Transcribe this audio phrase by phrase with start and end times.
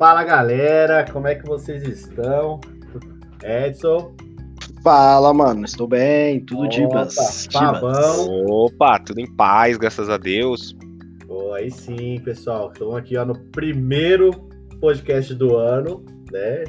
[0.00, 2.58] Fala galera, como é que vocês estão?
[3.44, 4.16] Edson?
[4.82, 7.46] Fala, mano, estou bem, tudo divas.
[7.52, 8.26] Fabão.
[8.46, 10.74] Opa, tudo em paz, graças a Deus.
[11.28, 14.30] Oh, aí sim, pessoal, estamos aqui ó, no primeiro
[14.80, 16.64] podcast do ano, né?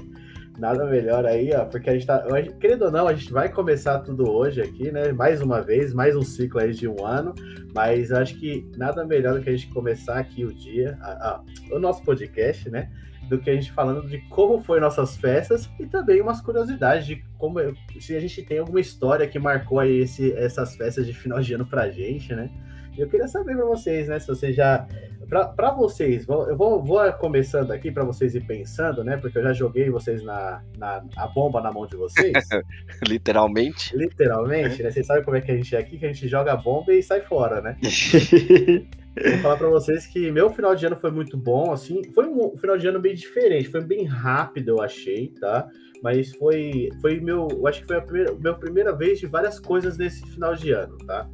[0.59, 2.21] Nada melhor aí, ó, porque a gente tá.
[2.59, 5.13] Querendo ou não, a gente vai começar tudo hoje aqui, né?
[5.13, 7.33] Mais uma vez, mais um ciclo aí de um ano.
[7.73, 11.43] Mas acho que nada melhor do que a gente começar aqui o dia, a, a,
[11.71, 12.89] o nosso podcast, né?
[13.31, 17.23] Do que a gente falando de como foi nossas festas e também umas curiosidades de
[17.37, 17.59] como
[17.97, 21.53] se a gente tem alguma história que marcou aí esse, essas festas de final de
[21.53, 22.49] ano pra gente, né?
[22.97, 24.19] Eu queria saber para vocês, né?
[24.19, 24.85] Se vocês já.
[25.29, 29.15] Para vocês, eu vou, vou começando aqui para vocês ir pensando, né?
[29.15, 32.33] Porque eu já joguei vocês na, na a bomba na mão de vocês.
[33.07, 33.95] Literalmente.
[33.95, 34.91] Literalmente, né?
[34.91, 36.93] Vocês sabem como é que a gente é aqui, que a gente joga a bomba
[36.93, 37.77] e sai fora, né?
[39.15, 42.55] Vou falar para vocês que meu final de ano foi muito bom, assim, foi um
[42.55, 45.67] final de ano bem diferente, foi bem rápido, eu achei, tá?
[46.01, 49.59] Mas foi, foi meu, eu acho que foi a primeira, minha primeira vez de várias
[49.59, 51.29] coisas nesse final de ano, tá?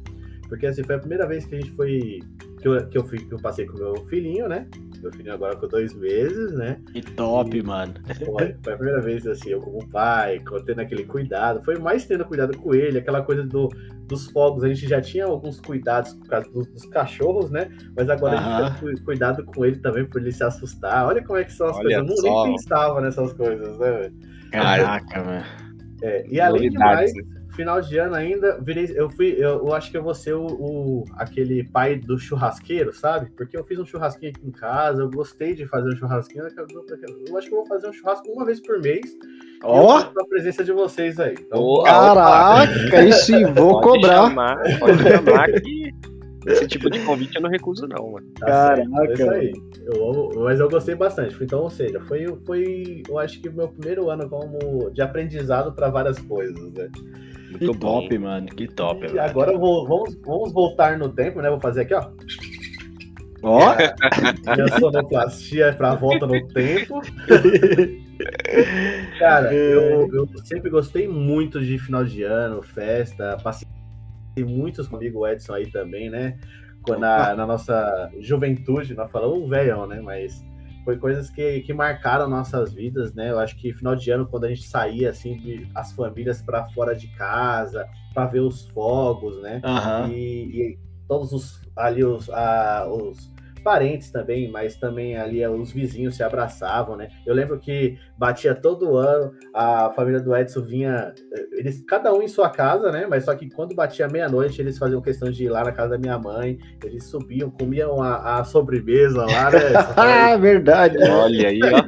[0.48, 2.20] Porque assim, foi a primeira vez que a gente foi.
[2.60, 4.66] Que eu, que eu, fui, que eu passei com meu filhinho, né?
[5.00, 6.80] Meu filhinho agora com dois meses, né?
[6.92, 7.94] Que top, e, mano.
[8.24, 11.62] Foi, foi, a primeira vez, assim, eu como pai, tendo aquele cuidado.
[11.62, 13.68] Foi mais tendo cuidado com ele, aquela coisa do,
[14.06, 14.64] dos fogos.
[14.64, 17.70] A gente já tinha alguns cuidados por causa dos, dos cachorros, né?
[17.96, 18.64] Mas agora uh -huh.
[18.64, 21.06] a gente tem cuidado com ele também, por ele se assustar.
[21.06, 22.24] Olha como é que são as Olha coisas.
[22.24, 24.10] Eu nem pensava nessas coisas, né?
[24.50, 25.44] Caraca, mano.
[26.00, 27.12] É, e além de mais.
[27.58, 30.46] Final de ano ainda, virei, eu fui, eu, eu acho que eu vou ser o,
[30.46, 33.32] o, aquele pai do churrasqueiro, sabe?
[33.36, 37.36] Porque eu fiz um churrasquinho aqui em casa, eu gostei de fazer um churrasquinho, eu
[37.36, 39.10] acho que eu vou fazer um churrasco uma vez por mês.
[39.64, 39.96] Ó!
[39.96, 40.20] Oh.
[40.20, 41.34] a presença de vocês aí.
[41.36, 44.28] Então, oh, caraca, sim, vou pode cobrar.
[44.28, 45.92] Chamar, pode chamar que
[46.46, 48.26] esse tipo de convite eu não recuso, não, mano.
[48.38, 48.84] Tá Caraca.
[49.04, 49.52] É isso aí.
[49.82, 51.36] Eu amo, mas eu gostei bastante.
[51.42, 55.72] Então, ou seja, foi, foi eu acho que o meu primeiro ano como de aprendizado
[55.72, 56.88] para várias coisas, né?
[57.50, 58.02] Muito que bom.
[58.02, 58.46] top, mano.
[58.48, 61.48] Que top, E agora vou, vamos, vamos voltar no tempo, né?
[61.50, 62.10] Vou fazer aqui, ó.
[63.42, 63.60] Ó!
[63.60, 63.74] Oh.
[64.54, 67.00] Minha sonoplastia é pra volta no tempo.
[69.18, 73.68] Cara, eu, eu sempre gostei muito de final de ano, festa, passei
[74.38, 76.38] muitos comigo, o Edson aí também, né?
[76.98, 80.00] Na, na nossa juventude, nós falamos velhão, né?
[80.00, 80.42] Mas
[80.88, 83.30] foi coisas que, que marcaram nossas vidas, né?
[83.30, 86.64] Eu acho que final de ano, quando a gente saía, assim, de, as famílias para
[86.70, 89.60] fora de casa, para ver os fogos, né?
[89.62, 90.10] Uhum.
[90.10, 93.30] E, e, todos os ali os, a, os
[93.62, 97.10] parentes também, mas também ali os vizinhos se abraçavam, né?
[97.26, 101.14] Eu lembro que batia todo ano, a família do Edson vinha,
[101.52, 103.06] eles cada um em sua casa, né?
[103.08, 105.98] Mas só que quando batia meia-noite, eles faziam questão de ir lá na casa da
[105.98, 109.58] minha mãe, eles subiam, comiam a, a sobremesa lá, né?
[109.96, 110.98] ah, verdade.
[110.98, 111.78] Olha aí, ó.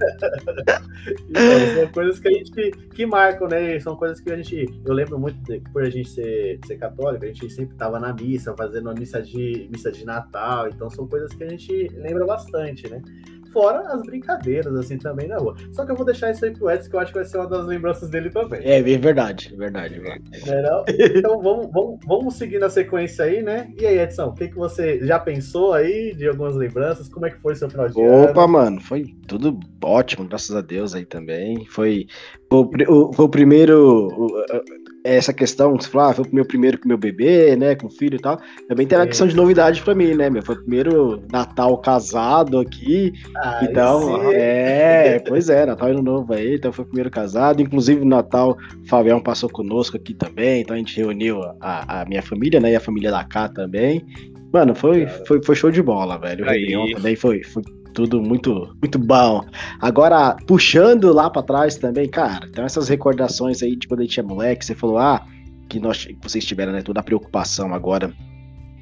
[1.28, 3.80] então, são coisas que a gente que marcam, né?
[3.80, 7.24] São coisas que a gente, eu lembro muito de, por a gente ser, ser católico,
[7.24, 11.08] a gente sempre tava na missa, fazendo a missa de missa de Natal, então são
[11.08, 13.02] coisas que a gente lembra bastante, né?
[13.52, 15.56] Fora as brincadeiras, assim, também na rua.
[15.72, 17.38] Só que eu vou deixar isso aí pro Edson, que eu acho que vai ser
[17.38, 18.60] uma das lembranças dele também.
[18.62, 19.98] É, é verdade, verdade.
[19.98, 20.22] verdade.
[20.46, 23.72] É, então vamos, vamos, vamos seguir na sequência aí, né?
[23.78, 27.08] E aí, Edson, o que, que você já pensou aí de algumas lembranças?
[27.08, 28.30] Como é que foi seu final de ano?
[28.30, 31.64] Opa, mano, foi tudo ótimo, graças a Deus aí também.
[31.66, 32.06] Foi,
[32.50, 34.08] foi, o, foi o primeiro
[35.04, 38.16] essa questão, você falou, ah, foi o meu primeiro com meu bebê, né, com filho
[38.16, 38.38] e tal,
[38.68, 42.58] também tem uma questão de novidade para mim, né, meu, foi o primeiro Natal casado
[42.58, 44.34] aqui, ah, então, sim.
[44.34, 48.58] é, pois é, Natal Ano Novo aí, então foi o primeiro casado, inclusive no Natal
[48.84, 52.72] o Fabião passou conosco aqui também, então a gente reuniu a, a minha família, né,
[52.72, 54.04] e a família da Cá também,
[54.52, 57.62] mano, foi, foi, foi show de bola, velho, o Réveillon também foi, foi
[57.92, 59.44] tudo muito muito bom.
[59.80, 64.20] Agora, puxando lá para trás também, cara, então essas recordações aí de quando a gente
[64.20, 65.24] é moleque, você falou, ah,
[65.68, 68.12] que nós, que vocês tiveram, né, toda a preocupação agora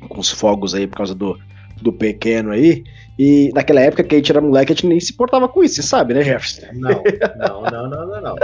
[0.09, 1.39] com os fogos aí por causa do,
[1.83, 2.85] do pequeno aí.
[3.19, 5.77] E naquela época que a gente era moleque, a gente nem se importava com isso,
[5.77, 6.67] você sabe, né, Jefferson?
[6.75, 7.03] Não,
[7.37, 8.37] não, não, não, não, não.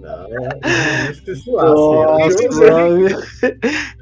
[0.00, 0.58] Não, é,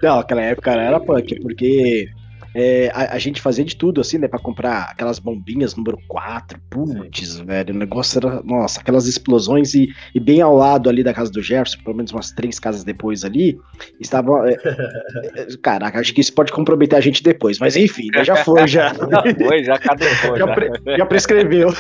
[0.03, 2.09] não, aquela época era punk, porque
[2.55, 4.27] é, a, a, gente fazia de tudo, assim, né?
[4.27, 6.59] Pra comprar aquelas bombinhas número 4.
[6.71, 7.75] Putz, velho.
[7.75, 9.75] O negócio era, nossa, aquelas explosões.
[9.75, 12.85] E, e, bem ao lado ali da casa do Jefferson, pelo menos umas três casas
[12.85, 13.59] depois ali,
[14.01, 14.47] estavam.
[14.47, 17.59] É, é, caraca, acho que isso pode comprometer a gente depois.
[17.59, 18.89] Mas enfim, né, já foi, já.
[19.09, 20.37] Já foi, já caducou.
[20.37, 20.55] Já, já.
[20.55, 21.75] Pre, já prescreveu.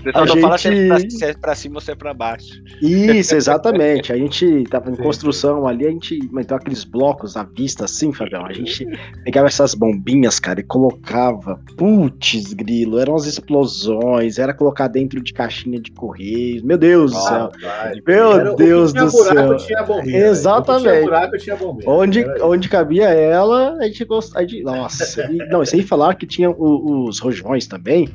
[0.00, 0.40] Então a não gente...
[0.40, 2.62] fala se é, pra, se é pra cima ou se é pra baixo.
[2.80, 4.12] Isso, exatamente.
[4.12, 5.68] A gente tava em sim, construção sim.
[5.68, 6.18] ali, a gente.
[6.38, 8.46] Então aqueles blocos à vista assim, Fabião.
[8.46, 8.86] A gente
[9.28, 11.60] pegava essas bombinhas, cara, e colocava.
[11.76, 16.62] Putz, grilo, eram as explosões, era colocar dentro de caixinha de correios.
[16.62, 17.50] Meu Deus do céu.
[17.60, 17.92] Vai.
[18.06, 19.86] Meu Era- o Deus do buraco, céu.
[19.86, 20.80] Bombinha, Exatamente.
[20.80, 21.90] O que Tinha buraco, tinha bombinha.
[21.90, 24.62] Onde, Era onde cabia ela, a gente gostava de.
[24.62, 28.08] Nossa, e, não, sem falar que tinha o- os rojões também.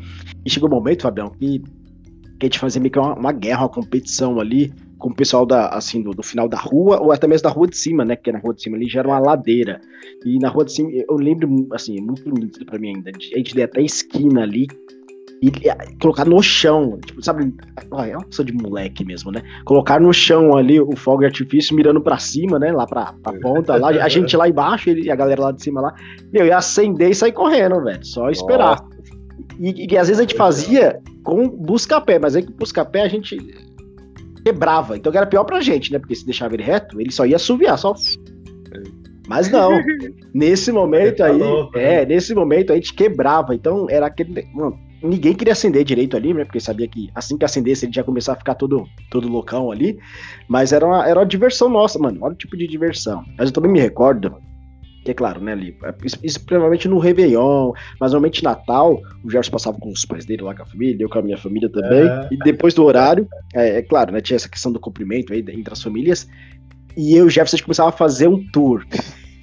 [0.44, 1.66] E chegou um momento, Fabião, que, que
[2.42, 4.74] a gente fazia meio que uma, uma guerra, uma competição ali
[5.04, 7.68] com o pessoal da, assim, do, do final da rua, ou até mesmo da rua
[7.68, 8.16] de cima, né?
[8.16, 9.82] Porque na rua de cima ali já era uma ladeira.
[10.26, 13.12] E na rua de cima, eu lembro, assim, muito nítido pra mim ainda.
[13.12, 14.66] A gente ia até a esquina ali
[15.42, 17.54] e e colocar no chão, tipo, sabe?
[17.92, 19.42] Ah, É uma pessoa de moleque mesmo, né?
[19.66, 22.72] Colocar no chão ali o fogo de artifício mirando pra cima, né?
[22.72, 25.82] Lá pra, pra ponta, lá, a gente lá embaixo e a galera lá de cima
[25.82, 25.94] lá.
[26.32, 28.06] Meu, ia acender e sair correndo, velho.
[28.06, 28.80] Só esperar.
[29.60, 33.38] E, e às vezes a gente fazia com busca-pé, mas aí com busca-pé a gente
[34.44, 34.98] quebrava.
[34.98, 36.00] Então era pior pra gente, né?
[36.00, 37.94] Porque se deixava ele reto, ele só ia assoviar, só.
[39.28, 39.72] Mas não.
[40.34, 41.40] nesse momento Tá aí.
[41.76, 43.56] é, nesse momento a gente quebrava.
[43.56, 44.46] Então era aquele.
[44.54, 46.44] Mano, ninguém queria acender direito ali, né?
[46.44, 49.72] Porque sabia que assim que acendesse ele já ia começar a ficar todo, todo loucão
[49.72, 49.98] ali.
[50.48, 52.20] Mas era uma, era uma diversão nossa, mano.
[52.22, 53.24] Olha o tipo de diversão.
[53.38, 54.36] Mas eu também me recordo.
[55.04, 59.52] Que é claro, né, ali, isso, isso provavelmente no Réveillon, mas normalmente Natal, o Gerson
[59.52, 62.08] passava com os pais dele lá com a família, eu com a minha família também,
[62.08, 62.30] É.
[62.32, 65.74] e depois do horário, é, é claro, né, tinha essa questão do cumprimento aí entre
[65.74, 66.26] as famílias,
[66.96, 68.86] e eu e o Jefferson a gente começava a fazer um tour,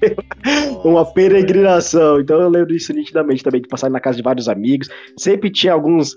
[0.82, 4.88] uma peregrinação, então eu lembro disso nitidamente também, de passar na casa de vários amigos,
[5.18, 6.16] sempre tinha alguns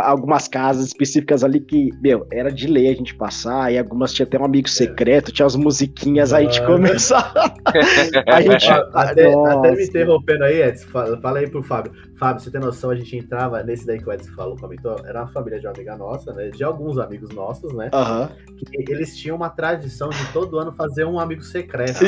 [0.00, 4.26] algumas casas específicas ali que, meu, era de lei a gente passar, e algumas tinha
[4.26, 6.66] até um amigo secreto, tinha as musiquinhas, aí a gente Ah.
[6.66, 7.54] começava.
[8.28, 8.70] a gente.
[8.92, 9.58] Até, Nossa.
[9.58, 11.92] até me interrompendo aí, Edson, fala, fala aí pro Fábio.
[12.16, 15.20] Fábio, você tem noção, a gente entrava nesse daí que o Edson falou, comentou, era
[15.22, 16.48] uma família de uma amiga nossa, né?
[16.50, 17.90] De alguns amigos nossos, né?
[17.92, 18.30] Aham.
[18.56, 22.04] Que eles tinham uma tradição de todo ano fazer um amigo secreto.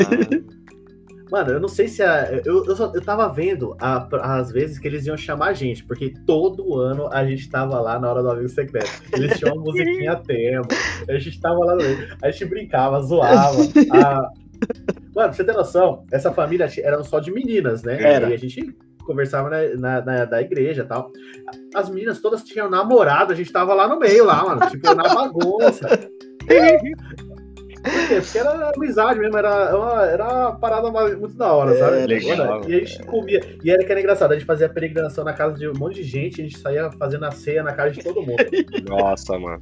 [1.31, 2.31] Mano, eu não sei se a.
[2.45, 4.07] Eu, eu, só- eu tava vendo a-
[4.39, 7.99] as vezes que eles iam chamar a gente, porque todo ano a gente tava lá
[7.99, 8.89] na hora do amigo secreto.
[9.13, 10.65] Eles tinham uma musiquinha tema,
[11.09, 13.57] a gente tava lá no meio, a gente brincava, zoava.
[13.91, 14.29] a-
[15.13, 18.01] Mano, pra você ter noção, essa família era só de meninas, né?
[18.01, 18.29] Era.
[18.29, 18.75] E a gente
[19.05, 21.11] conversava na, na- na- da igreja e tal.
[21.75, 25.03] As meninas todas tinham namorado, a gente tava lá no meio, lá, mano, tipo, na
[25.13, 25.87] bagunça.
[27.91, 28.21] Por quê?
[28.21, 32.05] Porque era amizade mesmo, era uma, era uma parada muito da hora, sabe?
[32.07, 33.41] legal, E a gente comia.
[33.63, 36.03] E era que era engraçado, a gente fazia peregrinação na casa de um monte de
[36.03, 38.37] gente, a gente saía fazendo a ceia na casa de todo mundo.
[38.87, 39.61] Nossa, mano.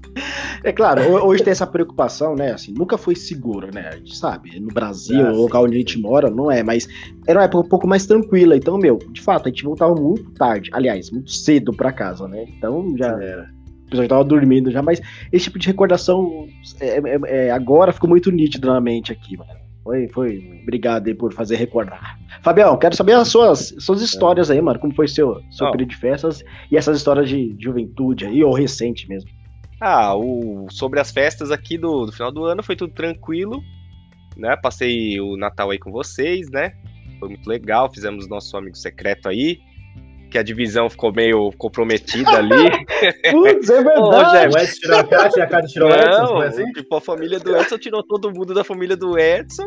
[0.64, 2.52] É claro, ho- hoje tem essa preocupação, né?
[2.52, 3.90] Assim, nunca foi seguro, né?
[3.90, 6.88] A gente sabe, no Brasil, no sim, local onde a gente mora, não é, mas
[7.28, 8.56] era uma época um pouco mais tranquila.
[8.56, 12.46] Então, meu, de fato, a gente voltava muito tarde, aliás, muito cedo pra casa, né?
[12.58, 13.12] Então já.
[13.22, 13.55] Era.
[13.96, 15.02] Pessoal já tava dormindo já, mas
[15.32, 16.48] esse tipo de recordação
[16.80, 19.52] é, é- é- agora ficou muito nítido na mente aqui, mano.
[19.84, 20.60] Foi, foi.
[20.64, 22.18] Obrigado aí por fazer recordar.
[22.42, 24.80] Fabião, quero saber as suas, suas histórias aí, mano.
[24.80, 28.52] Como foi seu, seu período de festas e essas histórias de, de juventude aí, ou
[28.52, 29.30] recente mesmo.
[29.80, 33.62] Ah, o, sobre as festas aqui do, do final do ano foi tudo tranquilo,
[34.36, 34.56] né?
[34.56, 36.72] Passei o Natal aí com vocês, né?
[37.20, 39.60] Foi muito legal, fizemos nosso amigo secreto aí,
[40.36, 42.70] que a divisão ficou meio comprometida ali.
[43.32, 44.54] Putz, é Ô, verdade.
[44.54, 46.72] O Edson tirou a Kátia e a Kátia tirou o Edson, Não, foi assim?
[46.74, 49.64] tipo, a família do Edson tirou todo mundo da família do Edson.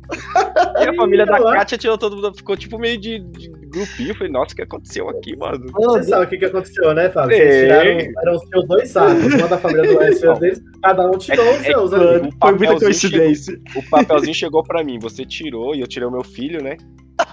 [0.78, 1.56] e a família da Ih, olha lá.
[1.56, 2.34] Kátia tirou todo mundo.
[2.36, 4.10] Ficou tipo meio de, de grupinho.
[4.10, 5.64] Eu falei, nossa, o que aconteceu aqui, mano?
[5.72, 7.34] Você sabe o que, que aconteceu, né, Fábio?
[7.34, 7.90] Vocês tiraram,
[8.22, 11.12] eram os seus dois sacos, uma da família do Edson e o deles, cada um
[11.12, 12.30] tirou os é seus, que- né?
[12.42, 13.58] Foi muita coincidência.
[13.74, 16.76] O papelzinho chegou pra mim, você tirou e eu tirei o meu filho, né?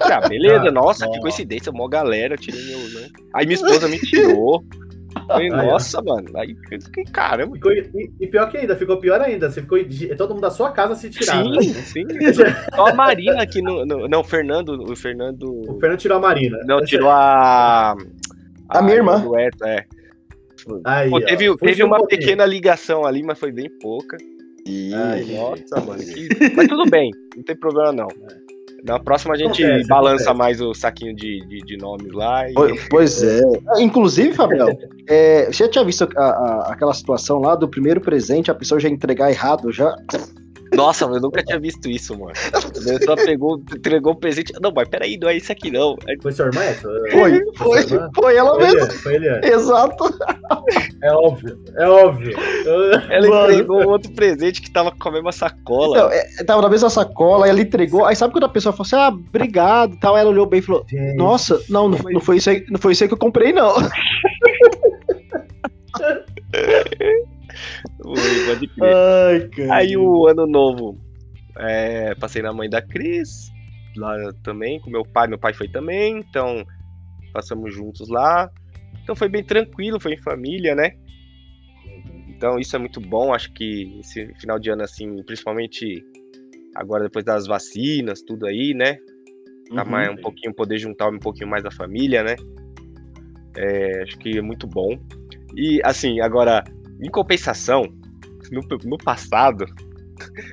[0.01, 3.07] Ah, beleza, Ah, nossa, que coincidência, mó galera, eu tirei meu, né?
[3.33, 4.63] Aí minha esposa me tirou.
[5.27, 7.55] Falei, Aí, nossa, mano, aí eu fiquei, caramba.
[7.55, 9.49] Ficou- e, e pior que ainda, ficou pior ainda.
[9.49, 9.79] Você ficou
[10.17, 11.53] todo mundo da sua casa se tiraram.
[11.61, 11.81] Sim, né?
[11.81, 12.03] sim.
[12.75, 14.69] Só a Marina aqui no, no- Não, o Fernando.
[14.91, 15.61] O Fernando.
[15.69, 16.59] O Fernando tirou a Marina.
[16.65, 17.95] Não, tirou a.
[18.69, 19.19] A minha irmã.
[19.21, 19.85] do Edson, é.
[20.83, 22.19] Aí, Pô, teve, teve um uma pouquinho.
[22.21, 24.17] pequena ligação ali, mas foi bem pouca.
[24.67, 25.99] Ai, Nossa, mano.
[26.03, 28.07] que- Mas tudo bem, não tem problema não.
[28.85, 30.37] Na próxima a gente Acontece, balança acontece.
[30.37, 32.47] mais o saquinho de, de, de nomes lá.
[32.49, 32.53] E...
[32.53, 33.41] Pois- Pois é.
[33.69, 34.67] Ah, Inclusive, Fabião,
[35.09, 38.79] é, você já tinha visto a- a- aquela situação lá do primeiro presente, a pessoa
[38.79, 39.95] já entregar errado, já.
[40.75, 42.33] Nossa, eu nunca tinha visto isso, mano.
[42.53, 44.53] A pessoa pegou, entregou o presente.
[44.61, 45.95] Não, mas peraí, não é isso aqui não.
[46.07, 46.89] Aí, Foi sua irmã, Edson?
[47.11, 48.09] Foi, foi, sua irmã?
[48.15, 48.91] foi ela Foi mesmo.
[48.91, 49.47] Foi Eliane.
[49.47, 50.03] Exato.
[51.01, 52.35] É óbvio, é óbvio.
[53.09, 53.51] Ela Mano.
[53.51, 55.97] entregou outro presente que tava com a mesma sacola.
[55.97, 58.05] Então, é, tava na mesma sacola, ela entregou.
[58.05, 60.15] Aí sabe quando a pessoa falou assim: ah, obrigado e tal?
[60.15, 62.79] Aí ela olhou bem e falou: Gente, Nossa, não, não, não foi isso aí, não
[62.79, 63.75] foi isso aí que eu comprei, não.
[68.67, 68.93] Crer.
[68.95, 69.49] Ai.
[69.71, 70.97] Aí o ano novo,
[71.57, 73.51] é, passei na mãe da Cris.
[73.97, 75.27] lá também, com meu pai.
[75.27, 76.65] Meu pai foi também, então
[77.33, 78.49] passamos juntos lá.
[79.03, 80.91] Então foi bem tranquilo, foi em família, né?
[82.29, 83.33] Então isso é muito bom.
[83.33, 86.03] Acho que esse final de ano, assim, principalmente
[86.75, 88.97] agora depois das vacinas, tudo aí, né?
[89.73, 89.89] Tá Uhum.
[89.89, 92.35] mais um pouquinho, poder juntar um pouquinho mais a família, né?
[93.55, 94.99] É, acho que é muito bom.
[95.55, 96.63] E assim, agora,
[97.01, 97.83] em compensação,
[98.51, 99.65] no, no passado,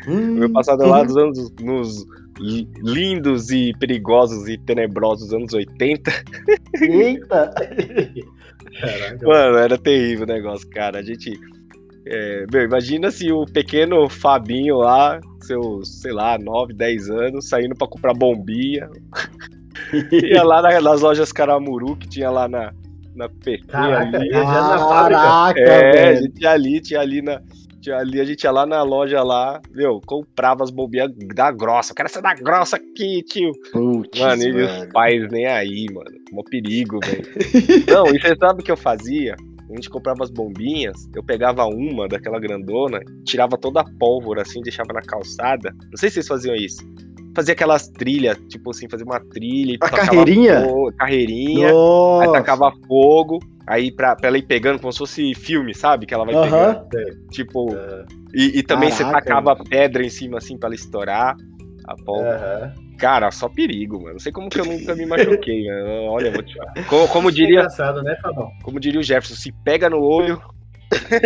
[0.08, 2.04] Hum, no meu passado lá dos anos nos
[2.40, 6.10] li- lindos e perigosos e tenebrosos anos 80,
[6.80, 7.54] Eita!
[8.80, 9.26] Caraca.
[9.26, 10.98] mano, era terrível o negócio, cara.
[10.98, 11.38] A gente.
[12.06, 17.74] é, meu, imagina se o pequeno Fabinho lá, seus, sei lá, 9, 10 anos, saindo
[17.76, 18.88] pra comprar bombinha.
[20.10, 22.72] Ia lá na- nas lojas Caramuru, que tinha lá na,
[23.14, 24.30] na PT Caraca, ali.
[24.30, 24.44] na.
[24.78, 26.22] Caraca, É, a velho.
[26.22, 27.40] gente ia ali, tinha ali na.
[27.80, 31.90] Tinha ali, a gente ia lá na loja lá, meu, comprava as bombinhas da grossa.
[31.90, 33.50] Eu quero essa da grossa aqui, tio.
[33.72, 34.82] Putz, Mano, e mano.
[34.84, 36.10] os pais nem aí, mano.
[36.30, 37.24] Mó perigo, velho.
[37.92, 39.34] Não, e você sabe o que eu fazia?
[39.68, 44.60] A gente comprava as bombinhas, eu pegava uma daquela grandona, tirava toda a pólvora assim,
[44.60, 45.74] deixava na calçada.
[45.90, 46.84] Não sei se vocês faziam isso.
[47.34, 50.60] Fazia aquelas trilhas, tipo assim, fazia uma trilha e A tacava carreirinha?
[50.62, 51.68] fo- carreirinha.
[51.68, 52.32] Aí Nossa.
[52.32, 56.04] tacava fogo, aí pra, pra ela ir pegando como se fosse filme, sabe?
[56.06, 56.74] Que ela vai Aham.
[56.84, 57.28] pegando.
[57.30, 59.64] Tipo, É, e, e também você Caraca, tacava mano.
[59.68, 61.34] pedra em cima assim pra ela estourar.
[61.86, 62.36] A pólvora.
[62.76, 62.82] aham.
[62.98, 64.12] Cara, só perigo, mano.
[64.12, 66.12] Não sei como que eu nunca me machuquei, mano.
[66.12, 66.86] Olha, eu vou te falar.
[66.86, 68.48] Como, como É diria, engraçado, né, Fabão?
[68.62, 70.40] como diria o Jefferson, se pega no olho.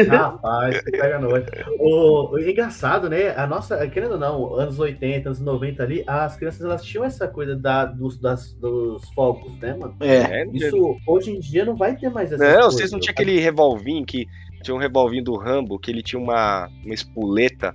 [0.09, 1.47] Rapaz, você pega no olho.
[1.79, 3.31] O, o engraçado, né?
[3.37, 7.27] A nossa, querendo ou não, anos 80, anos 90 ali, as crianças elas tinham essa
[7.29, 9.97] coisa da, dos, das, dos fogos, né, mano?
[10.01, 10.45] É.
[10.45, 10.51] né?
[10.53, 14.05] Isso hoje em dia não vai ter mais essa Não, vocês não tinham aquele revolvinho
[14.05, 14.27] que.
[14.63, 17.73] Tinha um revolvinho do Rambo que ele tinha uma, uma espoleta.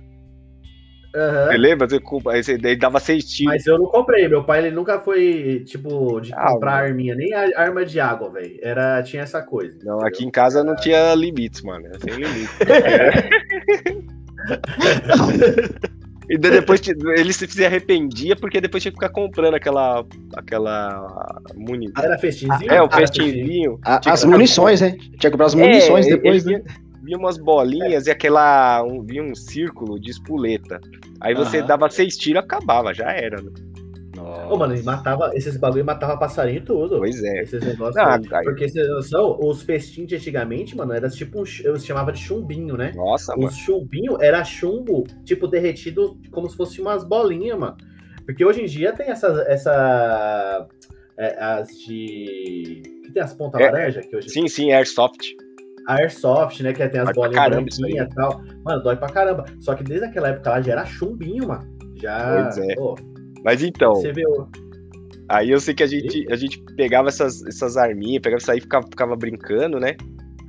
[1.12, 1.88] Você lembra?
[1.88, 3.52] Você, com- aí daí dava seis tiros.
[3.54, 4.26] Mas eu não comprei.
[4.28, 6.84] Meu pai ele nunca foi, tipo, de Ah, comprar mano.
[6.86, 8.58] arminha, nem a- arma de água, velho.
[8.62, 9.72] Era, tinha essa coisa.
[9.84, 10.06] Não, entendeu?
[10.06, 11.86] aqui em casa não tinha limites, mano.
[11.86, 12.58] Era sem limites.
[16.30, 20.04] E daí depois ele se arrependia porque depois tinha que ficar comprando aquela.
[20.34, 21.36] aquela.
[21.54, 21.92] Muni...
[21.98, 22.72] Era festinzinho?
[22.72, 23.78] É, o Era festinzinho.
[23.84, 24.92] A- as munições, né?
[24.92, 26.64] Tinha que comprar as munições É, depois, ele né?
[27.02, 28.82] Vinha umas bolinhas e aquela.
[28.84, 30.80] Um, vinha um círculo de espoleta.
[31.20, 31.66] Aí você Aham.
[31.66, 33.40] dava seis tiros acabava, já era.
[33.42, 33.50] Né?
[34.48, 36.98] Ô, mano, ele matava, esses bagulho matava passarinho e tudo.
[36.98, 37.42] Pois é.
[37.42, 37.96] Esses negócios.
[37.96, 38.44] Não, aí.
[38.44, 41.44] Porque vocês noção, os festinhos de antigamente, mano, era tipo um.
[41.64, 42.92] Eu chamava de chumbinho, né?
[42.94, 43.48] Nossa, mano.
[43.48, 47.76] Os chumbinho era chumbo, tipo, derretido como se fosse umas bolinhas, mano.
[48.24, 49.38] Porque hoje em dia tem essas.
[49.46, 50.68] Essa,
[51.16, 52.82] é, as de.
[53.04, 55.34] Que tem as pontas É, laranja, que hoje Sim, sim, Airsoft.
[55.86, 56.72] A Airsoft, né?
[56.72, 58.42] Que tem as Dói bolinhas branquinhas e tal.
[58.64, 59.44] Mano, dói pra caramba.
[59.60, 61.62] Só que desde aquela época lá já era chumbinho, mano.
[61.96, 62.42] Já.
[62.42, 62.74] Pois é.
[62.74, 62.94] pô,
[63.44, 64.48] Mas então, você o.
[65.28, 68.58] aí eu sei que a gente, a gente pegava essas, essas arminhas, pegava isso aí
[68.58, 69.96] e ficava, ficava brincando, né?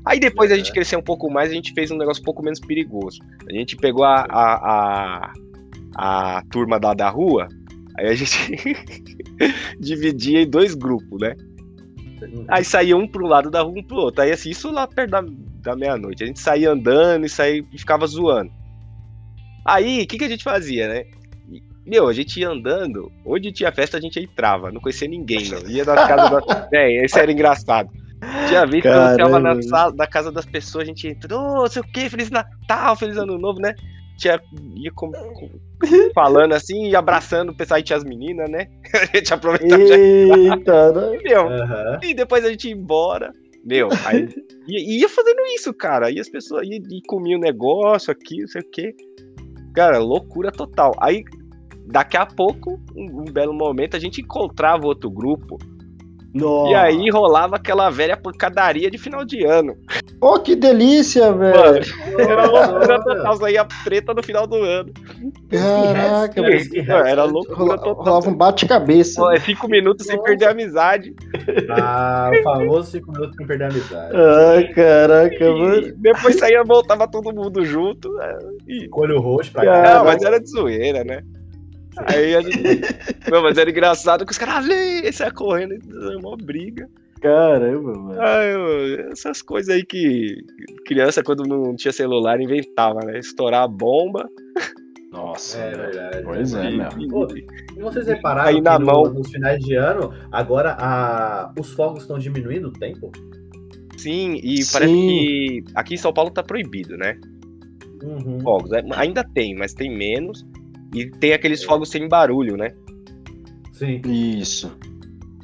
[0.05, 0.73] Aí depois a gente É.
[0.73, 3.19] cresceu um pouco mais, a gente fez um negócio um pouco menos perigoso.
[3.49, 5.31] A gente pegou a, a,
[5.97, 7.47] a, a turma da, da rua,
[7.97, 8.37] aí a gente
[9.79, 11.35] dividia em dois grupos, né?
[12.47, 14.21] Aí saía um pro lado da rua, um pro outro.
[14.21, 15.23] Aí assim, isso lá perto da,
[15.61, 16.23] da meia-noite.
[16.23, 18.51] A gente saía andando e, saía, e ficava zoando.
[19.65, 21.05] Aí, o que, que a gente fazia, né?
[21.85, 25.69] Meu, a gente ia andando, onde tinha festa a gente entrava, não conhecia ninguém, não.
[25.69, 26.67] Ia nas casas das.
[26.73, 27.89] É, esse era engraçado.
[28.47, 31.81] Tinha vez que eu na, sala, na casa das pessoas, a gente entrou, não sei
[31.81, 33.75] o que, Feliz Natal, Feliz Ano Novo, né?
[34.23, 34.41] Tinha,
[34.75, 35.49] ia com- com-
[36.15, 38.67] falando assim, e abraçando o pessoal, aí tinha as meninas, né?
[39.13, 39.97] A gente aproveitava já.
[39.97, 41.19] Eita, né?
[41.21, 41.99] Meu, Aham.
[42.01, 43.33] e depois a gente ia embora.
[43.65, 44.29] Meu, aí
[44.65, 46.09] ia, ia fazendo isso, cara.
[46.09, 48.95] E as pessoas iam e comiam o negócio aqui, não sei o quê.
[49.75, 50.93] Cara, loucura total.
[51.01, 51.23] Aí,
[51.85, 55.57] daqui a pouco, um, um belo momento, a gente encontrava outro grupo.
[56.33, 56.71] Nossa.
[56.71, 59.75] E aí rolava aquela velha porcadaria de final de ano.
[60.19, 61.83] Oh, que delícia, velho.
[62.17, 63.35] Era loucura total.
[63.37, 64.91] Saía preta no final do ano.
[65.49, 66.41] Caraca.
[66.41, 67.93] Mano, era loucura total.
[68.05, 69.21] Rolava um bate-cabeça.
[69.33, 70.27] É cinco minutos sem Nossa.
[70.27, 71.15] perder a amizade.
[71.69, 74.13] Ah, o famoso 5 minutos não perder a amizade.
[74.15, 75.93] Ai, caraca, E mano.
[75.97, 78.09] depois saía, voltava todo mundo junto.
[78.21, 78.37] é,
[78.67, 79.95] E Olho roxo pra Cara, cá.
[79.99, 81.21] Não, mas era de zoeira, né?
[81.97, 82.61] Aí a gente.
[83.31, 85.75] Não, mas era engraçado que os caras ali, saia correndo,
[86.19, 86.87] uma briga.
[87.21, 88.21] Caramba, mano.
[88.21, 90.35] Ai, eu- essas coisas aí que
[90.85, 93.19] criança, quando não tinha celular, inventava, né?
[93.19, 94.27] Estourar a bomba.
[95.11, 95.57] Nossa.
[95.59, 95.81] É velho.
[95.83, 96.23] verdade.
[96.25, 96.87] Pois é, meu.
[97.77, 99.03] e- vocês repararam Aí que na no- mão.
[99.13, 103.11] nos finais de ano, agora a, os fogos estão diminuindo o tempo?
[103.95, 105.07] Sim, e parece Sim.
[105.07, 107.17] que aqui em São Paulo tá proibido, né?
[108.03, 108.39] Uhum.
[108.41, 108.73] Fogos.
[108.73, 110.43] É, Ainda tem, mas tem menos.
[110.93, 112.71] E tem aqueles fogos sem barulho, né?
[113.71, 114.01] Sim.
[114.05, 114.71] Isso.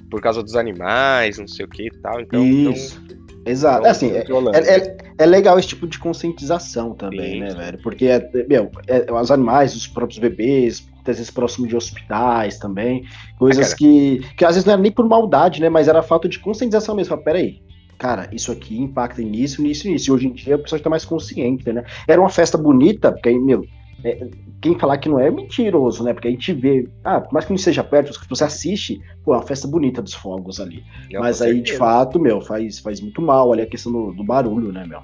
[0.09, 2.21] Por causa dos animais, não sei o que e tal.
[2.21, 3.01] Então, então Isso.
[3.45, 3.79] Exato.
[3.79, 7.39] então, assim, é, é, é- é legal esse tipo de conscientização também, Sim.
[7.39, 7.79] né, velho?
[7.81, 13.05] Porque, é, meu, é, os animais, os próprios bebês, muitas vezes próximo de hospitais também,
[13.37, 13.77] coisas cara.
[13.77, 16.95] que, que às vezes não era nem por maldade, né, mas era falta de conscientização
[16.95, 17.09] mesmo.
[17.09, 17.61] Fala, peraí,
[17.97, 20.09] cara, isso aqui impacta nisso, nisso nisso.
[20.09, 21.83] E hoje em dia a pessoa está mais consciente, né?
[22.07, 23.65] Era uma festa bonita, porque aí, meu,
[24.03, 24.29] é,
[24.61, 26.13] quem falar que não é, é mentiroso, né?
[26.13, 29.33] Porque a gente vê, ah, por mais que não seja perto, se você assiste, pô,
[29.33, 30.83] é uma festa bonita dos fogos ali.
[31.11, 31.77] Não, Mas aí, de certeza.
[31.79, 35.01] fato, meu, faz, faz muito mal ali a questão do, do barulho, né, meu?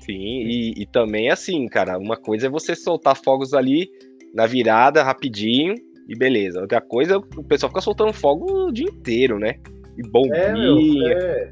[0.00, 3.88] Sim, e, e também assim, cara, uma coisa é você soltar fogos ali
[4.34, 5.74] na virada rapidinho
[6.08, 6.60] e beleza.
[6.62, 9.54] Outra coisa é o pessoal fica soltando fogo o dia inteiro, né?
[9.98, 11.12] E É, meu, bombinha.
[11.14, 11.50] é-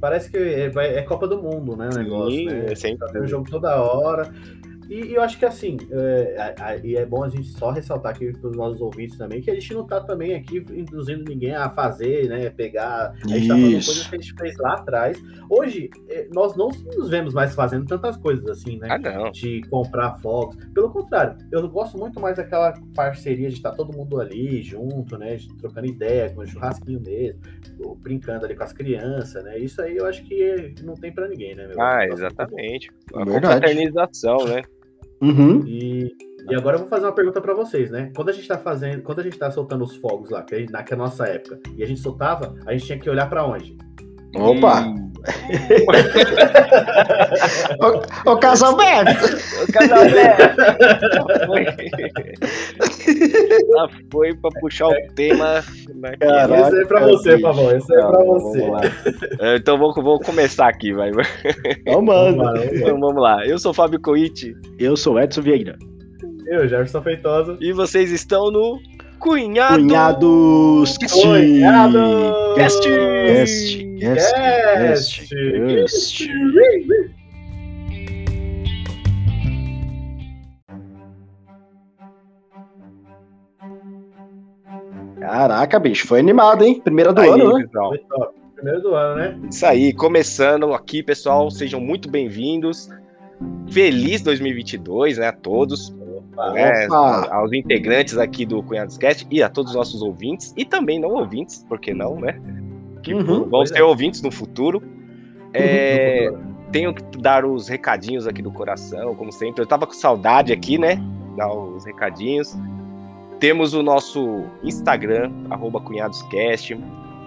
[0.00, 1.88] Parece que é, é Copa do Mundo, né?
[1.88, 2.66] O Sim, negócio, né?
[2.70, 4.30] é sempre- Tá vendo o jogo toda hora.
[4.88, 7.70] E, e eu acho que assim, é, a- a- e é bom a gente só
[7.70, 11.24] ressaltar aqui para os nossos ouvintes também, que a gente não tá também aqui induzindo
[11.28, 12.50] ninguém a fazer, né?
[12.50, 13.12] Pegar.
[13.24, 15.22] A gente tá falando coisas que a gente fez lá atrás.
[15.50, 18.88] Hoje, é, nós não nos vemos mais fazendo tantas coisas assim, né?
[18.90, 19.30] Ah, não.
[19.30, 20.56] de comprar fogos.
[20.72, 25.36] Pelo contrário, eu gosto muito mais daquela parceria de estar todo mundo ali junto, né?
[25.58, 27.40] Trocando ideia, com o churrasquinho mesmo,
[28.00, 29.58] brincando ali com as crianças, né?
[29.58, 31.66] Isso aí eu acho que não tem pra ninguém, né?
[31.66, 31.80] meu?
[31.80, 32.90] Ah, gosto exatamente.
[33.14, 34.62] A confraternização, né?
[35.20, 35.62] Uhum.
[35.66, 36.14] E,
[36.48, 38.10] e agora eu vou fazer uma pergunta pra vocês, né?
[38.14, 40.58] Quando a gente tá fazendo, quando a gente tá soltando os fogos lá, que a
[40.58, 43.76] gente- naquela nossa época, e a gente soltava, a gente tinha que olhar pra onde?
[44.36, 44.80] Opa!
[44.82, 45.05] Hum.
[48.26, 49.26] Ô, ô Casalberto!
[49.62, 50.62] O Casalberto!
[53.70, 55.62] Ela foi pra puxar o tema.
[55.94, 56.12] Né?
[56.18, 57.42] Caraca, esse aí é pra você, bicho.
[57.42, 57.76] Pavão.
[57.76, 58.60] Esse aí é pra Vamos você.
[58.68, 58.80] lá.
[59.40, 61.10] É, Então vou, vou começar aqui, vai.
[61.86, 62.52] Vamos lá.
[62.72, 63.46] Então vamos lá.
[63.46, 65.76] Eu sou o Fábio Coit Eu sou Edson Vieira.
[66.46, 67.56] Eu, Jefferson Feitosa.
[67.60, 68.78] e vocês estão no
[69.18, 69.82] Cunhado.
[69.82, 71.22] Cunhados Cast.
[71.22, 72.88] Cunhados Cast.
[72.88, 73.86] Cast.
[74.00, 75.28] Cast.
[75.28, 76.28] Cast.
[76.28, 76.30] Cast.
[85.20, 86.80] Caraca, bicho, foi animado, hein?
[86.80, 87.64] Primeira do Aí, ano, né?
[87.64, 87.88] pessoal.
[87.88, 88.36] Foi top.
[88.54, 89.38] Primeiro do ano, né?
[89.50, 91.50] Isso aí, começando aqui, pessoal.
[91.50, 92.88] Sejam muito bem-vindos.
[93.70, 95.94] Feliz 2022, né, a todos.
[96.52, 96.86] Né,
[97.30, 101.10] aos integrantes aqui do Cunhados Cast e a todos os nossos ouvintes, e também não
[101.10, 102.38] ouvintes, por que não, né?
[103.02, 103.48] Que Uhum.
[103.48, 104.82] vão ser ouvintes no futuro.
[105.52, 106.54] É, No futuro.
[106.72, 109.62] tenho que dar os recadinhos aqui do coração, como sempre.
[109.62, 111.00] Eu tava com saudade aqui, né?
[111.36, 112.56] Dar os recadinhos.
[113.38, 116.76] Temos o nosso Instagram, arroba cunhadoscast.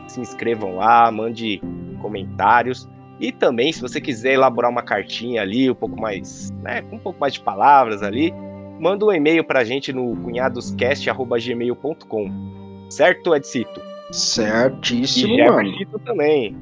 [0.08, 1.62] Se inscrevam lá, mande
[2.02, 2.90] comentários.
[3.20, 7.00] E também, se você quiser elaborar uma cartinha ali, um pouco mais, né, com um
[7.00, 8.34] pouco mais de palavras ali,
[8.80, 12.88] manda um e-mail pra gente no cunhadoscast.gmail.com.
[12.90, 13.80] Certo, Edcito?
[14.12, 15.70] Certíssimo, e mano.
[15.70, 16.58] Jeffercito também.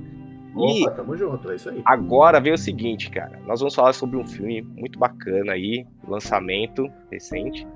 [0.57, 1.81] E Opa, tamo junto, é isso aí.
[1.85, 3.39] Agora veio o seguinte, cara.
[3.45, 7.67] Nós vamos falar sobre um filme muito bacana aí, lançamento recente.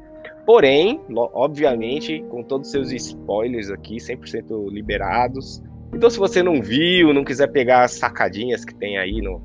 [0.45, 5.61] Porém, obviamente, com todos os seus spoilers aqui, 100% liberados.
[5.93, 9.39] Então, se você não viu, não quiser pegar as sacadinhas que tem aí no,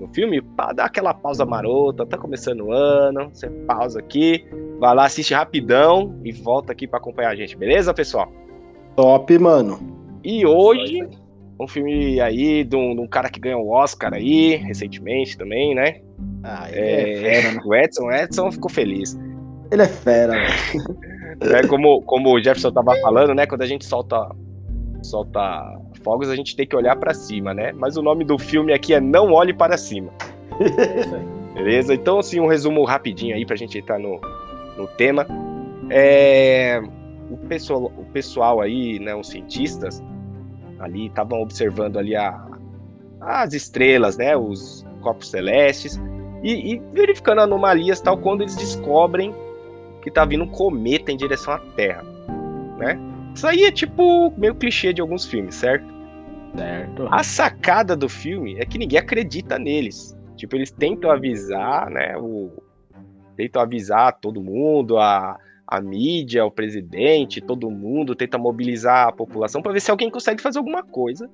[0.00, 4.46] no filme, pá, dá aquela pausa marota, tá começando o ano, você pausa aqui,
[4.78, 8.32] vai lá, assiste rapidão e volta aqui pra acompanhar a gente, beleza, pessoal?
[8.96, 9.78] Top, mano.
[10.24, 11.06] E hoje,
[11.60, 15.74] um filme aí de um, de um cara que ganhou o Oscar aí, recentemente também,
[15.74, 16.00] né?
[16.42, 17.60] Ah, é, É, fera, né?
[17.64, 19.18] o Edson, o Edson ficou feliz.
[19.70, 21.54] Ele é fera, velho.
[21.54, 23.46] É, como, como o Jefferson tava falando, né?
[23.46, 24.30] Quando a gente solta,
[25.02, 25.40] solta
[26.02, 27.72] fogos, a gente tem que olhar pra cima, né?
[27.72, 30.12] Mas o nome do filme aqui é Não Olhe Para Cima.
[31.54, 31.94] Beleza?
[31.94, 34.20] Então, assim, um resumo rapidinho aí pra gente entrar no,
[34.76, 35.26] no tema.
[35.90, 36.80] É,
[37.30, 40.02] o, pessoal, o pessoal aí, né, os cientistas
[40.78, 42.46] ali estavam observando ali a,
[43.20, 46.00] as estrelas, né, os corpos celestes
[46.42, 49.34] e, e verificando anomalias tal quando eles descobrem
[50.02, 52.02] que tá vindo um cometa em direção à Terra,
[52.78, 52.98] né?
[53.34, 55.86] Isso aí é tipo meio clichê de alguns filmes, certo?
[56.56, 57.08] Certo.
[57.10, 60.16] A sacada do filme é que ninguém acredita neles.
[60.36, 62.16] Tipo, eles tentam avisar, né?
[62.16, 62.50] O...
[63.36, 69.62] Tentam avisar todo mundo, a, a mídia, o presidente, todo mundo, tenta mobilizar a população
[69.62, 71.30] para ver se alguém consegue fazer alguma coisa.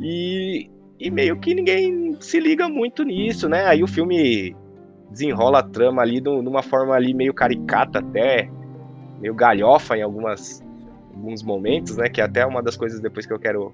[0.00, 0.68] E,
[0.98, 3.66] e meio que ninguém se liga muito nisso, né?
[3.66, 4.56] Aí o filme
[5.10, 8.50] desenrola a trama ali de uma forma ali meio caricata até,
[9.20, 10.62] meio galhofa em algumas
[11.14, 12.08] alguns momentos, né?
[12.08, 13.72] Que é até uma das coisas depois que eu quero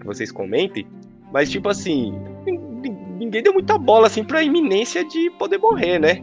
[0.00, 0.86] que vocês comentem.
[1.32, 5.98] Mas, tipo assim, nin- nin- ninguém deu muita bola, assim, pra iminência de poder morrer,
[5.98, 6.22] né?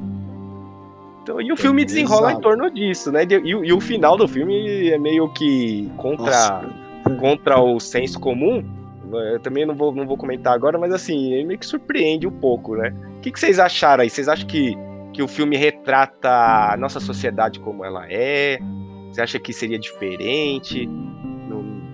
[1.21, 2.37] Então, e o filme desenrola Exato.
[2.39, 3.23] em torno disso, né?
[3.23, 6.69] E, e o- e o final do filme é meio que contra,
[7.19, 8.63] contra o senso comum.
[9.31, 12.31] Eu também não vou, não vou comentar agora, mas assim, ele meio que surpreende um
[12.31, 12.93] pouco, né?
[13.17, 14.09] O que, que vocês acharam aí?
[14.09, 14.75] Vocês acham que,
[15.13, 16.29] que o filme retrata
[16.73, 18.59] a nossa sociedade como ela é?
[19.13, 20.89] Você acha que seria diferente?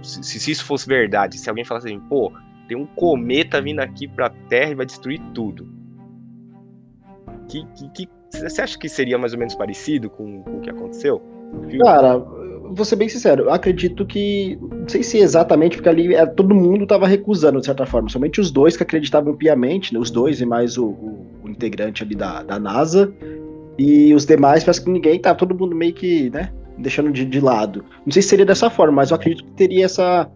[0.01, 2.31] Se, se isso fosse verdade, se alguém falasse assim, pô,
[2.67, 5.67] tem um cometa vindo aqui pra Terra e vai destruir tudo.
[7.49, 10.69] Que, que, que- você acha que seria mais ou menos parecido com, com o que
[10.69, 11.21] aconteceu?
[11.67, 11.79] filme?
[11.79, 14.57] Cara, vou ser bem sincero, eu acredito que.
[14.61, 18.07] Não sei se exatamente, porque ali é, todo mundo tava recusando, de certa forma.
[18.07, 22.03] Somente os dois que acreditavam piamente, né, os dois e mais o, o- o integrante
[22.03, 23.11] ali da, da NASA.
[23.79, 27.39] E os demais, parece que ninguém tá, todo mundo meio que, né, deixando de, de
[27.39, 27.85] lado.
[28.05, 30.29] Não sei se seria dessa forma, mas eu acredito que teria essa.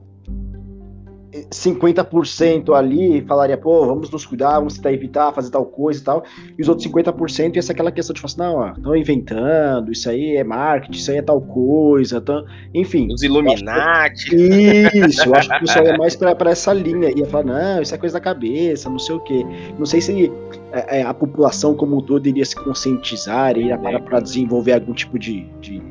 [1.34, 6.04] eh, 50% ali falaria, pô, vamos nos cuidar, vamos tentar evitar fazer tal coisa e
[6.04, 6.24] tal.
[6.58, 9.92] E os outros 50% ia ser aquela questão de falar assim, não, ó, estão inventando,
[9.92, 12.46] isso aí é marketing, isso aí é tal coisa, tão...
[12.74, 13.08] enfim.
[13.12, 14.36] Os Illuminati.
[14.36, 17.82] Isso, eu acho que o pessoal ia mais pra, pra essa linha, ia falar, não,
[17.82, 19.46] isso é coisa da cabeça, não sei o quê.
[19.78, 20.32] Não sei se
[20.72, 24.94] é, é, a população como um todo iria se conscientizar, iria parar pra desenvolver algum
[24.94, 25.82] tipo de, de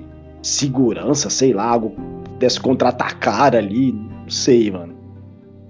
[0.43, 1.91] segurança, sei lá, algo
[2.25, 4.95] que pudesse contra-atacar ali, não sei, mano.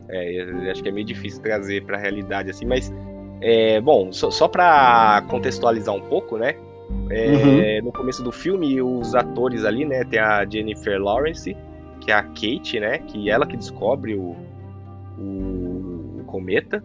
[0.08, 2.92] É, acho que é meio difícil trazer pra realidade assim, mas
[3.40, 6.54] é, bom, só, só para contextualizar um pouco, né?
[7.10, 10.04] é, No começo do filme, os atores ali, né?
[10.04, 11.56] Tem a Jennifer Lawrence,
[12.00, 12.98] que é a Kate, né?
[12.98, 14.36] Que ela que descobre o,
[15.18, 16.84] o, o cometa,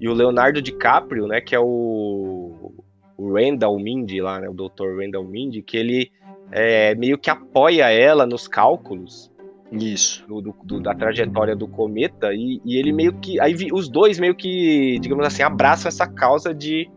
[0.00, 1.40] e o Leonardo DiCaprio, né?
[1.40, 2.72] Que é o,
[3.18, 4.48] o Randall Mindy lá, né?
[4.48, 4.96] O Dr.
[4.98, 6.10] Randall Mindy, que ele
[6.52, 9.30] é, meio que apoia ela nos cálculos
[9.70, 10.24] Isso.
[10.26, 14.18] do, do- do- da trajetória do cometa e, e ele meio que aí os dois
[14.18, 16.90] meio que digamos assim abraçam essa causa de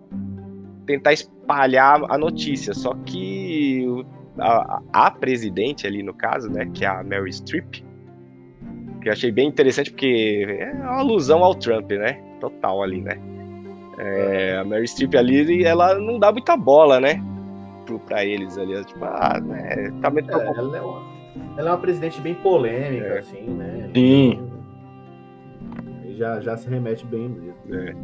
[0.85, 2.73] tentar espalhar a notícia.
[2.73, 3.85] Só que
[4.39, 7.83] a, a presidente ali no caso né que é a Mary Streep
[9.01, 13.19] que eu achei bem interessante porque é uma alusão ao Trump né total ali né.
[13.99, 17.23] É, a Mary Streep ali ela não dá muita bola né
[17.99, 21.01] pra eles ali ela, tipo ah né tá meio É, ela, é uma,
[21.57, 23.19] ela é uma presidente bem polêmica, É.
[23.19, 23.89] assim, né?
[23.93, 24.49] Sim.
[26.05, 27.55] E já, já se remete bem mesmo.
[27.71, 27.95] É.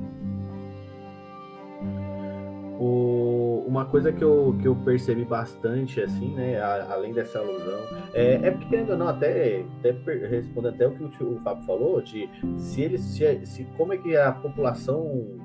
[2.81, 7.79] O, uma coisa que eu, que eu percebi bastante, assim, né, a- além dessa alusão,
[8.13, 9.91] é, é porque, querendo ou não, até, até
[10.27, 13.91] respondendo até o que o, tio- o Fábio falou, de se eles, se, se, como
[13.93, 15.37] é que a população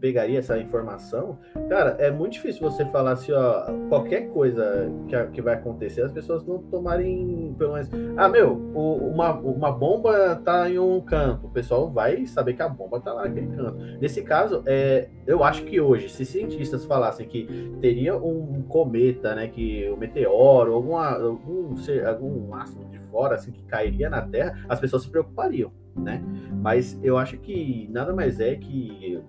[0.00, 5.42] pegaria essa informação, cara, é muito difícil você falar assim, ó, qualquer coisa que, que
[5.42, 10.78] vai acontecer, as pessoas não tomarem, pelo menos, ah, meu, uma, uma bomba tá em
[10.78, 13.78] um canto, o pessoal vai saber que a bomba tá lá naquele canto.
[14.00, 17.46] Nesse caso, é, eu acho que hoje, se cientistas falassem que
[17.80, 21.74] teria um cometa, né, que o meteoro, alguma, algum,
[22.06, 26.22] algum astro de fora, assim, que cairia na Terra, as pessoas se preocupariam, né?
[26.62, 29.20] Mas eu acho que nada mais é que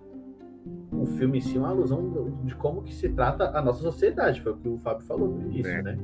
[0.92, 4.42] o filme em si é uma alusão de como que se trata a nossa sociedade,
[4.42, 5.82] foi o que o Fábio falou no início, É.
[5.82, 5.98] né?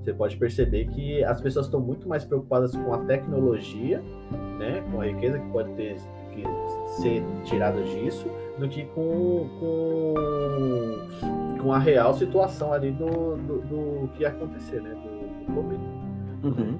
[0.00, 4.02] Você pode perceber que as pessoas estão muito mais preocupadas com a tecnologia,
[4.58, 5.94] né, com a riqueza que pode ter
[6.32, 6.42] que
[7.00, 8.26] ser tirada disso,
[8.58, 14.80] do que com, com, com a real situação ali do, do, do que ia acontecer,
[14.82, 15.82] né, do, do Covid.
[16.42, 16.78] Uhum.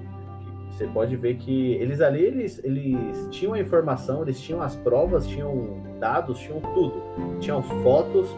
[0.71, 5.29] Você pode ver que eles ali, eles, eles tinham a informação, eles tinham as provas,
[5.29, 7.01] tinham dados, tinham tudo.
[7.39, 8.29] Tinham fotos,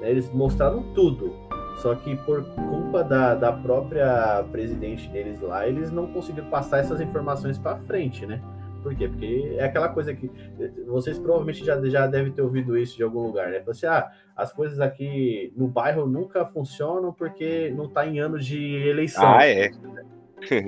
[0.00, 1.34] né, eles mostraram tudo.
[1.78, 7.00] Só que por culpa da, da própria presidente deles lá, eles não conseguiram passar essas
[7.00, 8.40] informações para frente, né?
[8.82, 9.08] Por quê?
[9.08, 10.30] Porque é aquela coisa que
[10.86, 13.60] vocês provavelmente já, já devem ter ouvido isso de algum lugar, né?
[13.66, 18.88] Você, ah, as coisas aqui no bairro nunca funcionam porque não tá em ano de
[18.88, 19.24] eleição.
[19.26, 19.70] ah é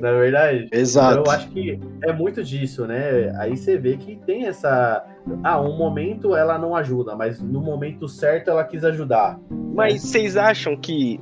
[0.01, 0.69] Na é verdade?
[0.73, 1.21] Exato.
[1.21, 3.33] Então eu acho que é muito disso, né?
[3.39, 5.05] Aí você vê que tem essa.
[5.45, 9.39] Ah, um momento ela não ajuda, mas no momento certo ela quis ajudar.
[9.75, 11.21] Mas vocês acham que,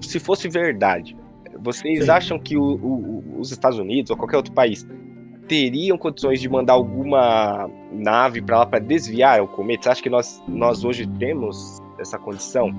[0.00, 1.16] se fosse verdade,
[1.60, 2.10] vocês Sim.
[2.10, 4.86] acham que o- o- os Estados Unidos ou qualquer outro país
[5.48, 9.82] teriam condições de mandar alguma nave para lá para desviar o cometa?
[9.84, 12.72] Você acha que nós, nós hoje temos essa condição?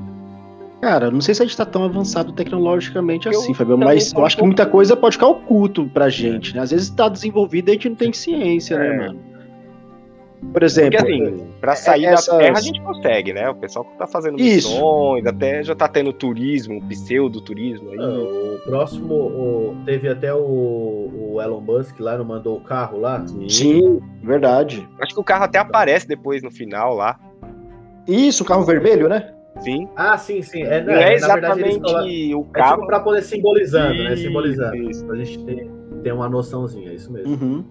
[0.84, 4.26] Cara, não sei se a gente tá tão avançado tecnologicamente Eu assim, Fabio, mas eu
[4.26, 6.62] acho que muita coisa pode ficar oculto pra gente, né?
[6.62, 8.98] Às vezes tá desenvolvido e a gente não tem ciência, né, É.
[8.98, 9.19] mano?
[10.52, 13.50] Por exemplo, Porque assim, para sair essas- da Terra a gente consegue, né?
[13.50, 14.72] O pessoal que tá fazendo Isso.
[14.74, 17.98] missões, até já tá tendo turismo, pseudo-turismo aí.
[17.98, 23.00] Ah, O próximo, o- teve até o, o Elon Musk lá, não mandou o carro
[23.00, 23.24] lá?
[23.48, 24.86] sim, verdade.
[25.00, 27.17] Acho que o carro até aparece depois no final lá.
[28.06, 29.34] Isso, o carro vermelho, né?
[29.61, 29.87] Sim.
[29.95, 30.63] Ah, sim, sim.
[30.63, 32.71] É, não, é exatamente verdade, o carro.
[32.71, 34.15] É tipo pra poder simbolizando, isso, né?
[34.15, 34.89] Simbolizando.
[34.89, 35.05] Isso.
[35.05, 35.69] Pra gente ter,
[36.03, 37.33] ter uma noçãozinha, é isso mesmo.
[37.33, 37.63] Uhum.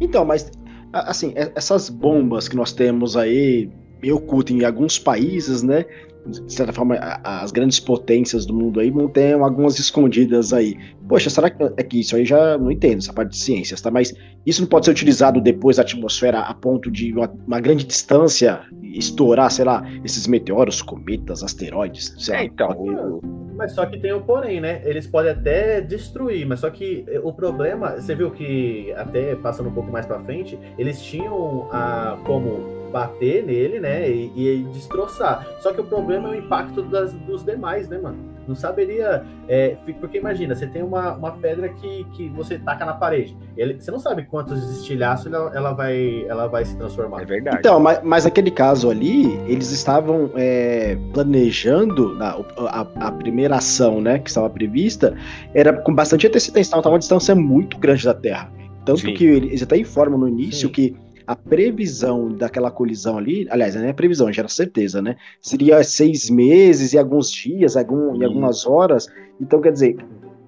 [0.00, 0.50] Então, mas,
[0.92, 3.70] assim, essas bombas que nós temos aí,
[4.02, 5.84] meio ocultas em alguns países, né?
[6.30, 10.76] De certa forma, as grandes potências do mundo aí ter algumas escondidas aí.
[11.08, 13.90] Poxa, será que é que isso aí já não entendo, essa parte de ciências, tá?
[13.90, 17.84] Mas isso não pode ser utilizado depois da atmosfera a ponto de uma, uma grande
[17.84, 22.44] distância estourar, sei lá, esses meteoros, cometas, asteroides, sei é, lá.
[22.44, 23.20] Então,
[23.56, 24.82] mas só que tem o um porém, né?
[24.84, 29.68] Eles podem até destruir, mas só que eh, o problema, você viu que até passando
[29.68, 34.08] um pouco mais para frente, eles tinham a como bater nele, né?
[34.08, 35.46] E, e, destroçar.
[35.60, 38.16] Só que o problema é o impacto das, dos demais, né, mano?
[38.48, 39.22] Não saberia.
[39.46, 43.36] É, porque imagina, você tem uma, uma pedra que, que você taca na parede.
[43.54, 47.20] Ele, você não sabe quantos estilhaços ela, ela, vai, ela vai se transformar.
[47.20, 47.58] É verdade.
[47.58, 52.40] Então, mas, mas aquele caso ali, eles estavam é, planejando a,
[52.80, 54.18] a, a, primeira ação, né?
[54.20, 55.14] Que estava prevista,
[55.52, 58.50] era com bastante antecedência, estava uma distância muito grande da Terra.
[58.86, 59.14] Tanto Sim.
[59.14, 60.72] que eles até informam no início Sim.
[60.72, 65.16] que a previsão daquela colisão ali, aliás, não é previsão, já era certeza, né?
[65.40, 69.08] Seria seis meses e alguns dias, algum, e algumas horas.
[69.40, 69.96] Então, quer dizer,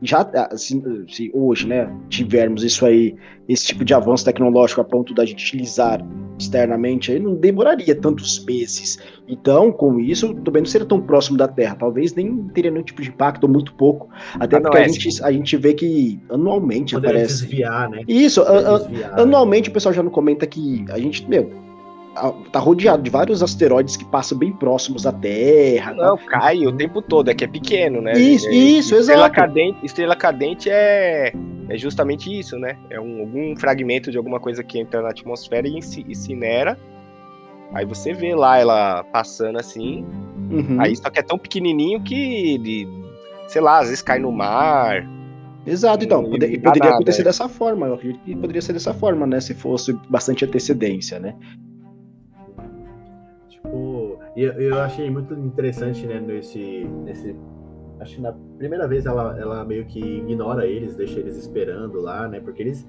[0.02, 3.16] já ah, se, se, hoje, né, tivermos isso aí,
[3.48, 6.04] esse tipo de avanço tecnológico a ponto da gente utilizar
[6.38, 8.98] externamente, aí não demoraria tantos meses.
[9.26, 11.74] Então, com isso, também não seria tão próximo da Terra.
[11.74, 14.08] Talvez nem teria nenhum tipo de impacto, ou muito pouco.
[14.38, 17.42] Até ah, porque a, é, gente, a gente vê que anualmente Poderia aparece.
[17.42, 18.02] desviar, né?
[18.06, 19.70] Isso, desviar, anualmente né?
[19.70, 21.50] o pessoal já não comenta que a gente, meu,
[22.52, 25.94] tá rodeado de vários asteroides que passam bem próximos da Terra.
[25.94, 26.24] Não, tá?
[26.26, 28.12] cai o tempo todo, é que é pequeno, né?
[28.12, 29.34] Isso, é, isso, estrela exato.
[29.34, 31.32] Cadente, estrela cadente é,
[31.68, 32.76] é justamente isso, né?
[32.90, 36.78] É um, algum fragmento de alguma coisa que entra na atmosfera e incinera.
[37.72, 40.04] Aí você vê lá ela passando assim.
[40.50, 40.80] Uhum.
[40.80, 42.88] Aí só que é tão pequenininho que, de,
[43.46, 45.06] sei lá, às vezes cai no mar.
[45.66, 47.24] Exato, então, e, poderia nada, acontecer é.
[47.24, 51.34] dessa forma, eu acredito que poderia ser dessa forma, né, se fosse bastante antecedência, né.
[54.38, 57.34] E eu, eu achei muito interessante, né, nesse, nesse
[57.98, 62.28] acho que na primeira vez ela, ela meio que ignora eles, deixa eles esperando lá,
[62.28, 62.38] né?
[62.38, 62.86] Porque eles,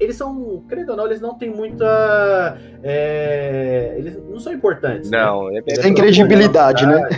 [0.00, 2.58] eles são, credo ou não, eles não têm muita.
[2.82, 5.08] É, eles não são importantes.
[5.08, 5.18] Né?
[5.18, 5.62] Não, né?
[5.64, 7.08] é sem credibilidade, né?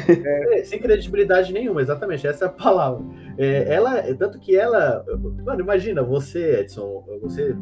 [0.53, 3.03] É, sem credibilidade nenhuma, exatamente, essa é a palavra.
[3.39, 5.03] É, ela, tanto que ela.
[5.45, 7.57] Mano, imagina, você, Edson, você,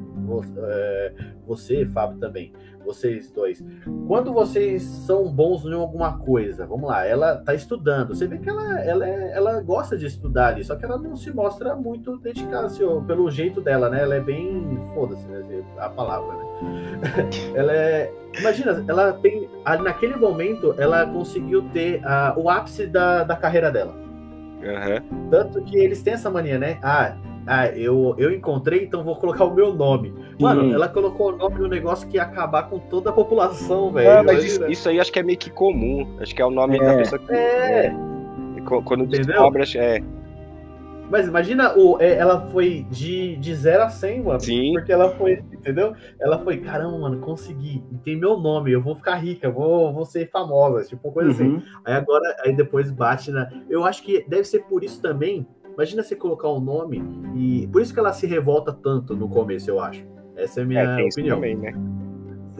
[0.58, 1.12] é,
[1.46, 2.52] você, Fábio também
[2.84, 3.64] vocês dois,
[4.06, 8.48] quando vocês são bons em alguma coisa, vamos lá, ela tá estudando, você vê que
[8.48, 12.18] ela, ela, é, ela gosta de estudar ali, só que ela não se mostra muito
[12.18, 14.02] dedicada, assim, pelo jeito dela, né?
[14.02, 14.78] Ela é bem.
[14.94, 15.62] Foda-se, né?
[15.78, 16.44] A palavra, né?
[17.54, 18.12] ela é.
[18.38, 19.48] Imagina, ela tem.
[19.82, 23.94] Naquele momento, ela conseguiu ter uh, o ápice da, da carreira dela.
[23.94, 25.28] Uhum.
[25.30, 26.78] Tanto que eles têm essa mania, né?
[26.82, 27.14] Ah,
[27.46, 30.14] ah, eu, eu encontrei, então vou colocar o meu nome.
[30.40, 30.74] Mano, hum.
[30.74, 34.10] ela colocou o nome no negócio que ia acabar com toda a população, velho.
[34.10, 36.16] Ah, mas isso, isso, aí acho que é meio que comum.
[36.20, 36.84] Acho que é o nome é.
[36.84, 37.32] da pessoa que.
[37.32, 37.86] É.
[37.86, 37.94] é.
[38.84, 40.02] Quando descobre, é.
[41.10, 44.40] Mas imagina, o, é, ela foi de, de 0 a 100, mano.
[44.40, 44.72] Sim.
[44.72, 45.94] Porque ela foi, entendeu?
[46.18, 47.84] Ela foi, caramba, mano, consegui.
[47.92, 51.44] E tem meu nome, eu vou ficar rica, vou, vou ser famosa, tipo, coisa assim.
[51.44, 51.56] uhum.
[51.56, 51.66] assim.
[51.84, 53.50] Aí agora, aí depois bate na.
[53.68, 57.02] Eu acho que deve ser por isso também Imagina você colocar um nome
[57.34, 57.68] e.
[57.68, 60.04] Por isso que ela se revolta tanto no começo, eu acho.
[60.36, 61.36] Essa é a minha é, opinião.
[61.36, 61.72] Também, né?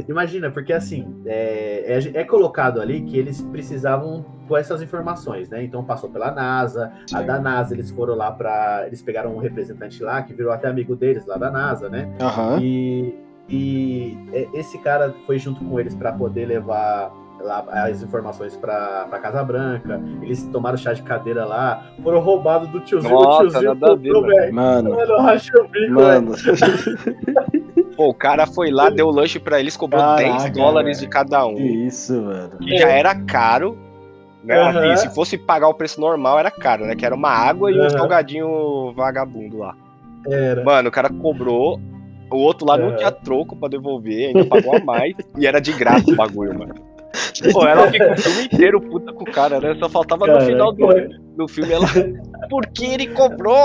[0.09, 5.63] Imagina, porque assim, é, é, é, colocado ali que eles precisavam por essas informações, né?
[5.63, 7.17] Então passou pela NASA, Sim.
[7.17, 10.69] a da NASA eles foram lá para Eles pegaram um representante lá que virou até
[10.69, 12.13] amigo deles lá da NASA, né?
[12.21, 12.59] Uhum.
[12.61, 13.15] E,
[13.49, 17.13] e é, esse cara foi junto com eles para poder levar
[17.51, 20.01] as informações para Casa Branca.
[20.23, 23.13] Eles tomaram chá de cadeira lá, foram roubados do tiozinho.
[23.15, 24.55] Nossa, o tiozinho comprou, velho.
[24.55, 26.33] Mano, mano, o bico, mano.
[27.97, 31.47] Pô, o cara foi lá, deu lanche para eles, cobrou Caraca, 10 dólares de cada
[31.47, 31.55] um.
[31.55, 32.59] Que isso, mano.
[32.59, 33.79] Que já era caro.
[34.43, 34.61] Né?
[34.61, 34.93] Uhum.
[34.93, 36.95] Assim, se fosse pagar o preço normal, era caro, né?
[36.95, 39.75] Que era uma água e um salgadinho vagabundo lá.
[40.27, 40.63] Era.
[40.63, 41.81] Mano, o cara cobrou.
[42.31, 45.15] O outro lá não tinha troco pra devolver, ainda pagou a mais.
[45.39, 46.75] e era de graça o bagulho, mano.
[47.53, 49.75] Pô, ela fica o filme inteiro puta com o cara, né?
[49.79, 50.89] Só faltava no final do,
[51.37, 51.87] do filme ela.
[52.49, 53.57] Por que ele cobrou?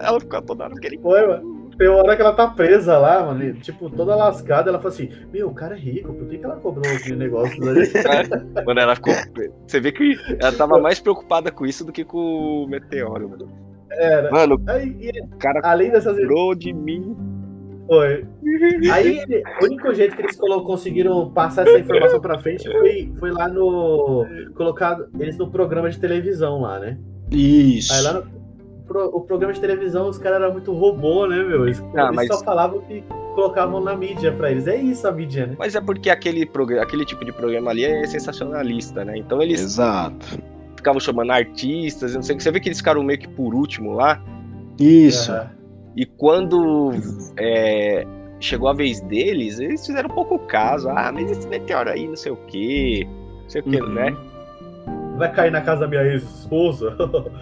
[0.00, 1.56] Ela ficou toda hora que ele Foi, mano.
[1.78, 4.94] Tem uma hora que ela tá presa lá, mano, e, tipo, toda lascada, ela fala
[4.94, 7.82] assim, meu, o cara é rico, por que, que ela cobrou aquele negócio ali?
[7.82, 9.12] É, mano, ela ficou.
[9.66, 13.48] Você vê que ela tava mais preocupada com isso do que com o meteoro, mano.
[13.90, 14.30] Era.
[14.30, 16.16] Mano, Aí, o cara além dessas...
[16.16, 17.14] cobrou de mim
[17.86, 18.24] Foi.
[18.92, 19.20] Aí,
[19.60, 23.48] o único jeito que eles colo- conseguiram passar essa informação pra frente foi, foi lá
[23.48, 24.26] no.
[24.54, 26.98] Colocado eles no programa de televisão lá, né?
[27.30, 27.92] Isso.
[27.92, 28.26] Aí lá no
[28.86, 31.64] pro- o programa de televisão, os caras eram muito robô, né, meu?
[31.66, 33.02] Eles, Ah, eles mas- só falavam que
[33.34, 34.66] colocavam na mídia pra eles.
[34.66, 35.54] É isso a mídia, né?
[35.58, 39.16] Mas é porque aquele, programa, aquele tipo de programa ali é sensacionalista, né?
[39.18, 40.26] Então eles Exato.
[40.76, 42.42] ficavam chamando artistas, não sei o que.
[42.44, 44.20] Você vê que eles ficaram meio que por último lá.
[44.78, 45.30] Isso.
[45.32, 45.50] Aham.
[45.96, 46.90] E quando
[47.38, 48.04] é,
[48.38, 50.88] chegou a vez deles, eles fizeram pouco caso.
[50.90, 53.06] Ah, mas esse meteoro aí, não sei o quê.
[53.42, 53.88] Não sei o quê, Uhum.
[53.94, 54.16] né?
[55.16, 56.94] Vai cair na casa da minha ex-esposa?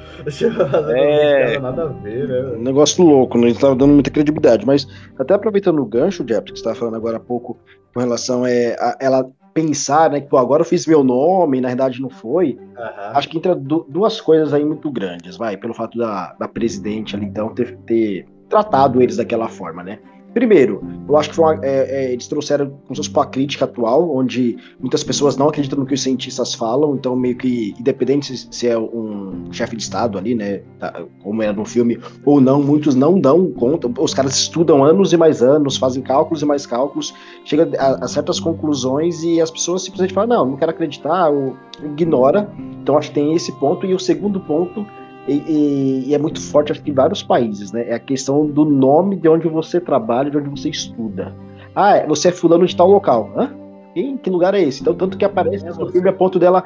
[0.97, 1.59] É.
[1.59, 2.57] Nada a ver, né?
[2.57, 3.49] Um negócio louco, né?
[3.49, 4.65] Ele tava dando muita credibilidade.
[4.67, 4.87] Mas
[5.19, 7.59] até aproveitando o gancho, Jeff, que você estava falando agora há pouco
[7.93, 10.21] com relação é, a ela pensar, né?
[10.21, 12.59] Que pô, agora eu fiz meu nome, e na verdade não foi.
[12.77, 13.13] Aham.
[13.17, 17.15] Acho que entra du- duas coisas aí muito grandes, vai, pelo fato da, da presidente
[17.17, 19.99] ali, então, ter, ter tratado eles daquela forma, né?
[20.33, 24.17] Primeiro, eu acho que uma, é, é, eles trouxeram como se fosse pra crítica atual,
[24.17, 28.49] onde muitas pessoas não acreditam no que os cientistas falam, então meio que, independente se,
[28.51, 32.61] se é um chefe de Estado ali, né, tá, como era no filme, ou não,
[32.61, 36.67] muitos não dão conta, os caras estudam anos e mais anos, fazem cálculos e mais
[36.67, 37.15] cálculos,
[37.45, 41.57] chega a, a certas conclusões e as pessoas simplesmente falam, não, não quero acreditar, ou
[41.85, 44.85] ignora, então acho que tem esse ponto, e o segundo ponto
[45.27, 47.89] e, e- e é muito forte acho que em vários países, né?
[47.89, 51.35] É a questão do nome de onde você trabalha, de onde você estuda.
[51.75, 53.31] Ah, é, você é fulano de tal local.
[53.37, 53.51] Hã?
[53.97, 54.81] Em que lugar é esse?
[54.83, 56.65] Então, tanto que aparece É no filme a ponto dela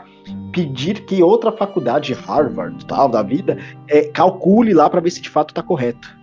[0.53, 5.29] pedir que outra faculdade, Harvard, tal, da vida, é, calcule lá para ver se de
[5.29, 6.17] fato está correto.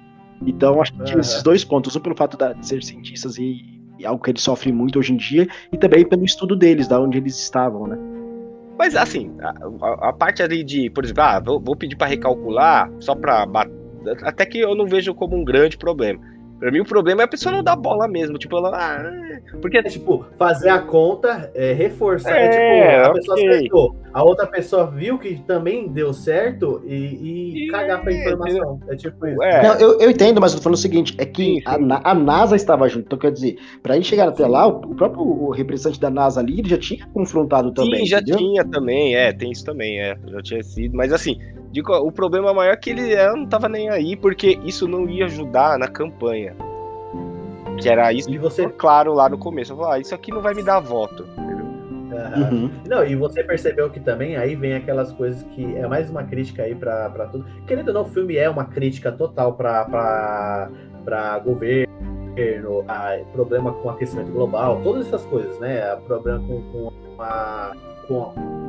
[0.45, 1.19] Então, acho que Aham.
[1.21, 1.95] esses dois pontos.
[1.95, 3.63] Um pelo fato de ser cientistas e,
[3.99, 6.99] e algo que eles sofrem muito hoje em dia, e também pelo estudo deles, da
[6.99, 7.97] onde eles estavam, né?
[8.77, 12.91] Mas assim, a, a- parte ali de, por exemplo, ah, vou, vou pedir pra recalcular
[12.99, 13.71] só bater.
[14.23, 16.19] Até que eu não vejo como um grande problema.
[16.59, 18.37] Pra mim, o problema é a pessoa não dar bola mesmo.
[18.37, 18.69] Tipo, ela.
[18.73, 22.35] Ah, porque É tipo, fazer a conta, é, reforçar.
[22.35, 22.49] É, É,
[23.01, 23.95] tipo, a pessoa acertou.
[24.13, 28.79] A outra pessoa viu que também deu certo e, e E- cagar pra informação.
[28.87, 29.43] É tipo isso.
[29.43, 29.63] É.
[29.63, 31.63] Não, eu, eu entendo, mas eu tô falando o seguinte: é que Sim, sim.
[31.91, 33.05] A, a NASA estava junto.
[33.05, 36.39] Então, quer dizer, pra gente chegar até lá, o, o próprio o representante da NASA
[36.39, 37.99] ali ele já tinha confrontado também.
[38.01, 38.37] Sim, já entendeu?
[38.37, 41.37] tinha também, é, tem isso também, é, já tinha sido, mas assim,
[41.75, 45.25] digo, o problema maior é que ele não tava nem aí, porque isso não ia
[45.25, 46.55] ajudar na campanha.
[47.77, 48.69] Que era isso E você.
[48.69, 49.73] claro lá no começo.
[49.73, 51.27] Eu falei, ah, isso aqui não vai me dar voto.
[51.38, 52.71] Uhum.
[52.88, 56.63] Não, e você percebeu que também aí vem aquelas coisas que é mais uma crítica
[56.63, 57.45] aí pra, pra tudo.
[57.67, 60.69] Querendo ou não, o filme é uma crítica total pra, pra,
[61.03, 65.91] pra governo, a, problema com aquecimento global, todas essas coisas, né?
[65.91, 67.73] A problema com, com, a,
[68.07, 68.64] com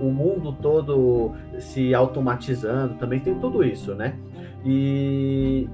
[0.00, 4.18] o mundo todo se automatizando, também tem tudo isso, né?
[4.64, 5.68] E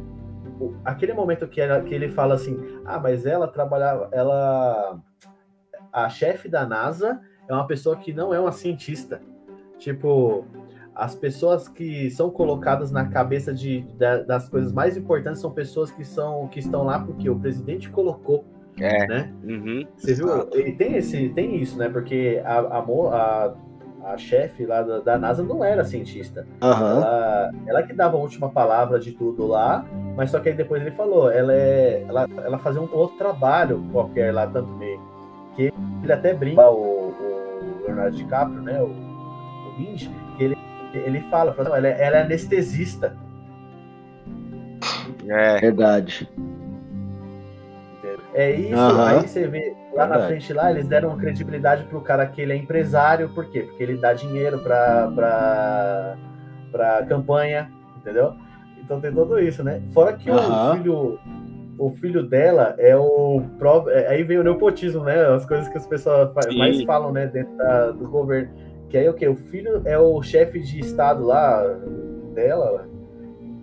[0.84, 4.98] aquele momento que, ela, que ele fala assim, ah, mas ela trabalhava, ela
[5.92, 9.20] a chefe da NASA é uma pessoa que não é uma cientista.
[9.78, 10.44] Tipo,
[10.94, 15.90] as pessoas que são colocadas na cabeça de, da- das coisas mais importantes são pessoas
[15.90, 18.44] que, são, que estão lá porque o presidente colocou,
[18.78, 19.06] É.
[19.06, 19.32] né?
[19.44, 19.86] Uhum.
[19.96, 20.26] Você viu?
[20.28, 20.58] Exato.
[20.58, 21.88] E tem, esse, tem isso, né?
[21.88, 23.54] Porque a, a, a,
[24.12, 26.46] a chefe lá da, da NASA não era cientista.
[26.62, 26.96] Aham.
[26.98, 29.84] Ela, ela que dava a última palavra de tudo lá,
[30.16, 33.84] mas só que aí depois ele falou, ela é, ela, ela fazia um outro trabalho
[33.92, 34.98] qualquer lá também,
[35.54, 40.56] que ele até brinca o, o Leonardo DiCaprio, né, o, o Lynch, que ele,
[40.94, 43.16] ele fala, fala, "Não, ela, é, ela é anestesista,
[45.28, 45.60] É.
[45.60, 46.28] Verdade.
[48.38, 49.06] É isso, Aham.
[49.06, 52.56] aí você vê lá na frente lá, eles deram credibilidade pro cara que ele é
[52.56, 53.60] empresário, por quê?
[53.62, 56.16] Porque ele dá dinheiro pra, pra,
[56.70, 58.34] pra campanha, entendeu?
[58.78, 59.80] Então tem tudo isso, né?
[59.94, 60.72] Fora que Aham.
[60.72, 61.18] o filho
[61.78, 63.42] o filho dela é o
[63.88, 65.26] é, aí vem o nepotismo, né?
[65.26, 66.58] As coisas que as pessoas Sim.
[66.58, 68.50] mais falam, né, dentro da- do governo.
[68.90, 69.28] Que aí o quê?
[69.28, 71.62] O filho é o chefe de estado lá
[72.34, 72.86] dela,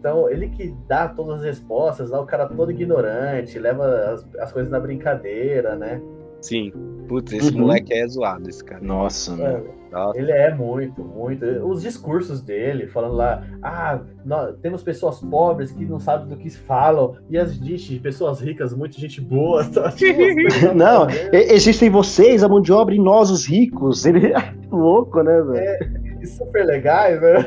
[0.04, 4.52] então, ele que dá todas as respostas, lá o cara todo ignorante, leva as, as
[4.52, 6.02] coisas na brincadeira, né?
[6.42, 6.74] Sim.
[7.08, 7.62] Putz, esse Uhum.
[7.62, 8.82] moleque é zoado, esse cara.
[8.84, 9.64] Nossa, É.
[9.94, 10.20] Nossa.
[10.20, 11.46] ele é muito, muito.
[11.66, 16.50] Os discursos dele, falando lá, ah, nós, temos pessoas pobres que não sabem do que
[16.50, 19.64] falam, e as gente, pessoas ricas, muita gente boa.
[19.74, 19.94] Tá?
[20.76, 24.06] Não, Existem vocês, a mão de obra, e nós, os ricos.
[24.06, 26.20] Ele é louco, né, velho?
[26.22, 27.38] E super legais, né?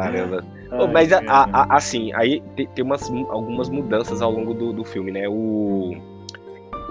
[0.00, 0.44] Caramba.
[0.72, 4.84] Ai, Mas a- a- assim, aí tem, tem umas, algumas mudanças ao longo do, do
[4.84, 5.28] filme, né?
[5.28, 5.94] O,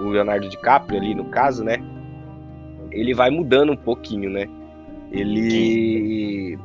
[0.00, 1.76] o Leonardo DiCaprio ali, no caso, né?
[2.90, 4.46] Ele vai mudando um pouquinho, né?
[5.12, 6.58] Ele.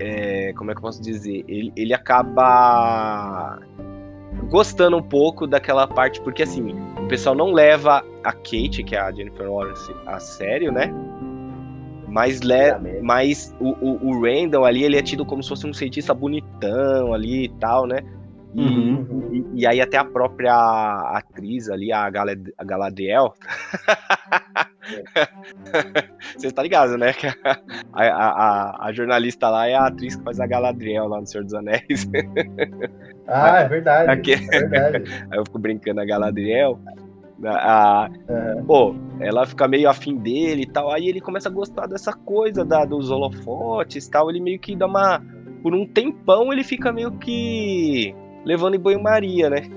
[0.00, 1.44] é, como é que eu posso dizer?
[1.46, 3.58] Ele, ele acaba
[4.48, 9.00] gostando um pouco daquela parte, porque assim, o pessoal não leva a Kate, que é
[9.00, 10.92] a Jennifer Lawrence, a sério, né?
[12.16, 13.00] Mas, le...
[13.02, 17.12] mas o, o, o Randall ali, ele é tido como se fosse um cientista bonitão
[17.12, 17.98] ali e tal, né?
[18.54, 19.28] E, uhum.
[19.32, 20.54] e, e, aí até a própria
[21.12, 23.34] atriz ali, a, Galad a Galadriel.
[26.38, 27.12] Você tá ligado, né?
[27.12, 27.60] Que a,
[27.92, 31.44] a, a, a, jornalista lá é a atriz que faz a Galadriel lá no Senhor
[31.44, 32.08] dos Anéis.
[33.28, 34.10] Ah, é verdade.
[34.10, 34.32] Aqui...
[34.32, 35.04] É verdade.
[35.30, 36.80] aí eu fico brincando a Galadriel.
[37.44, 38.64] A, uhum.
[38.64, 40.90] Pô, ela fica meio afim dele e tal.
[40.90, 44.30] Aí ele começa a gostar dessa coisa da, dos holofotes e tal.
[44.30, 45.22] Ele meio que dá uma.
[45.62, 48.14] Por um tempão ele fica meio que
[48.44, 49.68] levando em banho-maria, né?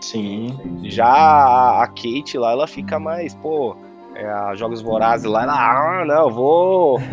[0.00, 0.56] Sim.
[0.84, 3.76] Já a, a, Kate lá, ela fica mais, pô,
[4.14, 7.00] é, a Jogos Vorazes lá, ela, ah, não, vou.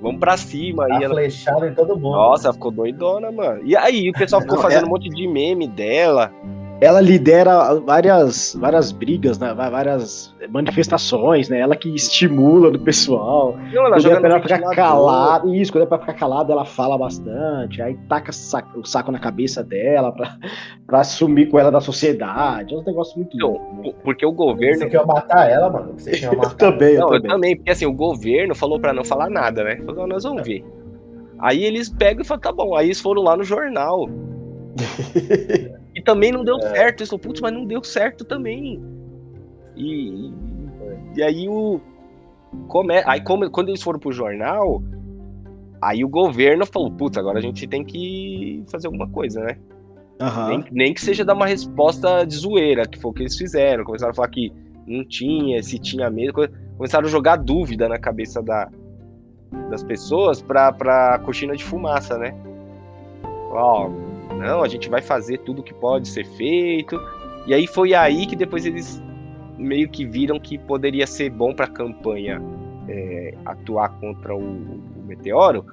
[0.00, 0.86] Vamos pra cima.
[0.86, 1.14] Tá ela...
[1.14, 2.16] flechada em todo mundo.
[2.16, 3.60] Nossa, ficou doidona, mano.
[3.64, 4.86] E aí, o pessoal ficou não, fazendo é...
[4.86, 6.32] um monte de meme dela
[6.80, 9.52] ela lidera várias, várias brigas, né?
[9.52, 11.58] várias manifestações, né?
[11.58, 13.56] Ela que estimula do pessoal.
[13.72, 16.96] Não, ela quando é pra ficar calada, isso, quando é pra ficar calada, ela fala
[16.96, 18.30] bastante, aí taca
[18.76, 20.36] o saco na cabeça dela pra,
[20.86, 22.74] pra sumir com ela da sociedade.
[22.74, 24.78] É um negócio muito não, Porque o governo.
[24.78, 25.94] Você quer matar ela, mano?
[25.96, 27.22] Você quer matar eu também, eu, não, também.
[27.24, 29.78] eu também, porque assim, o governo falou pra não falar nada, né?
[29.84, 30.64] Falou, nós vamos ver.
[31.40, 32.76] Aí eles pegam e falam, tá bom.
[32.76, 34.08] Aí eles foram lá no jornal.
[35.98, 36.60] E também não deu é.
[36.60, 37.00] certo.
[37.00, 38.80] Eles falaram, putz, mas não deu certo também.
[39.76, 40.32] E,
[41.16, 41.80] e aí o.
[42.68, 44.80] Come, aí como, quando eles foram pro jornal,
[45.82, 49.58] aí o governo falou, putz, agora a gente tem que fazer alguma coisa, né?
[50.20, 50.48] Uhum.
[50.48, 53.84] Nem, nem, que seja dar uma resposta de zoeira, que foi o que eles fizeram.
[53.84, 54.52] Começaram a falar que
[54.86, 56.34] não tinha, se tinha mesmo.
[56.76, 58.70] Começaram a jogar dúvida na cabeça da,
[59.68, 62.34] das pessoas pra, pra cortina de fumaça, né?
[63.50, 63.90] Ó,
[64.36, 67.00] não, a gente vai fazer tudo que pode ser feito.
[67.46, 69.02] E aí foi aí que depois eles
[69.56, 72.40] meio que viram que poderia ser bom para a campanha
[72.88, 75.64] é, atuar contra o, o, meteoro.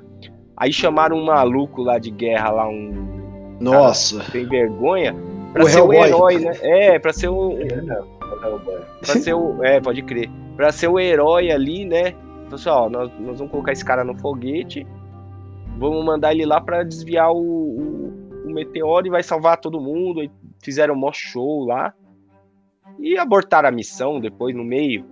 [0.57, 3.57] Aí chamaram um maluco lá de guerra, lá um.
[3.59, 4.23] Nossa!
[4.31, 5.15] Tem vergonha.
[5.53, 6.51] Pra o ser o herói, né?
[6.61, 7.57] É, pra ser o.
[9.01, 9.63] pra ser o.
[9.63, 10.29] É, pode crer.
[10.55, 12.13] Pra ser o herói ali, né?
[12.45, 14.85] Então, assim, ó, nós, nós vamos colocar esse cara no foguete.
[15.77, 20.23] Vamos mandar ele lá para desviar o, o, o meteoro e vai salvar todo mundo.
[20.23, 20.31] E
[20.63, 21.93] fizeram um mó show lá.
[22.99, 25.05] E abortaram a missão depois no meio.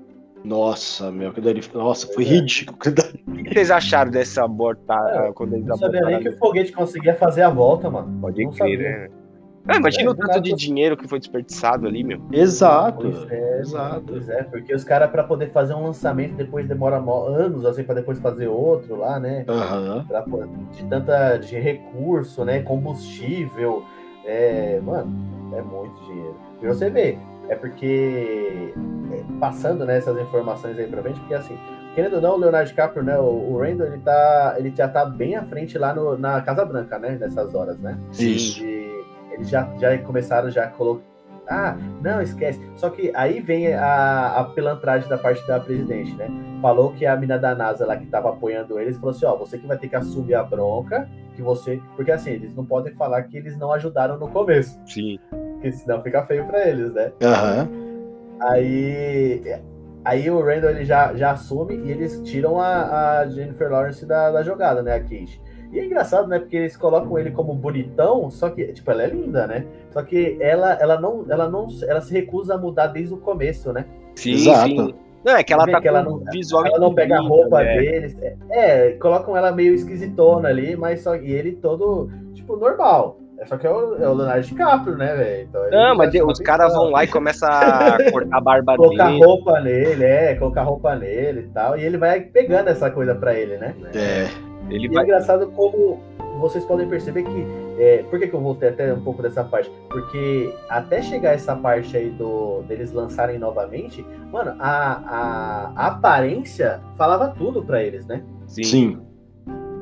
[0.44, 1.62] Nossa, meu, que dali...
[1.74, 2.78] Nossa, foi ridículo.
[3.26, 5.28] O que vocês acharam dessa abortar?
[5.28, 8.22] É, quando eles não sabia nem que o foguete conseguia fazer a volta, mano.
[8.22, 9.23] Pode não crer, né?
[9.68, 12.22] Ah, imagina é, o tanto de dinheiro que foi desperdiçado ali, meu.
[12.32, 13.02] Exato.
[13.02, 14.04] Pois é, exato.
[14.08, 17.96] Pois é, porque os caras, para poder fazer um lançamento, depois demora anos, assim, para
[17.96, 19.46] depois fazer outro lá, né?
[19.48, 20.04] Uhum.
[20.06, 20.26] Pra,
[20.72, 22.62] de tanta de recurso, né?
[22.62, 23.84] Combustível.
[24.26, 26.36] É, mano, é muito dinheiro.
[26.62, 27.18] E você vê,
[27.50, 28.74] é porque
[29.12, 31.58] é, passando né, essas informações aí pra frente, porque assim,
[31.94, 35.06] querendo ou não, o Leonardo DiCaprio, né, o, o Randall, ele, tá, ele já tá
[35.06, 37.98] bem à frente lá no, na Casa Branca, né, nessas horas, né?
[38.12, 38.36] Sim.
[38.36, 38.93] De,
[39.34, 41.14] eles já, já começaram já a colocar.
[41.48, 42.62] Ah, não, esquece.
[42.76, 46.30] Só que aí vem a, a pilantragem da parte da presidente, né?
[46.62, 49.58] Falou que a mina da NASA lá que tava apoiando eles falou assim: ó, você
[49.58, 51.82] que vai ter que assumir a bronca, que você.
[51.96, 54.80] Porque assim, eles não podem falar que eles não ajudaram no começo.
[54.86, 55.20] Sim.
[55.30, 57.12] Porque senão fica feio pra eles, né?
[57.22, 57.70] Aham.
[57.70, 58.38] Uhum.
[58.42, 59.60] Aí.
[60.06, 64.32] Aí o Randall ele já, já assume e eles tiram a, a Jennifer Lawrence da,
[64.32, 64.94] da jogada, né?
[64.96, 65.42] A Kate.
[65.74, 66.38] E é engraçado, né?
[66.38, 69.66] Porque eles colocam ele como bonitão, só que, tipo, ela é linda, né?
[69.90, 73.74] Só que ela, ela não, ela não, ela se recusa a mudar desde o começo,
[73.74, 73.86] né?
[74.16, 74.70] Sim, Exato.
[74.70, 74.96] sim.
[75.26, 77.78] Não, é que ela tá que ela não, visual ela não pega a roupa né?
[77.78, 78.16] deles.
[78.22, 83.18] É, é, colocam ela meio esquisitona ali, mas só e ele todo, tipo, normal.
[83.40, 85.48] É só que é o, é o Leonardo DiCaprio, né, velho?
[85.50, 89.20] Então, não, mas os caras vão lá e começam a cortar a barba colocar dele.
[89.20, 91.78] Colocar roupa nele, é, colocar roupa nele e tal.
[91.78, 93.74] E ele vai pegando essa coisa pra ele, né?
[93.96, 94.53] É.
[94.70, 95.04] Ele e é vai...
[95.04, 96.02] é engraçado como
[96.40, 97.46] vocês podem perceber que.
[97.78, 99.72] É, por que, que eu voltei até um pouco dessa parte?
[99.90, 106.82] Porque até chegar essa parte aí do deles lançarem novamente, mano, a, a, a aparência
[106.96, 108.24] falava tudo para eles, né?
[108.48, 108.64] Sim.
[108.64, 109.02] Sim.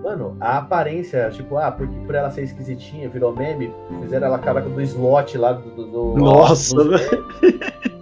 [0.03, 3.71] Mano, a aparência, tipo, ah, porque por ela ser esquisitinha, virou meme,
[4.01, 5.85] fizeram ela cara do slot lá do.
[5.85, 6.91] do Nossa, do,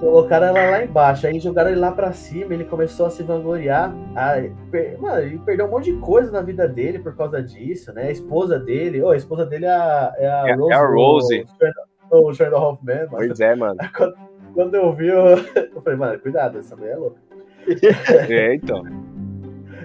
[0.00, 3.92] Colocaram ela lá embaixo, aí jogaram ele lá pra cima, ele começou a se vangloriar.
[4.14, 4.96] Aí, per...
[5.00, 8.04] Mano, ele perdeu um monte de coisa na vida dele por causa disso, né?
[8.04, 10.72] A esposa dele, oh, a esposa dele é a, é a é, Rose.
[10.72, 11.44] É a Rose.
[12.10, 12.96] O Sherlock Hoffman.
[12.96, 13.08] Mano.
[13.10, 13.76] Pois é, mano.
[13.96, 14.14] Quando,
[14.54, 15.24] quando eu vi, eu...
[15.74, 17.20] eu, falei, mano, cuidado, essa mulher é louca.
[18.30, 18.82] É, então.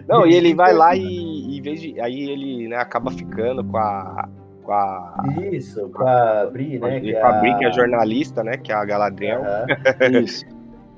[0.07, 1.99] Não, e ele vai lá e, em vez de.
[1.99, 4.30] Aí ele né, acaba ficando com a,
[4.64, 5.16] com a.
[5.51, 6.99] Isso, com a Bri, né?
[6.99, 8.57] Que com a Bri, que é jornalista, né?
[8.57, 9.41] Que é a Galadriel.
[9.41, 10.20] Uhum.
[10.24, 10.45] Isso.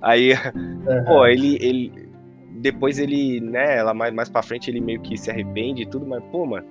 [0.01, 1.03] Aí, uhum.
[1.05, 2.09] pô, ele, ele.
[2.61, 6.05] Depois ele, né, ela mais, mais pra frente ele meio que se arrepende e tudo,
[6.05, 6.65] mas, pô, mano.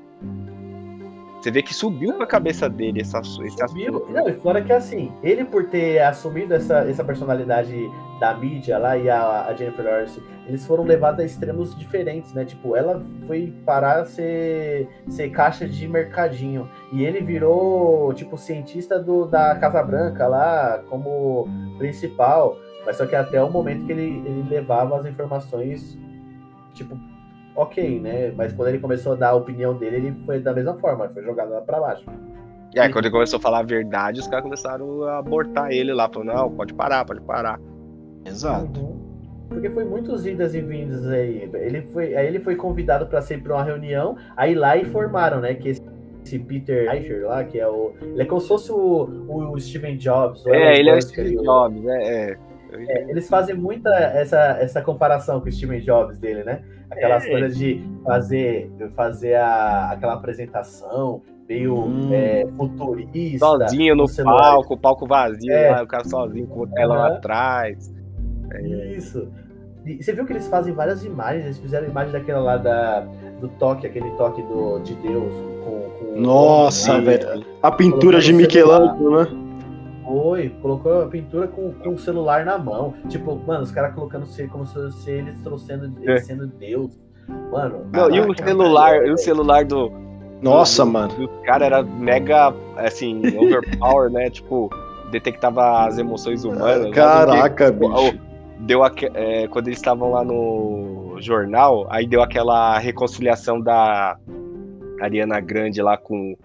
[1.45, 4.07] Você vê que subiu pra cabeça dele essa, esse assunto.
[4.11, 7.77] Não, e fora que assim, ele por ter assumido essa, essa personalidade
[8.19, 12.47] da mídia lá e a, a Jennifer Lawrence, eles foram levados a extremos diferentes, né?
[12.47, 16.67] Tipo, ela foi parar a ser, ser caixa de mercadinho.
[16.91, 22.57] E ele virou, tipo, cientista do, da Casa Branca lá, como principal.
[22.87, 25.99] Mas só que até o momento que ele, ele levava as informações,
[26.73, 26.99] tipo,
[27.55, 28.33] ok, né?
[28.37, 31.23] Mas quando ele começou a dar a opinião dele, ele foi da mesma forma, foi
[31.23, 32.05] jogado lá pra baixo.
[32.75, 35.93] E aí, quando ele começou a falar a verdade, os caras começaram a abortar ele
[35.93, 37.61] lá, falando, não, pode parar, pode parar.
[38.25, 38.81] Exato.
[38.81, 39.05] Uhum.
[39.49, 41.49] Porque foi muitos idas e vindas aí.
[41.55, 45.55] Ele foi, aí ele foi convidado para ser para uma reunião, aí lá informaram, né,
[45.55, 45.83] que esse,
[46.25, 47.93] esse Peter Eicher lá, que é o.
[48.03, 50.45] Ele é como se fosse o, o Steven Jobs.
[50.47, 52.39] É, ele é o Steven Jobs, é, é.
[52.77, 56.63] É, eles fazem muita essa, essa comparação com o Steven Jobs dele, né?
[56.91, 57.31] Aquelas é.
[57.31, 62.11] coisas de fazer, fazer a, aquela apresentação meio hum.
[62.13, 63.47] é, futurista.
[63.47, 65.71] Sozinho no palco, palco vazio, é.
[65.71, 67.05] lá, o cara sozinho com o telão uhum.
[67.05, 67.93] atrás.
[68.53, 68.95] É.
[68.95, 69.29] Isso.
[69.85, 73.01] E você viu que eles fazem várias imagens, eles fizeram imagem daquela lá da,
[73.41, 75.91] do toque, aquele toque do, de Deus com.
[75.99, 77.45] com Nossa, velho.
[77.63, 79.44] A pintura de Michelangelo, né?
[80.15, 82.95] Foi, colocou a pintura com, com o celular na mão.
[83.09, 86.19] Tipo, mano, os caras colocando como se eles trouxendo é.
[86.19, 86.97] sendo Deus.
[87.51, 87.81] Mano.
[87.87, 89.91] Não, caraca, e o celular, e o celular do.
[90.41, 91.25] Nossa, do, mano.
[91.25, 94.31] O cara era mega, assim, overpower, né?
[94.31, 94.71] Tipo,
[95.11, 96.95] detectava as emoções humanas.
[96.95, 98.17] Caraca, bicho.
[98.61, 104.17] Deu a, é, quando eles estavam lá no jornal, aí deu aquela reconciliação da
[105.03, 106.37] Ariana Grande lá com,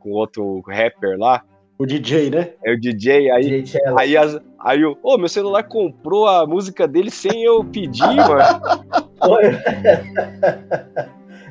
[0.00, 1.44] com outro rapper lá.
[1.82, 2.50] O DJ, né?
[2.64, 6.46] É o DJ, aí, DJ aí, as, aí o, ô, oh, meu celular comprou a
[6.46, 8.40] música dele sem eu pedir, mano.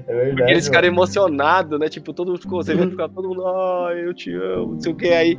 [0.07, 1.89] É verdade, Porque eles ficaram emocionados, né?
[1.89, 4.93] Tipo, todo mundo ficou, você vê ficar todo mundo, ai, eu te amo, não sei
[4.93, 5.37] o que, aí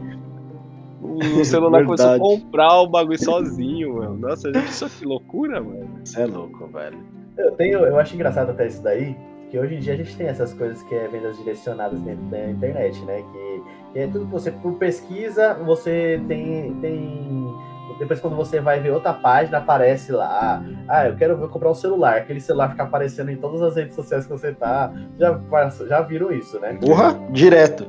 [1.01, 4.19] o celular começou a comprar o bagulho sozinho, mano.
[4.19, 5.89] Nossa, gente, isso que loucura, mano.
[6.05, 6.99] Isso é louco, velho.
[7.39, 9.17] Eu tenho, eu acho engraçado até isso daí,
[9.51, 12.51] que hoje em dia a gente tem essas coisas que é vendas direcionadas dentro da
[12.51, 13.23] internet, né?
[13.33, 13.63] Que
[13.95, 17.55] é tudo que você, por pesquisa, você tem, tem.
[17.99, 20.63] Depois, quando você vai ver outra página, aparece lá.
[20.89, 22.17] Ah, eu quero comprar um celular.
[22.17, 24.93] Aquele celular fica aparecendo em todas as redes sociais que você tá.
[25.19, 25.41] Já,
[25.89, 26.77] já viram isso, né?
[26.81, 27.87] Porra, direto.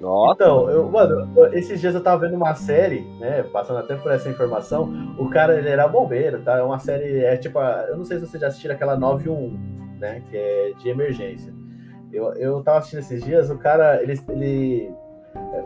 [0.00, 0.34] Nossa.
[0.34, 3.42] Então, eu, mano, esses dias eu tava vendo uma série, né?
[3.52, 5.14] Passando até por essa informação.
[5.18, 6.58] O cara, ele era bombeiro, tá?
[6.58, 10.22] É uma série, é tipo, eu não sei se vocês já assistiram aquela 911 né?
[10.30, 11.52] Que é de emergência.
[12.12, 14.90] Eu, eu tava assistindo esses dias, o cara, ele, ele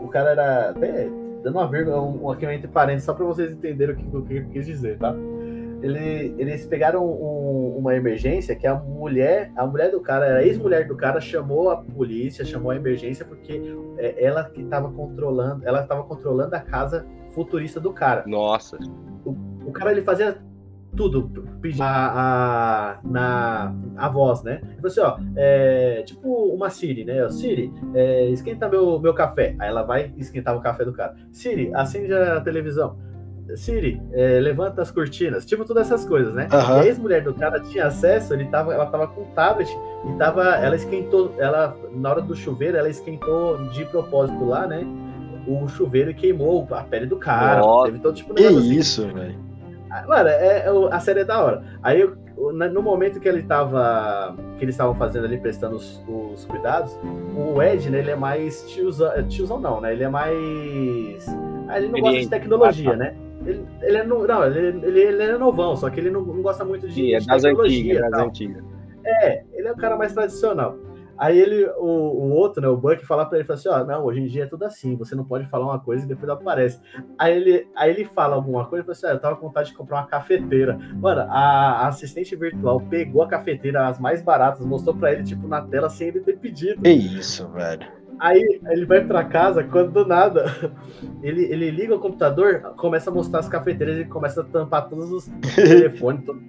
[0.01, 1.09] o cara era até
[1.43, 4.37] dando uma vírgula, um, aqui entre parênteses, só para vocês entenderem o que, o que
[4.37, 5.13] eu quis dizer, tá?
[5.81, 10.87] Ele, eles pegaram um, uma emergência que a mulher, a mulher do cara, a ex-mulher
[10.87, 13.61] do cara, chamou a polícia, chamou a emergência porque
[13.97, 18.23] é, ela que estava controlando, ela estava controlando a casa futurista do cara.
[18.25, 18.77] Nossa.
[19.25, 19.35] O,
[19.65, 20.37] o cara ele fazia
[20.95, 21.31] tudo
[21.79, 24.61] a, a, na a voz, né?
[24.75, 27.27] Tipo assim, ó, é, tipo uma Siri, né?
[27.29, 29.55] Siri, é, esquenta meu, meu café.
[29.59, 31.15] Aí ela vai esquentar o café do cara.
[31.31, 32.97] Siri, acende a televisão.
[33.55, 36.47] Siri, é, levanta as cortinas, tipo todas essas coisas, né?
[36.51, 36.79] Uhum.
[36.81, 39.69] a ex-mulher do cara tinha acesso, ele tava, ela tava com um tablet
[40.07, 44.85] e tava, ela esquentou, ela na hora do chuveiro, ela esquentou de propósito lá, né?
[45.45, 47.59] O chuveiro queimou a pele do cara.
[47.59, 48.71] Nossa, teve todo tipo de Que assim.
[48.71, 49.52] isso, velho.
[50.07, 51.63] Mano, é, é, a série é da hora.
[51.83, 54.35] Aí, no momento que ele tava.
[54.57, 56.97] que eles estavam fazendo ali, prestando os, os, cuidados,
[57.35, 59.11] o Ed, né, ele é mais tiozão.
[59.13, 59.93] É, tiozão não, né?
[59.93, 61.25] Ele é mais.
[61.67, 63.15] Ah, ele não gosta de tecnologia, né?
[63.45, 66.41] Ele, ele é no, não, ele, ele, ele, é novão, só que ele não, não
[66.41, 67.93] gosta muito de, Sim, é de das tecnologia.
[67.93, 68.63] Antigas, das antigas.
[69.05, 70.77] É, ele é o cara mais tradicional.
[71.17, 74.05] Aí ele, o, o outro, né, o Buck, fala pra ele, fala assim, ó, não,
[74.05, 76.79] hoje em dia é tudo assim, você não pode falar uma coisa e depois aparece.
[77.17, 79.69] Aí ele, aí ele fala alguma coisa e fala assim, ah, eu tava com vontade
[79.69, 80.77] de comprar uma cafeteira.
[80.95, 85.47] Mano, a, a, assistente virtual pegou a cafeteira, as mais baratas, mostrou pra ele, tipo,
[85.47, 86.81] na tela, sem ele ter pedido.
[86.81, 88.02] Que isso, velho.
[88.23, 90.45] Aí ele vai para casa, quando do nada
[91.21, 95.11] ele, ele liga o computador, começa a mostrar as cafeteiras e começa a tampar todos
[95.11, 96.39] os telefones, todo,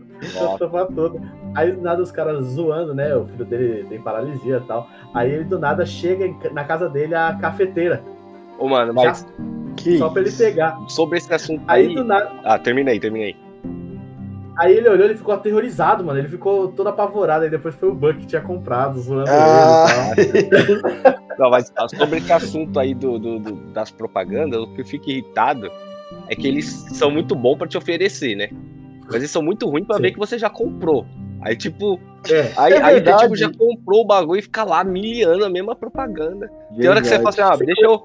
[0.57, 1.21] tampar tudo.
[1.53, 3.17] Aí do nada os caras zoando, né?
[3.17, 4.89] O filho dele tem paralisia e tal.
[5.13, 8.01] Aí ele do nada chega na casa dele a cafeteira.
[8.57, 9.27] Ô, mano, mas.
[9.77, 10.79] Já, só pra ele pegar.
[10.89, 11.89] Sobre esse assunto aí.
[11.89, 12.31] Aí do nada.
[12.45, 13.37] Ah, terminei, terminei.
[14.57, 16.19] Aí ele olhou, ele ficou aterrorizado, mano.
[16.19, 17.45] Ele ficou todo apavorado.
[17.45, 20.15] Aí depois foi o Buck que tinha comprado, zoando Ah.
[20.17, 21.25] ele tal.
[21.39, 25.11] Não, mas sobre esse assunto aí do, do- do- das propagandas, o que eu fico
[25.11, 25.69] irritado
[26.29, 28.49] é que eles são muito bons pra te oferecer, né?
[29.07, 30.03] Mas eles são muito ruins pra Sim.
[30.03, 31.05] ver que você já comprou.
[31.43, 31.99] Aí, tipo,
[32.31, 33.23] É, aí, É aí verdade.
[33.25, 36.51] tipo, já comprou o bagulho e fica lá miliando a mesma propaganda.
[36.79, 38.03] Tem hora que você fala assim, ah, deixa eu,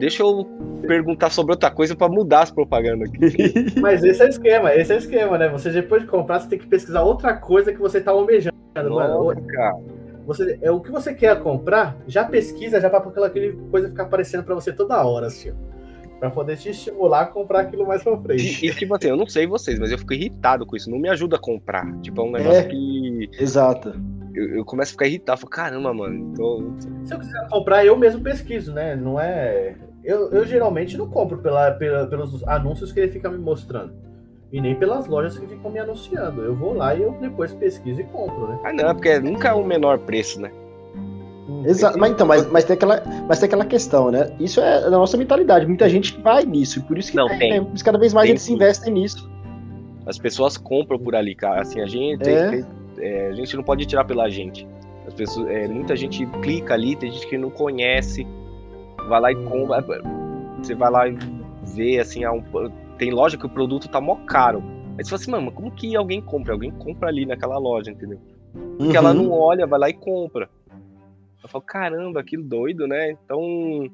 [0.00, 0.44] deixa eu
[0.86, 3.76] perguntar sobre outra coisa pra mudar as propagandas aqui.
[3.80, 5.48] mas esse é o esquema, esse é o esquema, né?
[5.48, 8.56] Você depois de comprar, você tem que pesquisar outra coisa que você tá almejando.
[8.74, 9.78] Nossa, cara.
[10.26, 13.30] Você, é o que você quer comprar, já pesquisa, já pra aquela
[13.70, 15.54] coisa ficar aparecendo pra você toda hora, assim, ó.
[16.20, 18.64] Pra poder te estimular a comprar aquilo mais pra frente.
[18.64, 20.90] E, e, tipo assim, eu não sei vocês, mas eu fico irritado com isso.
[20.90, 21.90] Não me ajuda a comprar.
[22.00, 22.64] Tipo, é um negócio É.
[22.64, 23.98] que Exato.
[24.34, 25.36] eu, eu começo a ficar irritado.
[25.36, 26.34] Eu falo, caramba, mano.
[26.36, 26.72] Tô...
[27.04, 28.94] Se eu quiser comprar, eu mesmo pesquiso, né?
[28.94, 29.74] Não é.
[30.04, 33.92] Eu, eu geralmente não compro pela, pela- pelos anúncios que ele fica me mostrando.
[34.52, 36.42] E nem pelas lojas que ficam me anunciando.
[36.42, 38.58] Eu vou lá e eu depois pesquiso e compro, né?
[38.64, 40.50] Ah, não, porque nunca é o menor preço, né?
[41.64, 41.98] Exato.
[41.98, 44.32] Mas então, mas, mas, tem aquela, mas tem aquela questão, né?
[44.40, 45.66] Isso é da nossa mentalidade.
[45.66, 46.78] Muita gente vai nisso.
[46.78, 47.60] E por isso que Não, tem, tem.
[47.60, 47.66] né?
[47.84, 49.30] Cada vez mais Tem eles investem nisso.
[50.06, 51.60] As pessoas compram por ali, cara.
[51.62, 52.50] Assim, a gente, É.
[52.50, 52.66] tem-
[52.98, 54.66] é, a gente não pode tirar pela gente.
[55.06, 58.26] As pessoas, é, muita gente clica ali, tem gente que não conhece,
[59.08, 59.82] vai lá e compra.
[60.62, 61.16] Você vai lá e
[61.74, 62.42] vê, assim, ah, um-
[62.98, 64.62] tem loja que o produto tá mó caro.
[64.98, 66.52] Aí você fala assim, mano, como que alguém compra?
[66.52, 68.18] Alguém compra ali naquela loja, entendeu?
[68.76, 69.22] Porque ela Uhum.
[69.22, 70.48] não olha, vai lá e compra.
[71.42, 73.12] Eu falo, caramba, que doido, né?
[73.12, 73.88] Então.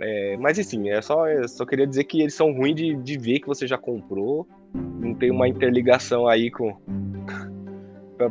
[0.00, 3.18] é, mas assim, é só, eu só queria dizer que eles são ruins de, de
[3.18, 4.46] ver que você já comprou.
[4.74, 6.76] Não tem uma interligação aí com.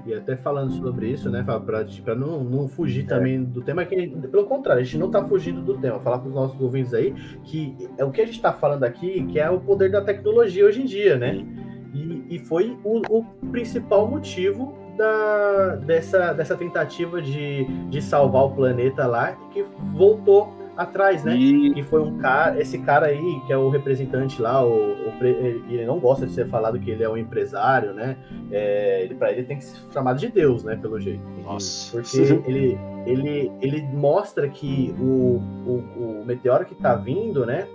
[0.05, 4.45] E até falando sobre isso, né, pra não, não fugir também do tema, que pelo
[4.45, 5.99] contrário, a gente não tá fugindo do tema.
[5.99, 7.13] Falar para os nossos ouvintes aí
[7.43, 10.65] que é o que a gente tá falando aqui, que é o poder da tecnologia
[10.65, 11.45] hoje em dia, né?
[11.93, 18.51] E, e foi o, o principal motivo da, dessa, dessa tentativa de, de salvar o
[18.51, 19.63] planeta lá, que
[19.93, 21.36] voltou atrás, né?
[21.36, 25.13] E que foi um cara, esse cara aí, que é o representante lá, o, o
[25.21, 28.15] ele- ele não gosta de ser falado que ele é um empresário, né?
[28.51, 30.75] É, ele, para ele tem que ser chamado de Deus, né?
[30.75, 31.21] Pelo jeito.
[31.43, 31.91] Nossa.
[31.91, 32.17] Porque
[32.47, 37.67] ele, ele, ele mostra que o, o, o meteoro que tá vindo, né?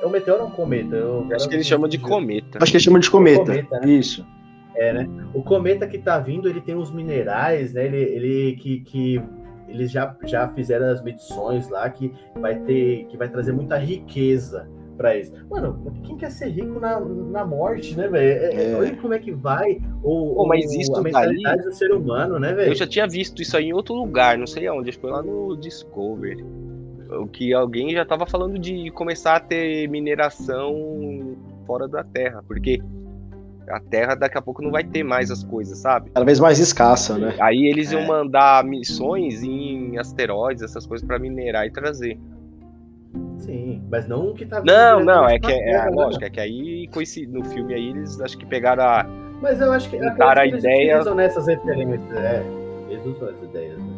[0.00, 0.96] É o meteoro ou um cometa?
[0.96, 2.58] Eu, acho que eles chamam de cometa.
[2.60, 3.44] Acho que eles chamam de cometa.
[3.44, 3.88] Cometa, né?
[3.88, 4.26] Isso.
[5.34, 7.84] O cometa que tá vindo, ele tem uns minerais, né?
[7.84, 9.22] Ele, ele que, que
[9.72, 14.68] eles já, já fizeram as medições lá que vai ter, que vai trazer muita riqueza
[14.96, 15.32] para eles.
[15.50, 18.24] Mano, quem quer ser rico na, na morte, né, velho?
[18.44, 18.76] É, é, É.
[18.76, 21.92] Olha como é que vai o, Pô, mas o- isso a daí- mentalidade do ser
[21.92, 22.70] humano, né, velho?
[22.70, 25.10] Eu já tinha visto isso aí em outro lugar, não sei aonde, acho que foi
[25.10, 26.44] lá no Discovery.
[27.10, 32.80] O que alguém já tava falando de começar a ter mineração fora da Terra, porque
[33.68, 36.10] a Terra daqui a pouco não vai ter mais as coisas, sabe?
[36.10, 37.34] Cada vez mais escassa, né?
[37.40, 38.06] Aí eles iam É.
[38.06, 42.18] mandar missões em asteroides, essas coisas pra minerar e trazer.
[43.38, 45.96] Sim, mas não o que tá vindo Não, não, é que é, Terra, é né?
[45.96, 46.88] lógico, é que aí
[47.28, 49.04] no filme aí eles acho que pegaram a.
[49.40, 52.42] Mas eu acho que Juntaram a que ideia- Eles utilizam nessas referências, é.
[52.88, 53.91] Eles usam as ideias, né?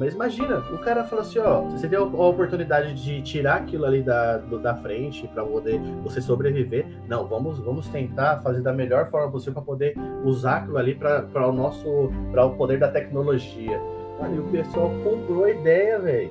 [0.00, 4.02] Mas imagina, o cara fala assim, ó, você tem a oportunidade de tirar aquilo ali
[4.02, 6.86] da, da frente para poder você sobreviver.
[7.06, 9.94] Não, vamos, vamos tentar fazer da melhor forma possível para poder
[10.24, 13.78] usar aquilo ali para o nosso, para o poder da tecnologia.
[14.18, 16.30] Mano, o pessoal comprou a ideia, velho.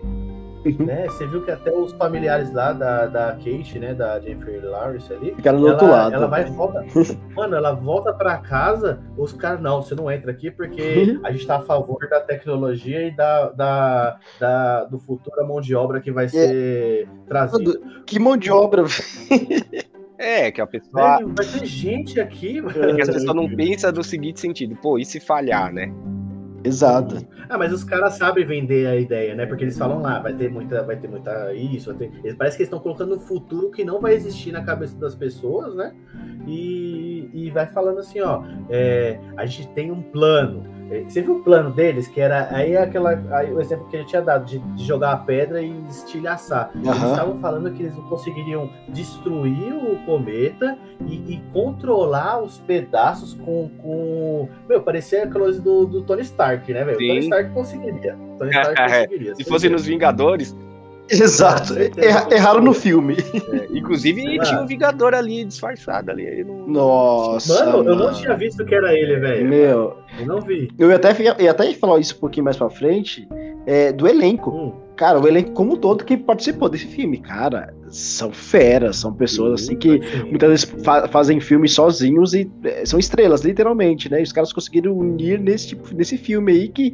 [0.80, 1.06] Né?
[1.08, 5.34] Você viu que até os familiares lá da, da Kate, né, da Jennifer Lawrence ali,
[5.36, 6.14] Ficaram do ela, outro lado.
[6.16, 6.86] ela vai e volta.
[7.36, 11.46] Mano, ela volta pra casa, os caras, não, você não entra aqui porque a gente
[11.48, 16.12] tá a favor da tecnologia e da, da, da- do futuro mão de obra que
[16.12, 17.80] vai ser trazida.
[18.06, 18.84] Que mão de obra.
[20.22, 21.16] É, que a pessoa.
[21.20, 23.02] Velho, vai ter gente aqui, que mano.
[23.02, 25.90] as pessoas não pensam no seguinte sentido, pô, e se falhar, né?
[26.64, 27.26] Exato.
[27.48, 29.46] Ah, mas os caras sabem vender a ideia, né?
[29.46, 32.12] Porque eles falam lá, vai ter muita, vai ter muita isso, ter...
[32.36, 35.76] Parece que eles estão colocando um futuro que não vai existir na cabeça das pessoas,
[35.76, 35.94] né?
[36.48, 40.64] E, e vai falando assim, ó, é, a gente tem um plano.
[40.90, 42.08] É, Você viu o plano deles?
[42.08, 45.12] Que era aí é aquela, aí o exemplo que ele tinha dado de, de jogar
[45.12, 46.72] a pedra e estilhaçar.
[46.76, 47.12] Eles Aham.
[47.12, 53.70] estavam falando que eles não conseguiriam destruir o cometa e, e controlar os pedaços com,
[53.82, 54.50] com.
[54.68, 56.98] Meu, parecia a coisa do, do Tony Stark, né, velho?
[56.98, 58.18] Tony Stark conseguiria.
[58.38, 59.36] Tony Stark É, conseguiria.
[59.36, 60.56] Se fosse nos Vingadores,
[61.10, 61.74] Exato.
[61.98, 63.16] Erra- erraram no filme.
[63.54, 66.24] é, inclusive tinha um Vingador ali disfarçado ali.
[66.26, 66.68] Ele não...
[66.68, 67.66] Nossa.
[67.66, 69.48] Mano, eu não tinha visto que era ele, velho.
[69.48, 70.70] Meu, Eu não vi.
[70.78, 73.28] eu ia até, ia ia até falar isso um pouquinho mais pra frente,
[73.66, 74.50] é, do elenco.
[74.52, 79.14] Hum, Cara, o elenco como um todo que participou desse filme, cara, são feras, são
[79.14, 84.20] pessoas assim que muitas vezes fa fazem filmes sozinhos e é, são estrelas, literalmente, né?
[84.20, 86.94] E os caras conseguiram unir nesse, tipo, nesse filme aí que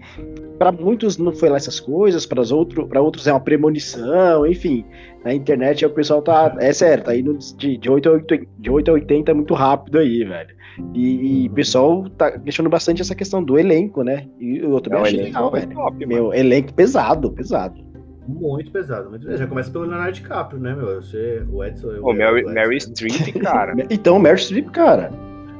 [0.59, 4.85] para muitos não foi lá essas coisas, para outros, para outros é uma premonição, enfim.
[5.23, 8.69] Na internet o pessoal tá, é certo, tá indo de, de, 8 a 8, de
[8.69, 10.55] 8 a 80 muito rápido aí, velho.
[10.93, 14.27] E, o pessoal tá questionando bastante essa questão do elenco, né?
[14.39, 15.73] E eu também não, achei legal, velho.
[15.73, 17.84] Top, Meu, elenco pesado, pesado.
[18.27, 19.39] Muito pesado, muito pesado.
[19.39, 21.01] Já começa pelo Leonardo DiCaprio, né, meu?
[21.01, 21.99] Você, o Edson.
[22.01, 23.73] Pô, Mary, Mary Streep, cara.
[23.89, 25.11] então, Mary Streep, cara.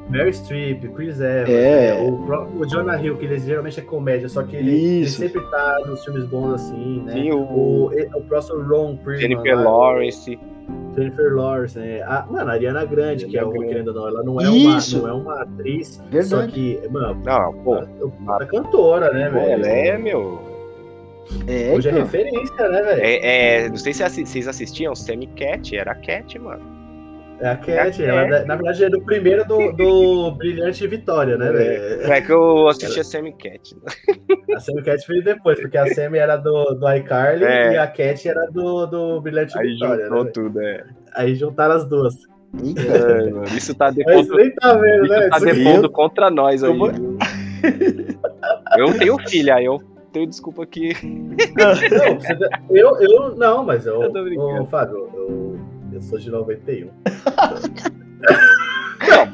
[0.08, 1.94] Mary Streep, Chris Evans, é.
[1.94, 2.08] né?
[2.08, 5.40] o, próprio, o Jonah Hill, que ele geralmente é comédia, só que ele, ele, sempre
[5.50, 7.12] tá nos filmes bons assim, né?
[7.12, 10.38] Sim, o, o, o próximo Ron Perlman, Jennifer Lawrence.
[10.94, 12.02] Jennifer Lawrence, né?
[12.02, 14.48] A, mano, a Ariana Grande, Ariana que é uma, querendo ou não, ela não é,
[14.48, 16.28] uma, não é uma atriz, Verdade.
[16.28, 19.52] só que, mano, não, pô, ela, é cantora, né, velho?
[19.52, 20.40] Ela é, meu,
[21.46, 22.04] é, Hoje é então.
[22.04, 23.02] referência, né, velho?
[23.02, 26.76] É, é, não sei se vocês assistiam, Sammy Cat, era a Cat, mano.
[27.40, 31.36] É a Cat, é a ela, na verdade, é do primeiro do, do Brilhante Vitória,
[31.36, 32.12] né, velho?
[32.12, 33.76] É que eu assisti a Sammy Cat.
[34.54, 37.72] A Sammy Cat veio depois, porque a Sammy era do, do iCarly é.
[37.72, 40.04] e a Cat era do, do Brilhante Aí Vitória.
[40.04, 40.84] Juntou né, tudo, é.
[41.14, 42.14] Aí juntaram as duas.
[42.54, 45.28] É, mano, isso tá depondo, nem tá vendo, né?
[45.28, 46.78] tá depondo contra nós aí.
[48.78, 49.82] Eu tenho filha, aí eu
[50.16, 50.92] tenho desculpa aqui.
[51.56, 51.72] Não,
[52.74, 55.58] eu, eu não, mas eu, eu Fábio, eu,
[55.92, 56.88] eu sou de 91.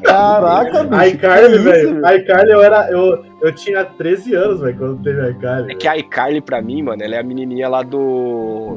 [0.05, 0.95] Caraca, bicho.
[0.95, 2.05] A iCarly, velho.
[2.05, 5.73] A iCarly, eu, era, eu, eu tinha 13 anos, velho, quando teve a iCarly.
[5.73, 8.77] É que a iCarly, pra mim, mano, ela é a menininha lá do.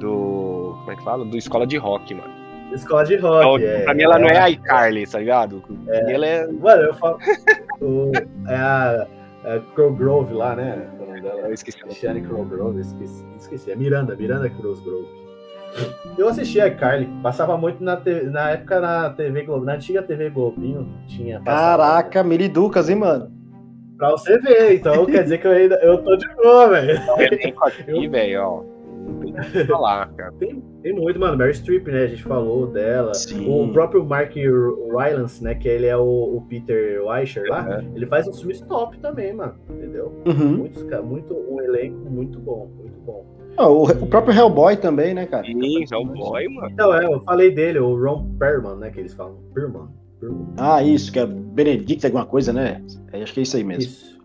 [0.00, 0.76] Do.
[0.80, 1.24] Como é que fala?
[1.24, 2.34] Do Escola de Rock, mano.
[2.72, 3.62] Escola de rock.
[3.62, 5.62] Então, é, pra mim ela é, não é a iCarly, tá ligado?
[5.86, 6.46] É, ela é.
[6.46, 7.18] Mano, eu falo.
[7.80, 8.10] o,
[8.48, 9.06] é a,
[9.74, 10.88] Crow Grove lá, né?
[11.44, 11.78] Eu esqueci.
[11.90, 13.70] Shane Grove, esqueci, esqueci.
[13.70, 15.26] É Miranda, Miranda Grove.
[16.16, 20.30] Eu assisti a Carly, passava muito na, na época na TV Globo, na antiga TV
[20.30, 21.40] Globinho tinha.
[21.40, 23.30] Caraca, Miliducas, hein, mano?
[23.98, 27.00] Pra você ver, então quer dizer que eu ainda eu tô de boa, velho.
[27.16, 28.75] Tem aqui, velho, ó.
[29.32, 30.32] Tem falar, cara.
[30.38, 31.36] Tem, tem muito, mano.
[31.36, 32.04] Mary Streep, né?
[32.04, 33.14] A gente falou dela.
[33.14, 33.48] Sim.
[33.48, 35.54] O próprio Mark Rylance, né?
[35.54, 37.82] Que ele é o, o Peter Weischer lá.
[37.94, 39.54] Ele faz um filmes top também, mano.
[39.70, 40.12] Entendeu?
[40.26, 40.56] Uhum.
[40.58, 43.24] Muitos, muito, um elenco muito bom, muito bom.
[43.56, 45.46] Ah, o, o, próprio Hellboy também, né, cara?
[45.46, 46.68] Sim, Hellboy, mano.
[46.70, 49.36] Então, é, eu falei dele, o Ron Perlman, né, que eles falam.
[49.54, 49.88] Perlman.
[50.20, 50.46] Perlman.
[50.58, 52.82] Ah, isso, que é Benedict alguma coisa, né?
[53.12, 53.84] É, acho que é isso aí mesmo.
[53.84, 54.15] Isso.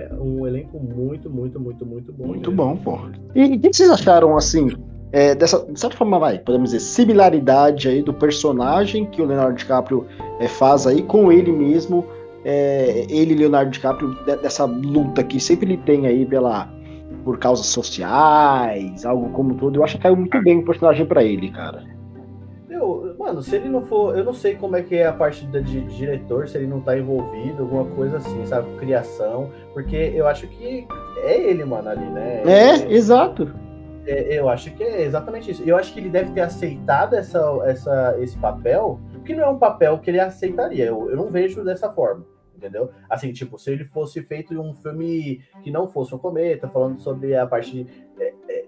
[0.00, 2.26] É um elenco muito, muito, muito, muito bom.
[2.26, 2.64] Muito mesmo.
[2.64, 2.98] bom, pô.
[3.34, 4.70] E o que vocês acharam, assim,
[5.12, 9.56] é, dessa, de certa forma, vai, podemos dizer, similaridade aí do personagem que o Leonardo
[9.56, 10.06] DiCaprio
[10.38, 12.04] é, faz aí com ele mesmo,
[12.44, 16.68] é, ele, Leonardo DiCaprio, dessa luta que sempre ele tem aí pela
[17.24, 19.78] por causas sociais, algo como todo.
[19.78, 21.84] Eu acho que caiu muito bem o personagem para ele, cara.
[22.70, 24.16] Eu, mano, se ele não for.
[24.16, 26.80] Eu não sei como é que é a parte de, de diretor, se ele não
[26.80, 28.78] tá envolvido, alguma coisa assim, sabe?
[28.78, 29.50] Criação.
[29.72, 30.86] Porque eu acho que
[31.24, 32.42] é ele, mano, ali, né?
[32.46, 33.52] É, é exato.
[34.06, 35.62] É, eu acho que é exatamente isso.
[35.66, 39.58] Eu acho que ele deve ter aceitado essa, essa, esse papel, porque não é um
[39.58, 40.86] papel que ele aceitaria.
[40.86, 42.24] Eu, eu não vejo dessa forma
[42.60, 42.90] entendeu?
[43.08, 47.34] Assim, tipo, se ele fosse feito um filme que não fosse um cometa, falando sobre
[47.34, 47.86] a parte de,
[48.18, 48.66] é, é,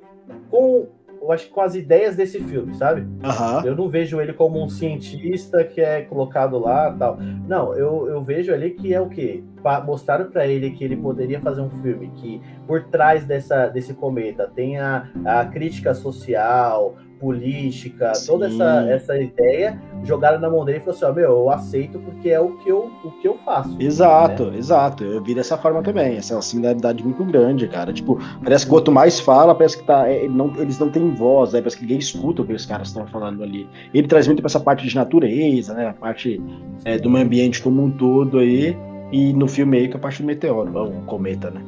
[0.50, 0.88] com
[1.22, 3.02] eu acho que com as ideias desse filme, sabe?
[3.02, 3.64] Uhum.
[3.64, 7.16] Eu não vejo ele como um cientista que é colocado lá tal.
[7.48, 9.44] Não, eu, eu vejo ali que é o quê?
[9.86, 14.50] Mostraram para ele que ele poderia fazer um filme que por trás dessa, desse cometa
[14.52, 18.26] tem a, a crítica social, política, Sim.
[18.26, 22.00] toda essa, essa ideia, jogaram na mão dele e falou assim: ó, meu, eu aceito
[22.00, 23.76] porque é o que eu, o que eu faço.
[23.80, 24.58] Exato, né?
[24.58, 25.04] exato.
[25.04, 26.16] Eu vi dessa forma também.
[26.16, 27.92] Essa é uma similaridade muito grande, cara.
[27.92, 30.08] Tipo, parece que quanto mais fala, parece que tá.
[30.08, 31.60] É, não, eles não têm voz, né?
[31.60, 33.68] Parece que ninguém escuta o que os caras estão falando ali.
[33.94, 35.90] Ele traz muito pra essa parte de natureza, né?
[35.90, 36.42] A parte
[36.84, 38.76] é, do meio ambiente como um todo aí.
[39.12, 41.62] E no filme aí, que é a parte do meteoro, o cometa, né?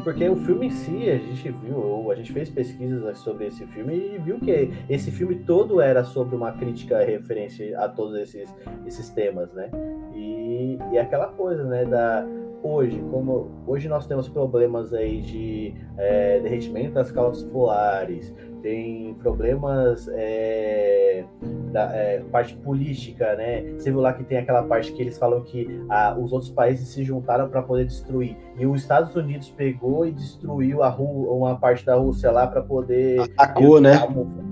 [0.00, 3.94] Porque o filme em si, a gente viu, a gente fez pesquisas sobre esse filme
[4.14, 8.54] e viu que esse filme todo era sobre uma crítica referente a todos esses,
[8.86, 9.70] esses temas, né?
[10.14, 12.26] E, e aquela coisa, né, da
[12.62, 20.08] hoje, como hoje nós temos problemas aí de é, derretimento das calotas polares, tem problemas
[20.12, 21.24] é,
[21.72, 23.62] da é, parte política, né?
[23.72, 26.88] Você viu lá que tem aquela parte que eles falam que ah, os outros países
[26.88, 31.56] se juntaram para poder destruir e os Estados Unidos pegou e destruiu a Ru uma
[31.56, 33.92] parte da Rússia lá para poder atacou, né?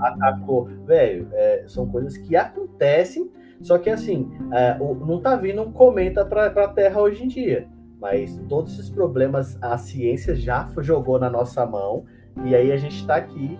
[0.00, 1.28] Atacou, velho.
[1.32, 3.30] É, são coisas que acontecem,
[3.60, 7.66] só que assim é, não tá vindo um cometa para a Terra hoje em dia
[8.00, 12.04] Mas todos esses problemas a ciência já jogou na nossa mão
[12.44, 13.58] e aí a gente tá aqui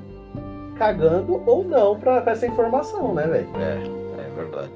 [0.79, 3.49] cagando ou não pra, pra essa informação, né, velho?
[3.57, 3.83] É,
[4.23, 4.71] é verdade.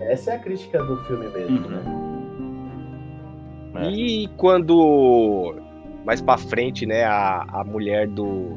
[0.00, 1.68] Essa é a crítica do filme mesmo, Uhum.
[3.74, 3.84] né?
[3.86, 3.90] É.
[3.90, 5.54] E quando
[6.04, 8.56] mais pra frente, né, a, a mulher do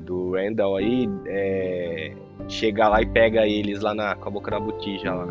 [0.00, 2.12] do Randall aí é,
[2.48, 5.26] chega lá e pega eles lá na, com a boca na botija lá.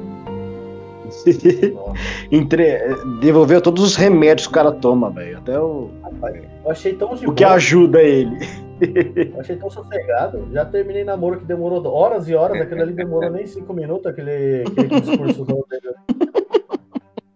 [2.31, 2.79] Entre...
[3.19, 5.37] Devolveu todos os remédios que o cara toma, velho.
[5.39, 5.89] Até o...
[6.01, 8.37] rapaz, eu achei tão de o que boa, ajuda ele.
[9.39, 10.47] achei tão sossegado.
[10.51, 14.63] Já terminei namoro que demorou horas e horas, aquele ali demorou nem cinco minutos, aquele,
[14.67, 15.93] aquele discurso dele.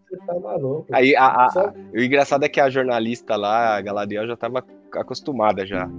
[0.10, 0.86] Você tá maluco.
[0.92, 4.64] Aí a, a- Só- o engraçado é que a jornalista lá, a Galadriel, já tava
[4.94, 5.90] acostumada já.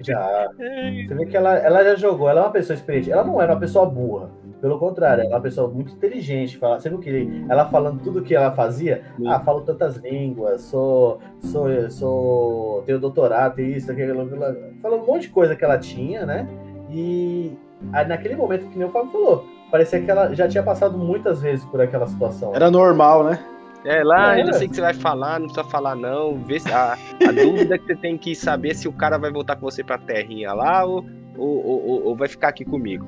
[0.00, 0.48] Já.
[0.56, 3.10] Você vê que ela, ela já jogou, ela é uma pessoa experiente.
[3.10, 4.30] Ela não era uma pessoa burra.
[4.60, 6.58] Pelo contrário, ela é uma pessoa muito inteligente.
[6.58, 9.02] Fala- Você viu que ele- ela falando tudo que ela fazia?
[9.26, 14.44] Ah, falo tantas línguas, sou, sou, sou, tenho doutorado, tenho isso, aquilo, aquilo.
[14.82, 16.46] Falou um monte de coisa que ela tinha, né?
[16.90, 17.52] E
[17.92, 21.40] aí, naquele momento que nem o Fábio falou, parecia que ela já tinha passado muitas
[21.40, 22.54] vezes por aquela situação.
[22.54, 23.38] Era normal, né?
[23.84, 24.42] É, lá, É.
[24.42, 26.34] eu já sei que você vai falar, não precisa falar não.
[26.44, 26.92] Vê se, a,
[27.26, 29.82] a dúvida que você tem que saber é se o cara vai voltar com você
[29.82, 31.02] pra terrinha lá ou,
[31.38, 33.06] ou- ou- ou vai ficar aqui comigo.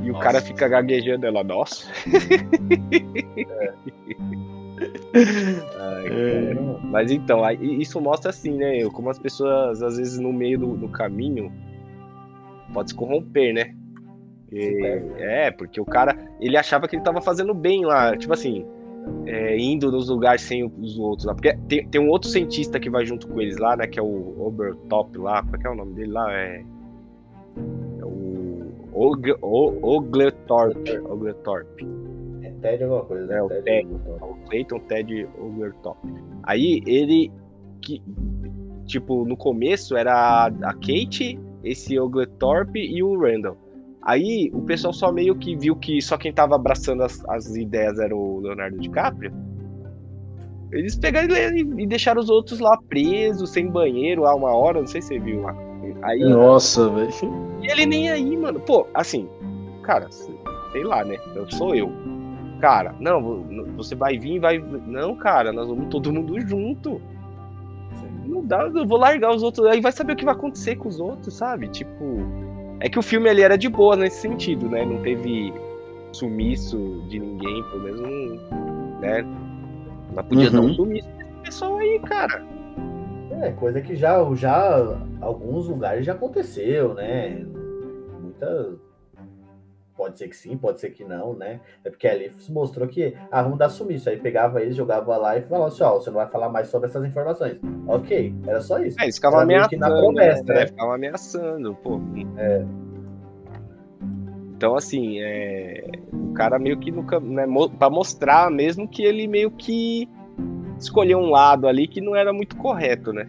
[0.00, 0.04] É.
[0.06, 0.24] E o Nossa.
[0.24, 1.90] cara fica gaguejando ela, nossa.
[5.80, 6.54] Ai, É.
[6.82, 8.84] Mas então, isso mostra assim, né?
[8.90, 11.52] Como as pessoas, às vezes, no meio do, do caminho,
[12.72, 13.74] pode se corromper, né?
[14.52, 18.64] E- é, porque o cara, ele achava que ele tava fazendo bem lá, tipo assim,
[19.26, 21.34] é, indo nos lugares sem os outros lá.
[21.34, 23.86] Porque tem, tem um outro cientista que vai junto com eles lá, né?
[23.86, 26.32] Que é o Obertop lá, qual que é o nome dele lá?
[26.32, 26.73] É, é o
[28.94, 30.88] Og- O- Ogletorp.
[31.10, 31.80] Ogletorp.
[32.42, 33.36] É Ted alguma coisa, né?
[33.38, 33.88] É, o Ted.
[34.20, 35.98] o Clayton Ted Overtop.
[36.44, 37.30] Aí ele
[37.82, 38.00] que
[38.86, 43.56] tipo no começo era a a Kate, esse Ogletorp e o Randall.
[44.02, 47.98] Aí o pessoal só meio que viu que só quem tava abraçando as, as ideias
[47.98, 49.32] era o Leonardo DiCaprio.
[50.72, 54.86] Eles pegaram e, e deixaram os outros lá presos, sem banheiro, há uma hora, não
[54.86, 55.54] sei se você viu lá.
[56.04, 57.10] Aí Nossa, velho.
[57.62, 58.60] e ele nem aí, mano.
[58.60, 59.28] Pô, assim,
[59.82, 61.16] cara, sei lá, né?
[61.34, 61.90] Eu sou eu.
[62.60, 63.44] Cara, não,
[63.76, 64.58] você vai vir, vai.
[64.58, 67.00] Não, cara, nós vamos todo mundo junto.
[68.26, 69.66] Não dá, eu vou largar os outros.
[69.66, 71.68] Aí vai saber o que vai acontecer com os outros, sabe?
[71.68, 72.04] Tipo.
[72.80, 74.84] É que o filme ali era de boa nesse sentido, né?
[74.84, 75.52] Não teve
[76.12, 78.40] sumiço de ninguém, pelo menos.
[79.00, 79.24] Né?
[80.14, 80.74] Mas podia dar um Uhum.
[80.74, 82.44] sumiço desse pessoal aí, cara.
[83.44, 87.44] É, coisa que já, já alguns lugares já aconteceu, né?
[88.18, 88.76] Muita.
[89.94, 91.60] Pode ser que sim, pode ser que não, né?
[91.84, 94.08] É porque ali mostrou que, ah, vamos dar sumiço.
[94.08, 96.88] Aí pegava eles, jogava lá e falava assim: ó, você não vai falar mais sobre
[96.88, 97.60] essas informações.
[97.86, 98.98] Ok, era só isso.
[98.98, 100.14] É, eles ficavam que na ameaçando.
[100.14, 100.54] promessa, né?
[100.54, 100.66] né?
[100.66, 102.00] Ficavam ameaçando, pô.
[102.38, 102.64] É.
[104.56, 105.84] Então, assim, é...
[106.12, 107.20] o cara meio que nunca.
[107.20, 107.44] Né,
[107.78, 110.08] pra mostrar mesmo que ele meio que
[110.78, 113.26] escolheu um lado ali que não era muito correto, né?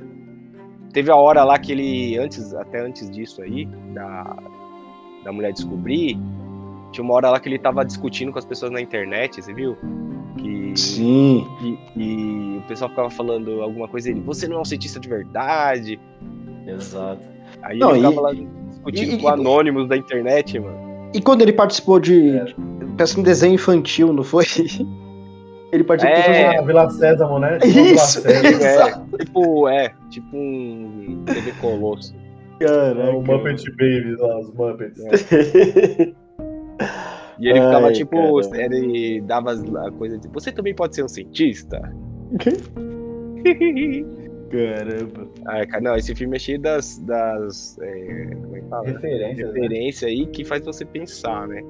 [0.94, 4.38] Teve a hora lá que ele, antes, até antes disso aí, da,
[5.24, 6.18] da mulher descobrir,
[6.92, 9.76] tinha uma hora lá que ele tava discutindo com as pessoas na internet, você viu?
[10.38, 11.46] Que, Sim.
[11.60, 15.10] que, que o pessoal ficava falando alguma coisa ele, você não é um cientista de
[15.10, 16.00] verdade.
[16.66, 17.22] Exato.
[17.62, 18.34] Aí Não, ele e- ficava lá
[18.70, 20.78] discutindo e- com e- anônimos da internet, mano.
[21.14, 22.32] E quando ele participou de.
[22.38, 22.46] É.
[22.98, 24.46] Parece um desenho infantil, não foi?
[25.72, 26.50] Ele participou É.
[26.52, 27.58] de Ah, Vila Sésamo, né?
[27.60, 28.64] Tipo Isso, Vila Sésamo.
[28.64, 29.18] Exato.
[29.18, 32.16] Tipo, é, tipo um TV Colosso.
[32.60, 33.10] Caraca.
[33.12, 35.00] O Muppet Babies lá, os Muppets.
[37.40, 38.58] E ele ficava Ai, tipo, caramba.
[38.78, 41.82] ele dava a coisa de, você também pode ser um cientista?
[44.50, 45.28] Caramba.
[45.46, 48.88] Ah, cara, não, esse filme é cheio das, das é, como é que fala?
[48.88, 49.60] Referências, né?
[49.60, 51.62] referência aí que faz você pensar, né?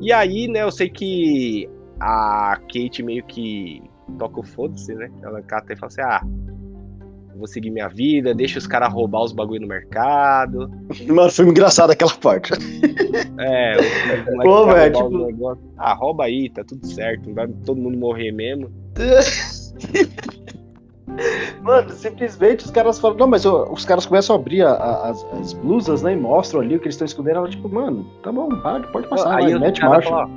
[0.00, 1.68] E aí, né, eu sei que
[2.00, 3.82] a Kate meio que
[4.18, 5.10] toca o foda-se, né?
[5.22, 6.22] Ela cata e fala assim, ah,
[7.36, 10.70] vou seguir minha vida, deixa os caras roubar os bagulho no mercado.
[11.08, 12.52] Mano, foi engraçado aquela parte.
[13.38, 15.58] É, o Pô, velho, tipo-.
[15.76, 18.70] Ah, rouba aí, tá tudo certo, não vai todo mundo morrer mesmo.
[21.62, 23.16] Mano, simplesmente os caras falam.
[23.16, 26.12] Não, mas ó, os caras começam a abrir a- a- as, as blusas, né?
[26.12, 27.38] E mostram ali o que eles estão escondendo.
[27.38, 30.08] Ela, tipo, mano, tá bom, pode, pode passar, aí o mete marcha.
[30.08, 30.28] fala,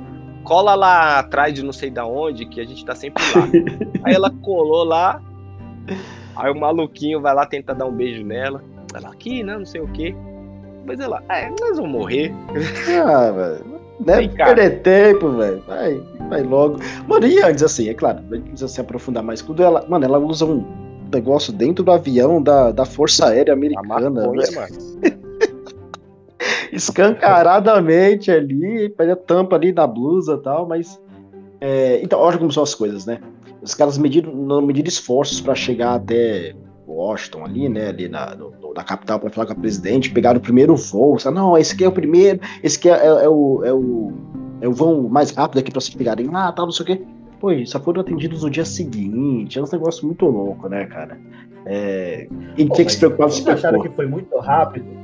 [0.44, 3.48] cola lá atrás de não sei da onde, que a gente tá sempre lá.
[4.04, 5.20] aí ela colou lá,
[6.36, 8.62] aí o maluquinho vai lá tentar dar um beijo nela.
[8.94, 10.14] Ela aqui, né, não sei o quê.
[10.84, 12.34] Mas ela, é, nós vamos morrer.
[13.06, 13.82] Ah, velho.
[14.00, 14.16] Né?
[14.16, 15.62] Vem, Perder tempo, velho.
[15.66, 16.78] Vai, vai logo.
[17.06, 19.40] Mano, e antes, assim, é claro, a gente precisa se aprofundar mais.
[19.40, 20.64] Quando ela, mano, ela usa um
[21.12, 24.10] negócio dentro do avião da, da Força Aérea Americana.
[24.10, 24.42] Maconha,
[26.72, 31.00] Escancaradamente ali, a tampa ali na blusa e tal, mas.
[31.60, 33.20] É, então, olha como são as coisas, né?
[33.60, 36.54] Os caras mediram, não mediram esforços para chegar até
[36.86, 40.42] Washington ali, né, ali na, no, na capital para falar com a presidente, pegaram o
[40.42, 43.72] primeiro voo, não, esse aqui é o primeiro, esse aqui é, é, é o, é,
[43.72, 44.12] o,
[44.60, 47.02] é o voo mais rápido aqui para se pegarem lá, tal, não sei o quê.
[47.40, 51.18] Pô, só foram atendidos no dia seguinte, é um negócio muito louco, né, cara?
[51.66, 52.28] É...
[52.56, 55.01] E Pô, tinha que se preocupar, vocês acharam que foi muito rápido?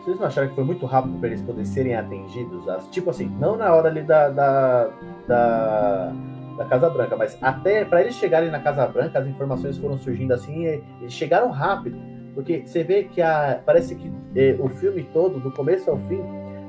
[0.00, 2.64] Vocês não acharam que foi muito rápido para eles poderem serem atendidos?
[2.90, 4.90] Tipo assim, não na hora ali da, da,
[5.26, 6.12] da
[6.60, 10.34] da Casa Branca, mas até para eles chegarem na Casa Branca, as informações foram surgindo
[10.34, 11.98] assim, eles chegaram rápido,
[12.34, 16.20] porque você vê que a, parece que é, o filme todo, do começo ao fim,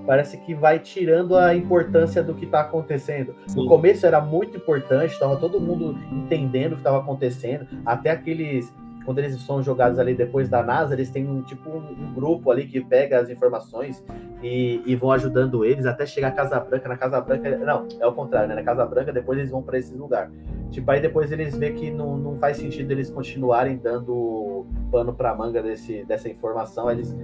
[0.07, 3.35] parece que vai tirando a importância do que está acontecendo.
[3.47, 3.63] Sim.
[3.63, 8.73] No começo era muito importante, estava todo mundo entendendo o que estava acontecendo, até aqueles
[9.05, 12.51] quando eles são jogados ali depois da NASA, eles têm um tipo um, um grupo
[12.51, 14.03] ali que pega as informações
[14.41, 16.89] e, e, vão ajudando eles até chegar à Casa Branca.
[16.89, 18.55] Na Casa Branca, não, é o contrário, né?
[18.55, 20.31] Na Casa Branca, depois eles vão para esse lugar.
[20.69, 25.35] Tipo, aí depois eles vê que não, não faz sentido eles continuarem dando pano para
[25.35, 26.89] manga desse, dessa informação.
[26.89, 27.15] Eles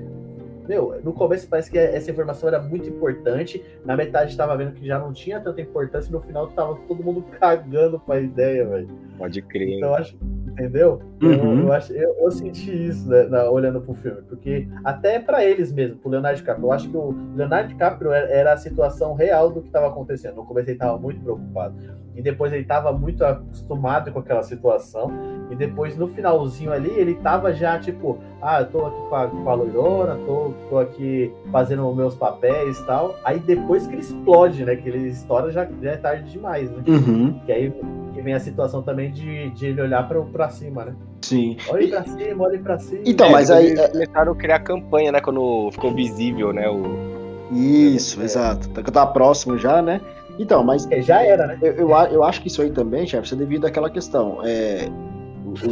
[0.68, 4.86] meu, no começo parece que essa informação era muito importante, na metade estava vendo que
[4.86, 8.90] já não tinha tanta importância, e no final tava todo mundo cagando pra ideia, velho.
[9.18, 9.78] Pode crer.
[9.78, 11.02] Então acho, entendeu?
[11.22, 11.60] Uhum.
[11.60, 15.44] Eu, eu, acho, eu, eu, senti isso né, na, olhando pro filme, porque até para
[15.44, 19.14] eles mesmo, pro Leonardo DiCaprio, eu acho que o Leonardo DiCaprio era, era a situação
[19.14, 20.36] real do que estava acontecendo.
[20.36, 21.76] No começo ele tava muito preocupado
[22.16, 25.12] e depois ele estava muito acostumado com aquela situação,
[25.50, 29.28] e depois no finalzinho ali ele estava já tipo, ah, eu tô aqui com a,
[29.28, 34.02] com a loirona, tô, tô aqui fazendo meus papéis e tal, aí depois que ele
[34.02, 37.40] explode, né, que ele estoura já, já é tarde demais, né, uhum.
[37.46, 37.74] que aí
[38.14, 40.96] que vem a situação também de, de ele olhar pra, pra cima, né.
[41.22, 41.58] Sim.
[41.70, 43.02] Olhe pra cima, olhe pra cima.
[43.06, 43.68] Então, é, mas aí...
[43.68, 47.18] Eles começaram a criar campanha, né, quando ficou visível, né, o...
[47.52, 48.26] Isso, é.
[48.26, 48.70] exato.
[48.70, 50.02] Que eu tava próximo já, né?
[50.40, 50.90] Então, mas.
[50.92, 51.58] É, já era, né?
[51.62, 54.40] Eu, eu, eu, acho que isso aí também, Jefferson, é devido àquela questão.
[54.44, 54.90] É,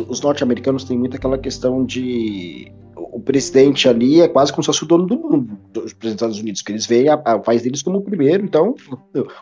[0.07, 2.71] os norte-americanos têm muito aquela questão de.
[2.95, 6.61] O presidente ali é quase como se fosse o dono do mundo, dos Estados Unidos,
[6.61, 8.75] que eles veem a, a, país deles como o primeiro, então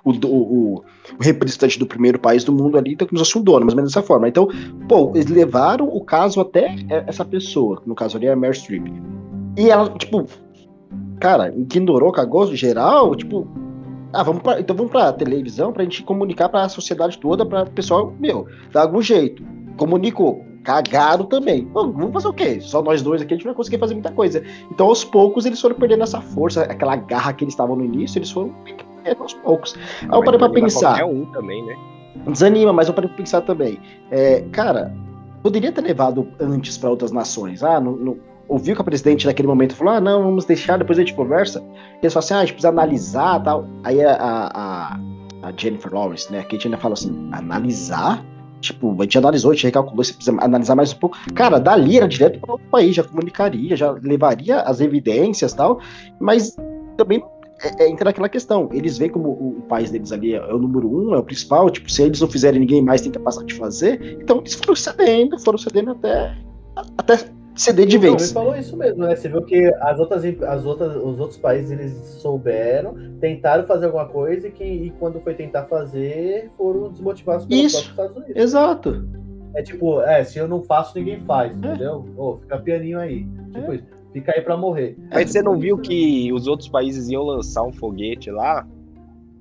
[0.03, 0.83] o, o, o,
[1.19, 3.77] representante do primeiro país do mundo ali então como se fosse um dono, mais ou
[3.77, 4.27] menos dessa forma.
[4.27, 4.47] Então,
[4.87, 6.75] pô, eles levaram o caso até
[7.07, 8.87] essa pessoa, no caso ali é a Meryl Streep.
[9.57, 10.25] E ela, tipo,
[11.19, 13.47] cara, ignorou, cagou geral, tipo,
[14.13, 18.13] ah, vamos pra, então vamos pra televisão pra gente comunicar pra sociedade toda, pra pessoal,
[18.19, 19.43] meu, dá algum jeito.
[19.77, 20.45] Comunicou.
[20.63, 21.65] Cagaram também.
[21.65, 22.61] Bom, vamos fazer o quê?
[22.61, 24.41] Só nós dois aqui a gente vai conseguir fazer muita coisa.
[24.71, 28.17] Então, aos poucos, eles foram perdendo essa força, aquela garra que eles estavam no início,
[28.17, 29.75] eles foram perdendo aos poucos.
[30.01, 31.03] Aí eu parei pra pensar.
[31.03, 31.75] Um também, né?
[32.27, 33.77] Desanima, mas eu parei pra pensar também.
[34.09, 34.95] É, cara,
[35.41, 37.61] poderia ter levado antes para outras nações.
[37.61, 37.81] Ah,
[38.47, 41.61] ouviu que a presidente naquele momento falou: ah, não, vamos deixar, depois a gente conversa.
[42.01, 43.65] Eles falam assim: ah, a gente precisa analisar tal.
[43.83, 44.99] Aí a, a,
[45.43, 48.23] a Jennifer Lawrence, né, a Kate ainda fala assim: analisar?
[48.63, 51.17] Tipo, a gente analisou, a gente recalculou, você precisa analisar mais um pouco.
[51.35, 55.81] Cara, dali era direto para outro país, já comunicaria, já levaria as evidências tal,
[56.17, 56.55] mas
[56.95, 57.21] também
[57.61, 58.69] é, é, entra naquela questão.
[58.71, 61.23] Eles veem como o, o, país deles ali é, é, o número um, é o
[61.23, 61.69] principal.
[61.69, 64.17] Tipo, se eles não fizerem, ninguém mais tem capacidade de fazer.
[64.21, 66.37] Então eles foram cedendo, foram cedendo até,
[66.97, 67.19] até
[67.55, 68.21] ceder de vez.
[68.21, 69.15] Ele falou isso mesmo, né?
[69.15, 74.07] Você viu que as outras, as outras, os outros países eles souberam, tentaram fazer alguma
[74.07, 77.89] coisa e, que, e quando foi tentar fazer, foram desmotivados pelos isso.
[77.89, 78.35] Estados Unidos.
[78.35, 79.07] Exato.
[79.55, 81.55] É tipo, é, se eu não faço, ninguém faz, é.
[81.55, 82.05] entendeu?
[82.17, 83.27] Ô, fica pianinho aí.
[83.51, 83.75] Tipo é.
[83.75, 83.85] isso.
[84.11, 84.95] Fica aí pra morrer.
[85.11, 88.65] Mas você não viu que os outros países iam lançar um foguete lá?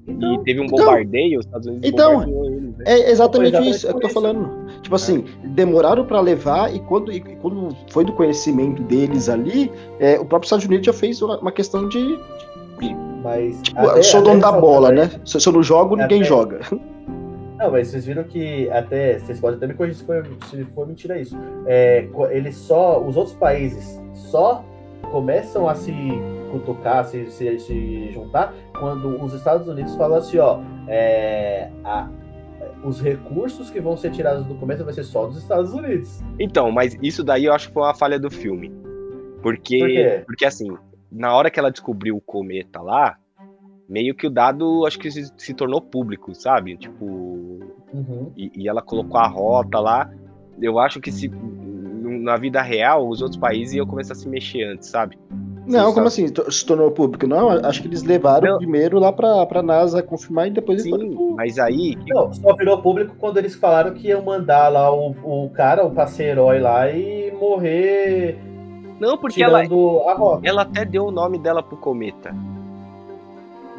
[0.06, 2.84] Então, e teve um então, bombardeio, os Estados Unidos então, eles, né?
[2.86, 4.50] É exatamente isso, é o que eu tô falando.
[4.82, 10.18] Tipo assim, demoraram para levar e quando, e quando foi do conhecimento deles ali, é,
[10.18, 12.18] o próprio Estados Unidos já fez uma, questão de.
[13.22, 15.10] mas, tipo, até, eu sou dono da bola, né?
[15.24, 16.60] Se, se eu não jogo, ninguém até, joga.
[17.58, 19.20] Não, mas vocês viram que até.
[19.20, 21.38] Vocês podem até me corrigir se for, se for mentira isso.
[21.66, 23.00] É, eles só.
[23.00, 24.64] Os outros países só
[25.12, 25.92] começam a se
[26.50, 32.08] cutucar, se, se, se juntar, quando os Estados Unidos falam assim, ó, é, a,
[32.82, 36.20] os recursos que vão ser tirados do começo vai ser só dos Estados Unidos.
[36.40, 38.72] Então, mas isso daí eu acho que foi uma falha do filme.
[39.42, 39.78] Porque,
[40.20, 40.74] Por porque assim,
[41.10, 43.18] na hora que ela descobriu o cometa lá,
[43.88, 46.76] meio que o dado acho que se, se tornou público, sabe?
[46.76, 47.04] Tipo.
[47.92, 48.32] Uhum.
[48.36, 50.10] E, e, ela colocou a rota lá.
[50.60, 51.28] Eu acho que se
[52.20, 55.18] na vida real os outros países iam começar a se mexer antes, sabe?
[55.66, 56.26] Não, como assim?
[56.26, 57.26] Se tornou público?
[57.26, 58.58] Não, acho que eles levaram não.
[58.58, 61.96] primeiro lá pra, pra NASA confirmar e depois Sim, eles mas aí.
[62.08, 65.90] Não, só virou público quando eles falaram que iam mandar lá o, o cara, o
[65.90, 68.38] passe-herói lá e morrer.
[68.98, 69.62] Não, porque ela,
[70.42, 72.34] ela até deu o nome dela pro cometa.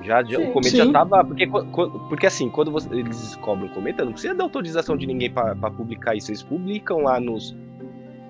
[0.04, 0.78] Já, sim, o cometa sim.
[0.78, 1.24] já tava.
[1.24, 5.32] Porque, porque assim, quando você, eles descobrem o cometa, não precisa dar autorização de ninguém
[5.32, 6.32] para publicar isso.
[6.32, 7.56] Eles publicam lá nos,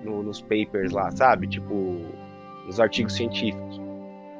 [0.04, 1.46] no, nos papers lá, sabe?
[1.46, 2.00] Tipo,
[2.66, 3.80] nos artigos científicos.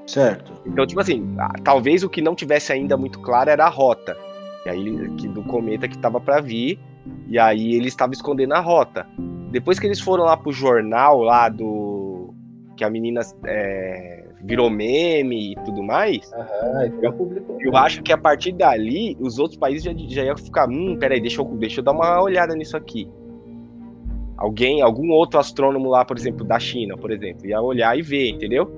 [0.06, 0.52] Certo.
[0.66, 4.16] Então, tipo assim, talvez o que não tivesse ainda muito claro era a rota.
[4.66, 6.78] E aí, que do cometa que tava para vir.
[7.26, 9.06] E aí ele estava escondendo a rota.
[9.50, 12.34] Depois que eles foram lá pro jornal lá do.
[12.76, 16.30] Que a menina é, virou meme e tudo mais.
[16.32, 20.68] Uhum, eu, eu acho que a partir dali, os outros países já, já iam ficar.
[20.68, 23.08] Hum, peraí, deixa eu, deixa eu dar uma olhada nisso aqui.
[24.44, 28.28] Alguém, algum outro astrônomo lá, por exemplo, da China, por exemplo, ia olhar e ver,
[28.28, 28.70] entendeu?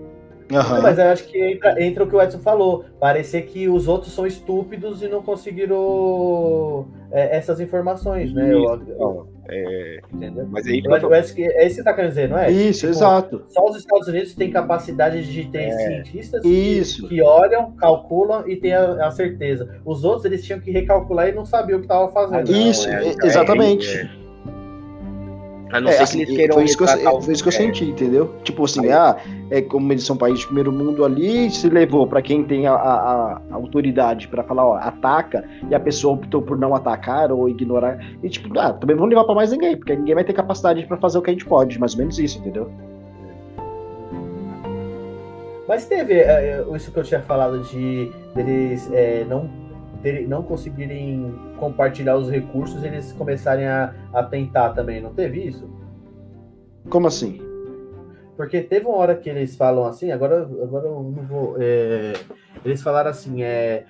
[0.48, 0.80] Uhum.
[0.80, 2.84] Mas eu acho que entra, entra, o que o Edson falou.
[3.00, 8.52] Parecer que os outros são estúpidos e não conseguiram é, essas informações, né?
[8.52, 9.98] Eu, eu, é...
[10.12, 10.46] Entendeu?
[10.48, 12.48] Mas aí, eu que é isso que você está querendo dizer, não é?
[12.48, 13.44] Isso, tipo, exato.
[13.48, 15.70] Só os Estados Unidos têm capacidade de ter é.
[15.72, 17.08] cientistas isso.
[17.08, 19.80] Que, que, olham, calculam e têm a, a, certeza.
[19.84, 22.52] Os outros eles tinham que recalcular e não sabiam o que estavam fazendo.
[22.52, 24.25] Isso, não, é, exatamente.
[25.72, 27.42] É, a não é, ser assim, que eles queiram foi isso que, eu, foi isso
[27.42, 28.34] que eu senti, entendeu?
[28.44, 28.92] Tipo assim, aí.
[28.92, 29.16] ah,
[29.50, 32.74] é como eles são país de primeiro mundo ali, se levou para quem tem a,
[32.74, 37.48] a, a autoridade para falar, ó, ataca, e a pessoa optou por não atacar ou
[37.48, 37.98] ignorar.
[38.22, 40.96] E tipo, ah, também vamos levar para mais ninguém, porque ninguém vai ter capacidade para
[40.98, 42.70] fazer o que a gente pode, mais ou menos isso, entendeu?
[45.66, 49.50] Mas teve é, é, isso que eu tinha falado de eles é, não
[50.26, 55.00] não conseguirem compartilhar os recursos, eles começarem a, a tentar também.
[55.00, 55.68] Não teve isso?
[56.88, 57.40] Como assim?
[58.36, 61.56] Porque teve uma hora que eles falam assim, agora, agora eu não vou.
[61.58, 62.12] É,
[62.64, 63.84] eles falaram assim, é,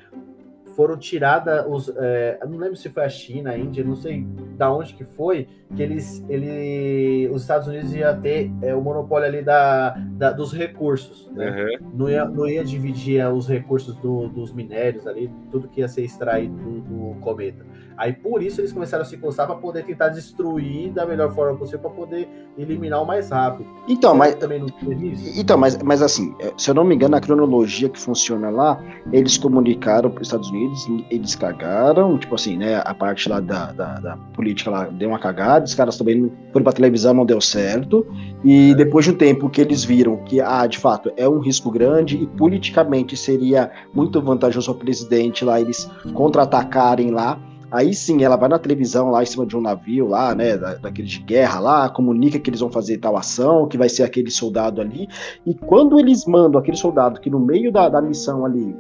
[0.77, 1.93] foram tiradas os.
[1.97, 4.27] É, não lembro se foi a China, a Índia, não sei
[4.57, 6.25] da onde que foi, que eles.
[6.29, 11.31] Ele, os Estados Unidos ia ter é, o monopólio ali da, da dos recursos.
[11.33, 11.79] Né?
[11.81, 11.91] Uhum.
[11.95, 16.03] Não, ia, não ia dividir os recursos do, dos minérios ali, tudo que ia ser
[16.03, 17.65] extraído do, do cometa.
[17.97, 21.57] Aí por isso eles começaram a se coçar para poder tentar destruir da melhor forma
[21.59, 22.29] possível para poder
[22.59, 23.67] eliminar o mais rápido.
[23.89, 24.67] Então, Você mas também não
[25.03, 25.41] isso?
[25.41, 28.79] Então, mas, mas assim, é, se eu não me engano, a cronologia que funciona lá,
[29.13, 32.83] eles comunicaram para os Estados Unidos, eles cagaram, tipo assim, né?
[32.85, 36.63] A parte lá da, da, da política lá deu uma cagada, os caras também foram
[36.63, 38.07] para televisão, não deu certo.
[38.45, 41.71] E depois de um tempo que eles viram que, ah, de fato, é um risco
[41.71, 47.41] grande e politicamente seria muito vantajoso ao presidente lá eles contra-atacarem lá
[47.71, 50.75] Aí sim, ela vai na televisão lá em cima de um navio lá, né, da,
[50.75, 54.31] daquele de guerra lá, comunica que eles vão fazer tal ação, que vai ser aquele
[54.31, 55.09] soldado ali.
[55.45, 58.75] E quando eles mandam aquele soldado que no meio da, da missão ali,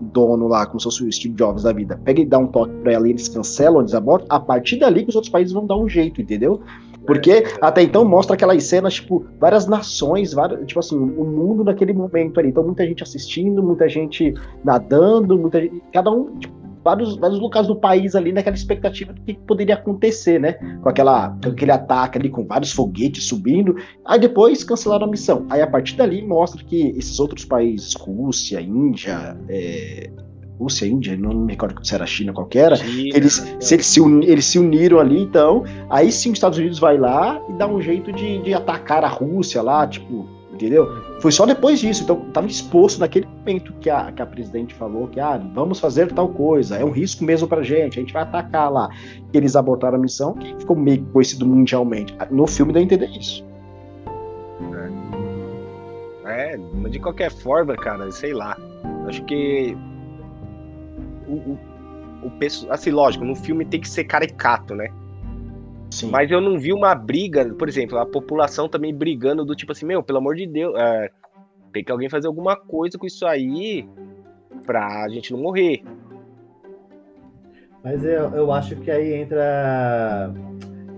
[0.00, 2.74] dono lá, como se fosse o Steve Jobs da vida, pega e dá um toque
[2.82, 5.66] pra ela e eles cancelam, eles abortam, a partir dali que os outros países vão
[5.66, 6.60] dar um jeito, entendeu?
[7.06, 7.44] Porque é.
[7.60, 12.40] até então mostra aquelas cenas, tipo, várias nações, várias, tipo assim, o mundo naquele momento
[12.40, 12.48] ali.
[12.48, 14.32] Então, muita gente assistindo, muita gente
[14.64, 16.54] nadando, muita gente, cada um, tipo,
[16.84, 20.52] vários, vários locais do país ali naquela expectativa do que poderia acontecer, né?
[20.82, 23.74] Com, aquela, com aquele ataque ali, com vários foguetes subindo.
[24.04, 25.46] Aí depois cancelaram a missão.
[25.48, 30.10] Aí a partir dali mostra que esses outros países, Rússia, Índia, é,
[30.58, 34.58] Rússia, Índia, não me recordo se era China qualquer, eles, se eles, se eles se
[34.58, 38.38] uniram ali, então, aí sim os Estados Unidos vai lá e dá um jeito de,
[38.38, 40.88] de atacar a Rússia lá, tipo, entendeu?
[41.20, 45.08] Foi só depois disso, então estava exposto naquele momento que a, que a presidente falou
[45.08, 48.22] que ah, vamos fazer tal coisa, é um risco mesmo para gente, a gente vai
[48.22, 48.88] atacar lá.
[49.32, 52.16] Eles abortaram a missão, que ficou meio conhecido mundialmente.
[52.30, 53.44] No filme deu a entender isso.
[56.24, 58.56] É, é de qualquer forma, cara, sei lá.
[59.06, 59.76] Acho que
[61.28, 61.58] o, o,
[62.22, 62.32] o
[62.70, 64.90] assim, lógico, no filme tem que ser caricato, né?
[65.94, 66.10] Sim.
[66.10, 69.86] Mas eu não vi uma briga, por exemplo, a população também brigando do tipo assim,
[69.86, 71.08] meu, pelo amor de Deus, é,
[71.72, 73.88] tem que alguém fazer alguma coisa com isso aí
[74.66, 75.84] pra gente não morrer.
[77.84, 80.34] Mas eu, eu acho que aí entra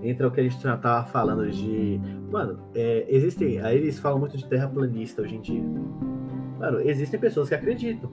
[0.01, 2.01] entra o que a gente tava falando de.
[2.31, 3.61] Mano, é, existem.
[3.61, 5.63] Aí eles falam muito de terraplanista hoje em dia.
[6.57, 8.11] Mano, existem pessoas que acreditam.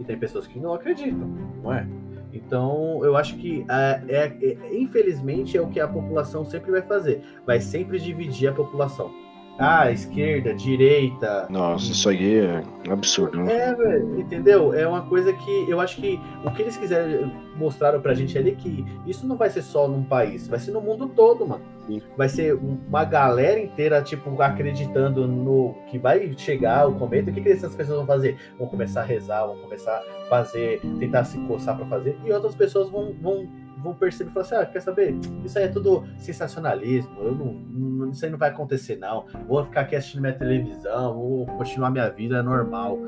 [0.00, 1.28] E tem pessoas que não acreditam,
[1.62, 1.86] não é?
[2.34, 6.82] Então, eu acho que, é, é, é, infelizmente, é o que a população sempre vai
[6.82, 7.22] fazer.
[7.46, 9.23] Vai sempre dividir a população.
[9.58, 11.46] Ah, esquerda, direita.
[11.48, 13.54] Nossa, isso aí é absurdo, né?
[13.54, 14.74] É, velho, entendeu?
[14.74, 18.50] É uma coisa que eu acho que o que eles quiserem mostraram pra gente ali
[18.50, 21.62] é que isso não vai ser só num país, vai ser no mundo todo, mano.
[21.86, 22.02] Sim.
[22.16, 27.30] Vai ser uma galera inteira, tipo, acreditando no que vai chegar o cometa.
[27.30, 28.36] O que, que essas pessoas vão fazer?
[28.58, 32.54] Vão começar a rezar, vão começar a fazer, tentar se coçar pra fazer, e outras
[32.54, 33.46] pessoas vão, vão
[33.84, 35.14] vão perceber e falar assim: ah, quer saber?
[35.44, 39.26] Isso aí é tudo sensacionalismo, eu não, não, isso aí não vai acontecer, não.
[39.46, 42.98] Vou ficar aqui assistindo minha televisão, vou continuar minha vida normal.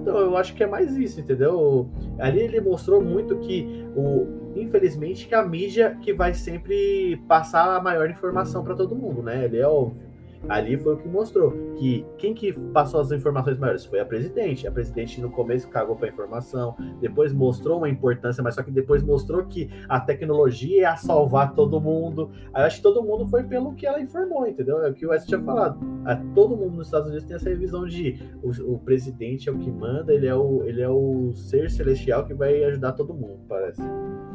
[0.00, 1.90] Então eu acho que é mais isso, entendeu?
[2.18, 7.82] Ali ele mostrou muito que o infelizmente que a mídia que vai sempre passar a
[7.82, 9.44] maior informação para todo mundo, né?
[9.44, 10.06] Ele é óbvio.
[10.48, 14.66] Ali foi o que mostrou que quem que passou as informações maiores foi a presidente.
[14.66, 19.02] A presidente no começo cagou para informação, depois mostrou uma importância, mas só que depois
[19.02, 22.30] mostrou que a tecnologia ia salvar todo mundo.
[22.52, 24.82] Aí acho que todo mundo foi pelo que ela informou, entendeu?
[24.82, 25.78] É o que o West tinha falado.
[26.04, 29.58] A, todo mundo nos Estados Unidos tem essa visão de o, o, presidente é o
[29.58, 33.40] que manda, ele é o, ele é o ser celestial que vai ajudar todo mundo,
[33.48, 33.82] parece.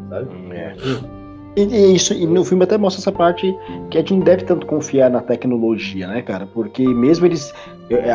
[0.09, 0.27] Sabe?
[0.53, 1.30] É.
[1.55, 3.53] E, e, isso, e no filme até mostra essa parte
[3.89, 6.45] que a gente não deve tanto confiar na tecnologia, né, cara?
[6.45, 7.53] Porque mesmo eles.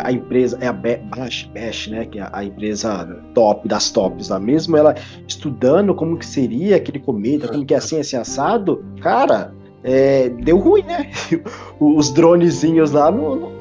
[0.03, 2.07] A empresa é a Bash, Bash né?
[2.07, 3.05] Que é a empresa
[3.35, 4.95] top das tops lá, mesmo ela
[5.29, 9.53] estudando como que seria aquele cometa, como que é assim, assim, assado, cara,
[9.85, 11.11] é, deu ruim, né?
[11.79, 13.53] Os dronezinhos lá não, não,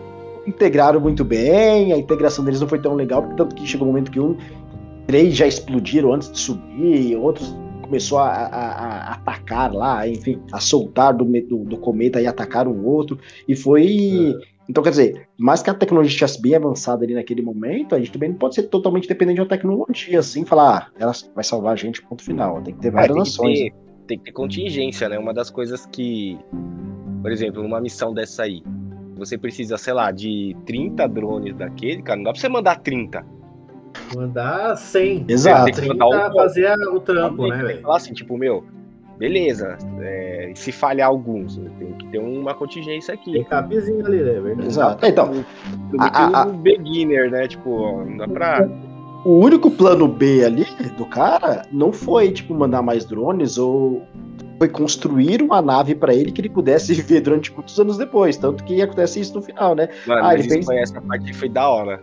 [0.47, 4.09] integraram muito bem, a integração deles não foi tão legal, tanto que chegou um momento
[4.09, 4.37] que um,
[5.05, 7.53] três já explodiram antes de subir, outros
[7.85, 12.67] começou a, a, a, atacar lá, enfim, a soltar do, do, do cometa e atacar
[12.67, 14.37] um outro, e foi.
[14.41, 14.55] É.
[14.67, 18.11] Então, quer dizer, mais que a tecnologia estivesse bem avançada ali naquele momento, a gente
[18.11, 21.75] também não pode ser totalmente dependente da tecnologia, assim, falar, ah, ela vai salvar a
[21.75, 22.59] gente, ponto final.
[22.63, 23.59] Tem que ter várias nações.
[23.59, 23.73] Tem,
[24.07, 25.19] tem que ter contingência, né?
[25.19, 26.39] Uma das coisas que,
[27.21, 28.63] por exemplo, numa missão dessa aí,
[29.15, 33.23] você precisa, sei lá, de 30 drones daquele, cara, não dá pra você mandar 30.
[34.15, 35.25] Mandar 100.
[35.27, 35.65] Exato.
[35.65, 37.81] Tem que mandar fazer o trampo, né, velho?
[37.81, 38.63] Falar assim, tipo, meu,
[39.17, 43.31] beleza, é, se falhar alguns, tem que ter uma contingência aqui.
[43.31, 44.39] Tem cabezinho ali, né?
[44.39, 44.67] Verdade.
[44.67, 45.05] Exato.
[45.05, 45.45] Então,
[45.99, 47.47] a, a, um beginner, né?
[47.47, 48.69] Tipo, não dá pra.
[49.23, 50.65] O único plano B ali
[50.97, 54.03] do cara não foi, tipo, mandar mais drones ou
[54.57, 58.37] foi construir uma nave para ele que ele pudesse viver durante muitos anos depois.
[58.37, 59.89] Tanto que acontece isso no final, né?
[60.05, 60.69] Mano, ah, ele fez...
[60.69, 62.01] essa parte foi da hora.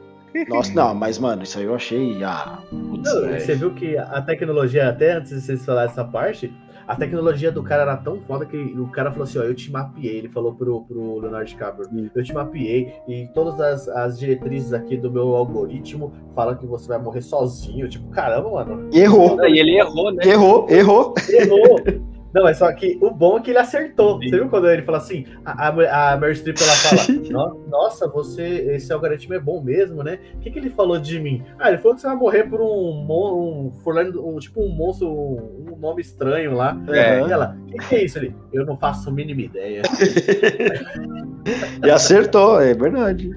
[0.48, 2.22] Nossa, não, mas, mano, isso aí eu achei.
[2.24, 3.38] Ah, putz, não.
[3.38, 6.52] Você viu que a tecnologia, até antes de vocês falarem essa parte,
[6.86, 9.70] a tecnologia do cara era tão foda que o cara falou assim: ó, eu te
[9.70, 10.16] mapeei.
[10.16, 14.96] Ele falou pro, pro Leonardo DiCaprio: eu te mapeei e todas as, as diretrizes aqui
[14.96, 17.88] do meu algoritmo falam que você vai morrer sozinho.
[17.88, 18.90] Tipo, caramba, mano.
[18.92, 19.42] Errou.
[19.46, 20.24] E ele errou, né?
[20.24, 21.14] Errou, errou.
[21.28, 21.76] Errou.
[22.34, 24.20] Não, é só que o bom é que ele acertou.
[24.20, 24.28] Sim.
[24.28, 25.26] Você viu quando ele fala assim?
[25.44, 28.42] A, a, a Mary Streep ela fala: Nossa, você,
[28.74, 30.18] esse algoritmo é bom mesmo, né?
[30.36, 31.42] O que, que ele falou de mim?
[31.58, 35.08] Ah, ele falou que você vai morrer por um, um, um, um tipo um monstro,
[35.08, 36.76] um, um nome estranho lá.
[36.88, 37.20] É.
[37.20, 38.18] E ela, o que, que, é isso?
[38.18, 39.82] Ele, eu não faço a mínima ideia.
[41.84, 43.30] e acertou, é verdade.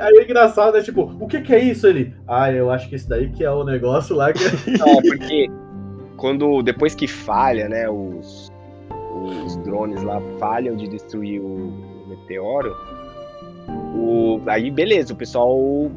[0.00, 1.86] Aí é engraçado, é tipo, o que, que é isso?
[1.86, 4.42] Ele, ah, eu acho que isso daí que é o negócio lá que.
[4.78, 5.48] Não, porque
[6.16, 8.52] quando depois que falha, né, os,
[9.44, 11.72] os drones lá falham de destruir o,
[12.08, 12.74] meteoro,
[13.94, 15.90] o, aí beleza, o pessoal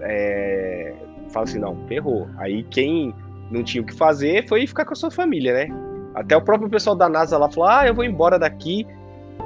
[0.00, 0.94] é,
[1.30, 2.28] fala assim, não, ferrou.
[2.38, 3.14] Aí quem
[3.50, 5.68] não tinha o que fazer foi ficar com a sua família, né?
[6.14, 8.86] Até o próprio pessoal da NASA lá falou, ah, eu vou embora daqui.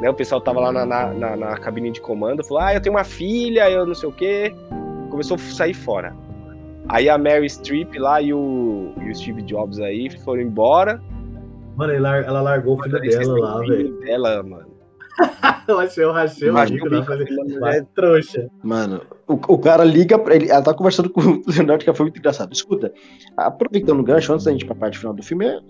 [0.01, 2.95] Né, o pessoal tava lá na, na, na cabine de comando, falou, ah, eu tenho
[2.95, 4.55] uma filha, eu não sei o quê.
[5.11, 6.15] Começou a sair fora.
[6.93, 11.01] Aí a Mary Streep lá e o, e o Steve Jobs aí foram embora.
[11.77, 13.99] Mano, ela largou o filho dela lá, velho.
[14.01, 14.71] Dela, mano.
[15.69, 17.07] eu achei, eu rachei o bico,
[17.61, 18.49] mas é trouxa.
[18.63, 22.05] Mano, o, o cara liga pra ele, ela tá conversando com o Leonardo, que foi
[22.07, 22.53] muito engraçado.
[22.53, 22.93] Escuta,
[23.37, 25.61] aproveitando o gancho, antes da gente ir pra parte final do filme, é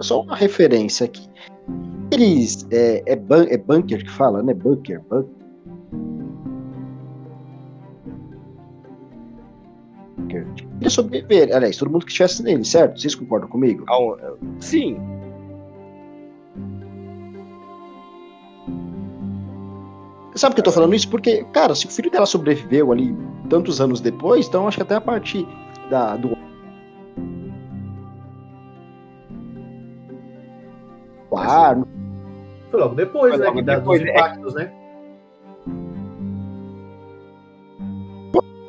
[0.00, 1.28] só uma referência aqui.
[2.10, 4.52] Eles, é, é, ban, é bunker que fala, né?
[4.52, 5.39] Bunker, bunker.
[10.30, 10.46] Parker
[10.80, 11.54] ia sobreviver.
[11.54, 13.00] Aliás, todo mundo que estivesse nele, certo?
[13.00, 13.84] Vocês concordam comigo?
[14.60, 14.96] Sim.
[20.34, 21.10] Sabe que eu tô falando isso?
[21.10, 23.14] Porque, cara, se o filho dela sobreviveu ali
[23.48, 25.46] tantos anos depois, então acho que até a partir
[25.90, 26.36] da, do.
[31.28, 31.86] Claro.
[32.70, 33.46] Foi logo depois, Foi né?
[33.46, 34.12] Logo que depois, dos é.
[34.12, 34.72] impactos, né?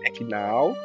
[0.03, 0.75] É final.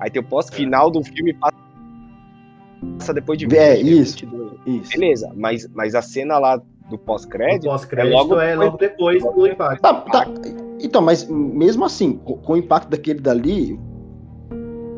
[0.00, 4.26] Aí tem o pós-final do filme passa depois de 20, É, isso,
[4.66, 4.90] isso.
[4.92, 9.22] Beleza, mas, mas a cena lá do O pós-crédito, pós-crédito É logo é logo depois
[9.22, 9.80] do impacto.
[9.82, 10.26] Tá, tá.
[10.80, 13.78] Então, mas mesmo assim, com, o impacto daquele dali.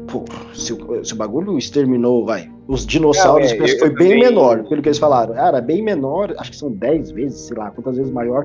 [0.09, 2.51] Pô, se, o, se o bagulho exterminou, vai.
[2.67, 5.35] Os dinossauros Não, é, eu- foi eu bem também- menor, pelo que eles falaram.
[5.35, 8.45] Era bem menor, acho que são 10 vezes, sei lá, quantas vezes maior.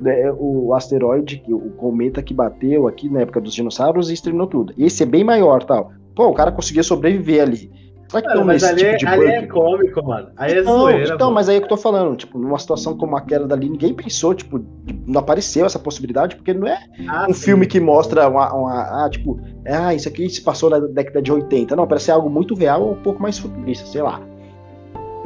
[0.00, 4.72] Né, o asteroide, o cometa que bateu aqui na época dos dinossauros e exterminou tudo.
[4.78, 5.92] Esse é bem maior tal.
[6.14, 7.70] Pô, o cara conseguia sobreviver ali.
[8.08, 10.30] Será que Mano, mas ali, tipo é, de ali é cômico, mano.
[10.36, 11.14] Aí é Não, zoeira.
[11.14, 11.34] então, pô.
[11.34, 13.94] mas aí é o que eu tô falando, tipo, numa situação como aquela dali, ninguém
[13.94, 14.60] pensou, tipo,
[15.06, 17.44] não apareceu essa possibilidade, porque não é Ah, um sim.
[17.44, 21.30] filme que mostra uma, uma- ah, tipo, ah, isso aqui se passou na década de
[21.30, 21.76] 80.
[21.76, 24.20] Não, parece ser algo muito real ou um pouco mais futurista, sei lá.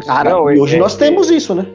[0.05, 1.67] Cara, Não, e é- hoje é- nós temos isso, né?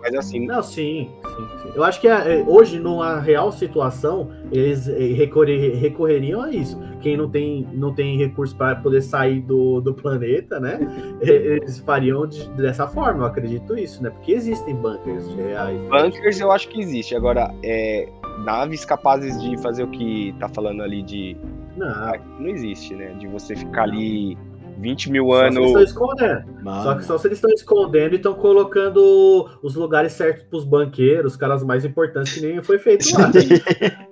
[0.00, 1.68] Mas assim, Não, sim, sim, sim.
[1.74, 6.78] Eu acho que é, hoje, numa real situação, eles eh, recorrer- recorreriam a isso.
[7.00, 10.78] Quem não tem, não tem recurso para poder sair do, do planeta, né?
[11.20, 14.10] Eles fariam de- dessa forma, eu acredito isso, né?
[14.10, 15.80] Porque existem bunkers reais.
[15.82, 17.14] bunkers eu acho que existe.
[17.14, 18.08] Agora, é,
[18.44, 21.36] naves capazes de fazer o que tá falando ali de.
[21.76, 23.14] Não, Não existe, né?
[23.18, 24.36] De você ficar ali
[24.78, 25.66] 20 mil só anos.
[25.66, 26.44] estão escondendo.
[26.82, 31.32] Só que só se eles estão escondendo e estão colocando os lugares certos pros banqueiros,
[31.32, 33.30] os caras mais importantes que nem foi feito lá.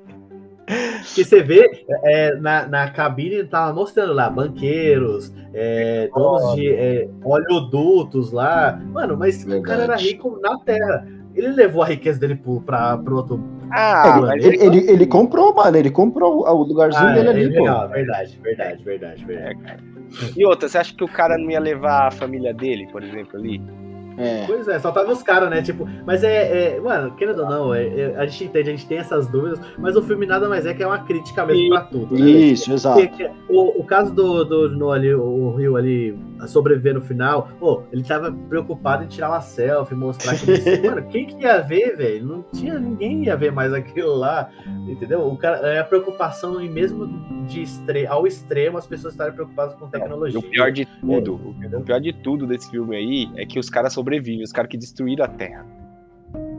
[1.07, 7.09] Porque você vê, é, na, na cabine tava mostrando lá, banqueiros, é, donos de é,
[7.25, 8.79] oleodutos lá.
[8.93, 10.03] Mano, mas o cara era Verdade.
[10.09, 11.07] rico na Terra.
[11.37, 13.41] Ele levou a riqueza dele pro, pra, pro outro.
[13.71, 17.31] Ah, É, mas ele, ele, ele comprou, mano, ele comprou o lugarzinho Ah, dele é,
[17.31, 17.61] ali, pô.
[17.61, 19.85] legal, verdade, verdade, verdade, verdade.
[20.37, 23.39] E outra, você acha que o cara não ia levar a família dele, por exemplo,
[23.39, 23.61] ali?
[24.19, 24.45] É.
[24.47, 25.61] Pois é, só tava os caras, né?
[25.61, 28.87] Tipo, mas é, é- Mano, querendo ou não, é- é- a gente entende, a gente
[28.87, 31.69] tem essas dúvidas, mas o filme nada mais é que é uma crítica mesmo E-
[31.69, 32.15] pra tudo.
[32.19, 32.21] né?
[32.31, 32.99] Isso, exato.
[33.47, 37.83] O, o caso do, do no, ali, o Rio ali a sobreviver no final, pô,
[37.93, 40.47] ele tava preocupado em tirar uma selfie, mostrar que.
[40.87, 42.27] mano, quem que ia ver, velho?
[42.27, 44.51] Não tinha ninguém ia ver mais aquilo lá,
[44.89, 45.27] entendeu?
[45.27, 47.07] O cara, é a preocupação em mesmo
[47.47, 50.39] de extre, ao extremo as pessoas estarem preocupadas com E tecnologia.
[50.39, 51.35] o pior de tudo,
[51.75, 54.77] o pior de tudo desse filme aí é que os caras sobrevivem, os caras que
[54.77, 55.65] destruíram a Terra.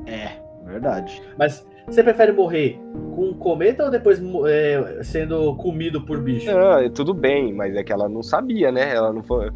[0.06, 1.22] É, verdade.
[1.38, 2.80] Mas você prefere morrer
[3.16, 6.52] com um cometa ou depois é, sendo comido por bicho?
[6.52, 8.94] Não, é tudo bem, mas é que ela não sabia, né?
[8.94, 9.50] Ela não foi.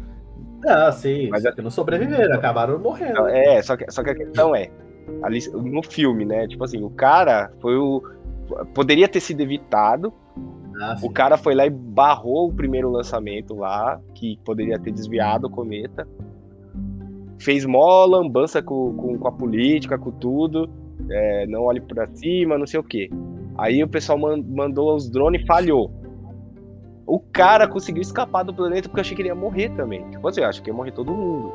[0.66, 3.26] Ah, sim, Mas é que não sobreviveram, acabaram morrendo.
[3.28, 4.70] É, só que, só que a questão é,
[5.22, 6.46] ali no filme, né?
[6.46, 8.02] Tipo assim, o cara foi o.
[8.74, 10.12] Poderia ter sido evitado.
[10.80, 10.96] Ah.
[11.02, 15.50] O cara foi lá e barrou o primeiro lançamento lá, que poderia ter desviado o
[15.50, 16.06] cometa.
[17.38, 20.70] Fez mó lambança com, com, com a política, com tudo.
[21.10, 23.10] É, não olhe pra cima, não sei o quê.
[23.58, 25.90] Aí o pessoal man- mandou os drones e falhou.
[27.12, 30.02] O cara conseguiu escapar do planeta porque eu achei que ele ia morrer também.
[30.10, 31.52] Tipo assim, eu acho que ia morrer todo mundo.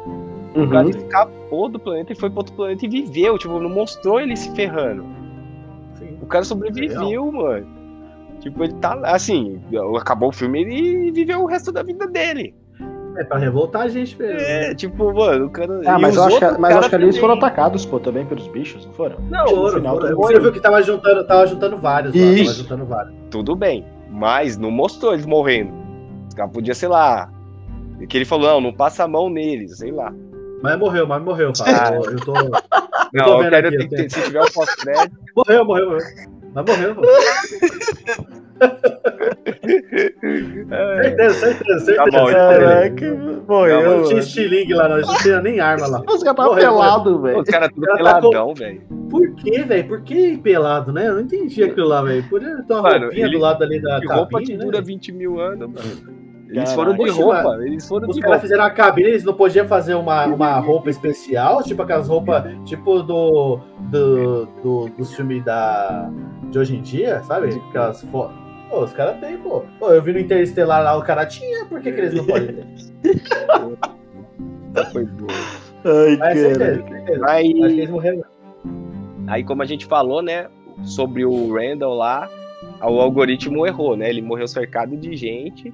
[0.55, 0.89] O cara Uhum.
[0.91, 3.39] escapou do planeta e foi pro outro planeta e viveu.
[3.39, 5.03] Tipo, não mostrou ele se ferrando.
[5.95, 6.15] Sim.
[6.21, 7.65] O cara sobreviveu, mano.
[8.39, 9.59] Tipo, ele tá lá, assim,
[9.99, 12.53] acabou o filme e viveu o resto da vida dele.
[13.17, 14.39] É pra revoltar a gente mesmo.
[14.39, 15.81] É, tipo, mano, o cara.
[15.87, 18.23] Ah, mas eu acho que, mas eu acho que ali eles foram atacados, pô, também
[18.27, 19.17] pelos bichos, não foram?
[19.27, 20.15] Não, no Foram, final foram.
[20.17, 23.15] Você viu que tava juntando, tava juntando vários lá, tava juntando vários.
[23.31, 23.83] tudo bem.
[24.11, 25.73] Mas não mostrou eles morrendo.
[26.27, 27.29] Os caras podiam, sei lá.
[28.09, 30.13] Que ele falou, não, não passa a mão neles, sei lá.
[30.61, 32.03] Mas morreu, mas morreu, Fábio.
[32.09, 32.33] Eu tô.
[33.13, 35.17] Não, tô eu vendo quero aqui, ter eu se tiver o pós-crédito.
[35.35, 36.36] Morreu, morreu, morreu.
[36.53, 37.01] Mas morreu, pô.
[41.01, 41.95] certeza, certeza, certeza.
[41.95, 42.25] Tá bom.
[42.27, 43.97] Caraca, Não, morreu.
[43.97, 44.97] não tinha estilingue lá, não.
[45.01, 46.01] Não tinha nem arma lá.
[46.07, 47.39] Os caras pelados, velho.
[47.39, 48.81] Os caras tudo O cara tá peladão, velho.
[49.09, 49.87] Por que, velho?
[49.87, 51.07] Por que pelado, né?
[51.07, 52.23] Eu não entendi aquilo lá, velho.
[52.29, 54.65] Podia ter uma Mano, roupinha ele- do lado ali da Que roupa cabine, que né?
[54.65, 56.17] dura 20 mil anos, mano.
[56.49, 59.67] Eles foram de roupa, eles foram Os de caras fizeram a cabine, eles não podiam
[59.67, 63.59] fazer uma, uma roupa especial, tipo aquelas roupas, tipo do,
[63.91, 66.09] do, do, dos filmes da,
[66.49, 67.49] de hoje em dia, sabe?
[67.69, 68.29] Aquelas fo...
[68.69, 69.63] Pô, os caras têm, pô.
[69.79, 72.47] Pô, eu vi no Interestelar lá, o cara tinha, por que, que eles não podem
[72.53, 72.65] ter?
[74.91, 75.31] Foi boa.
[75.85, 76.35] Ai, Mas cara.
[76.35, 77.25] certeza, certeza.
[77.29, 78.23] Aí, Acho que eles morreram.
[79.27, 80.47] aí, como a gente falou, né,
[80.83, 82.29] sobre o Randall lá,
[82.81, 84.09] o algoritmo errou, né?
[84.09, 85.73] Ele morreu cercado de gente.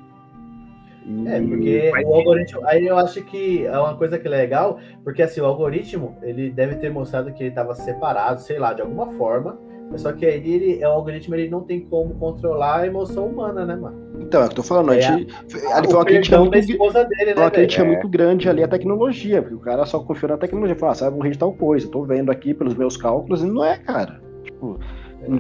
[1.25, 2.61] É, porque mas- o algoritmo.
[2.65, 6.49] Aí eu acho que é uma coisa que é legal, porque assim, o algoritmo, ele
[6.49, 9.57] deve ter mostrado que ele estava separado, sei lá, de alguma forma.
[9.97, 13.75] Só que aí ele, o algoritmo ele não tem como controlar a emoção humana, né,
[13.75, 13.95] mano?
[14.19, 14.93] Então, é o que eu tô falando.
[14.93, 15.33] É, gente,
[15.73, 17.87] ali foi uma crítica muito, dele, né, uma crítica É.
[17.87, 20.75] muito grande ali à tecnologia, porque o cara só confiou na tecnologia.
[20.75, 21.87] Falou, ah, vai morrer de tal coisa.
[21.89, 24.21] Tô vendo aqui pelos meus cálculos, e não é, cara.
[24.43, 24.79] Tipo,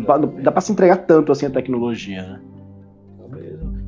[0.05, 2.41] dá, não dá pra se entregar tanto assim a tecnologia, né?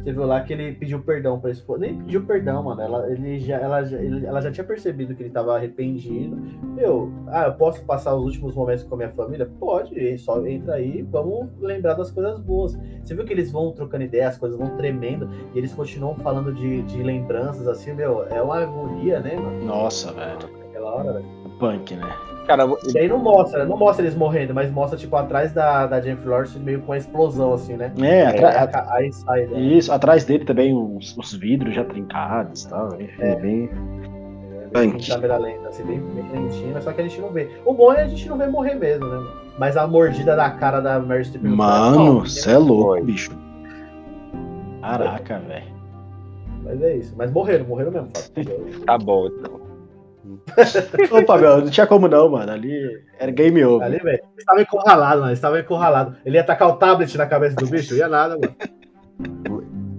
[0.06, 1.80] Você viu lá que ele pediu perdão pra esposa.
[1.80, 2.80] Nem pediu perdão, mano.
[2.80, 6.38] Ela, ele já, ela, já, ele, ela já tinha percebido que ele tava arrependido.
[6.76, 9.50] Meu, ah, eu posso passar os últimos momentos com a minha família?
[9.60, 12.78] Pode, só entra aí, vamos lembrar das coisas boas.
[13.04, 16.54] Você viu que eles vão trocando ideia, as coisas vão tremendo, e eles continuam falando
[16.54, 19.66] de, de lembranças, assim, meu, é uma agonia, né, mano?
[19.66, 20.38] Nossa, velho.
[20.70, 21.45] Aquela hora, velho.
[21.60, 22.10] Punk, né?
[22.48, 22.64] Cara,
[22.94, 26.30] E aí não mostra, não mostra eles morrendo, mas mostra, tipo, atrás da, da Jennifer
[26.30, 27.92] Lawrence meio com a explosão, assim, né?
[28.00, 29.60] É, atra- Aí, a- aí sai, né?
[29.60, 32.90] Isso, atrás dele também os, os vidros já trincados e tal.
[33.02, 33.36] Enfim, É.
[33.36, 33.70] bem.
[34.76, 35.08] Em Punk.
[35.10, 37.50] câmera lenta, assim, bem, bem lentinho, mas só que a gente não vê.
[37.66, 39.26] O bom é a gente não vê morrer mesmo, né?
[39.58, 43.02] Mas a mordida da cara da Mary Streep Mano, você é louco, Foi.
[43.02, 43.32] bicho.
[44.82, 45.74] Caraca, velho.
[46.64, 47.14] Mas é isso.
[47.18, 48.10] Mas morreram, morreram mesmo,
[48.86, 49.65] tá bom, então.
[51.12, 52.52] Opa, meu, não tinha como não, mano.
[52.52, 52.74] Ali
[53.20, 53.86] era game over.
[53.86, 54.20] Ali, velho.
[54.38, 55.34] Estava encurralado, mano.
[55.34, 56.16] Estava encurralado.
[56.26, 57.96] Ele ia tacar o tablet na cabeça do bicho?
[57.96, 58.56] Ia nada, mano.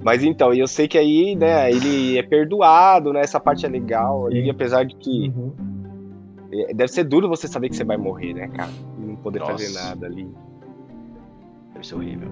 [0.03, 3.21] Mas então, e eu sei que aí, né, ele é perdoado, né?
[3.21, 4.27] Essa parte é legal.
[4.27, 5.53] ali, apesar de que Uhum.
[6.53, 8.71] é, deve ser duro você saber que você vai morrer, né, cara?
[9.01, 9.53] E não poder Nossa.
[9.53, 10.29] fazer nada ali.
[11.73, 12.29] Deve ser horrível.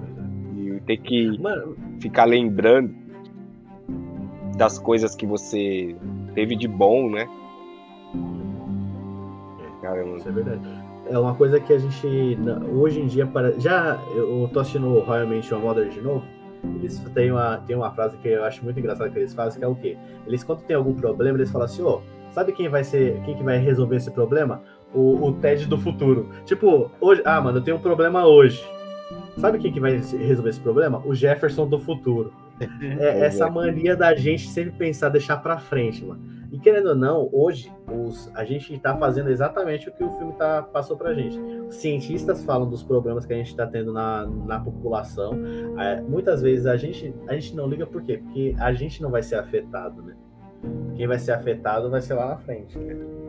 [0.57, 2.93] E ter que Mano, ficar lembrando
[4.57, 5.95] das coisas que você
[6.33, 7.27] teve de bom, né?
[9.95, 10.17] Caramba.
[10.17, 10.61] isso é verdade.
[11.07, 12.37] É uma coisa que a gente,
[12.73, 13.51] hoje em dia, para...
[13.59, 16.25] já eu tô assistindo Met Your Mother de novo.
[16.79, 19.65] Eles têm uma, tem uma frase que eu acho muito engraçada que eles fazem, que
[19.65, 19.97] é o quê?
[20.25, 21.99] Eles, quando tem algum problema, eles falam assim, ó,
[22.31, 24.63] sabe quem vai ser, quem que vai resolver esse problema?
[24.91, 26.29] O, o Ted do futuro.
[26.43, 28.65] Tipo, hoje, ah, mano, eu tenho um problema hoje.
[29.37, 31.03] Sabe quem que vai resolver esse problema?
[31.05, 32.33] O Jefferson do futuro.
[32.81, 36.34] É essa mania da gente sempre pensar, deixar pra frente, mano.
[36.51, 40.33] E querendo ou não, hoje os, a gente tá fazendo exatamente o que o filme
[40.33, 41.37] tá, passou pra gente.
[41.39, 45.33] Os cientistas falam dos problemas que a gente tá tendo na, na população.
[45.79, 48.17] É, muitas vezes a gente, a gente não liga por quê?
[48.17, 50.15] Porque a gente não vai ser afetado, né?
[50.95, 52.77] Quem vai ser afetado vai ser lá na frente.
[52.77, 53.24] né?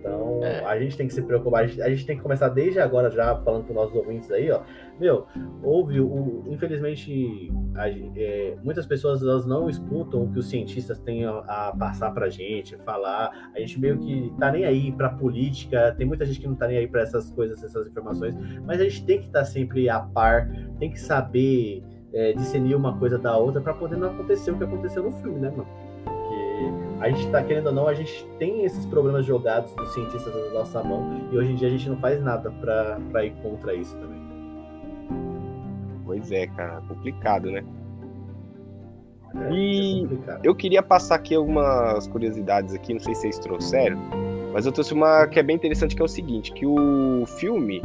[0.00, 0.64] Então, É.
[0.64, 1.64] a gente tem que se preocupar.
[1.64, 4.50] A gente, a gente tem que começar desde agora, já falando com nossos ouvintes aí,
[4.50, 4.60] ó.
[4.98, 5.26] Meu,
[5.62, 6.44] houve o.
[6.48, 11.76] Infelizmente, a é, muitas pessoas elas não escutam o que os cientistas têm a, a
[11.78, 13.50] passar pra gente, falar.
[13.54, 16.66] A gente meio que tá nem aí pra política, tem muita gente que não tá
[16.66, 18.34] nem aí pra essas coisas, essas informações,
[18.66, 21.82] mas a gente tem que estar sempre a par, tem que saber
[22.12, 25.38] é, discernir uma coisa da outra pra poder não acontecer o que aconteceu no filme,
[25.38, 25.66] né, mano?
[27.00, 30.50] A gente tá querendo ou não, a gente tem esses problemas jogados dos cientistas na
[30.50, 33.96] nossa mão e hoje em dia a gente não faz nada pra ir contra isso
[33.96, 34.20] também.
[36.04, 37.64] Pois é, cara, complicado, né?
[39.34, 40.40] É, E é complicado.
[40.44, 43.98] Eu queria passar aqui algumas curiosidades aqui, não sei se vocês trouxeram,
[44.52, 47.80] mas eu trouxe uma que é bem interessante, que é o seguinte, que o filme,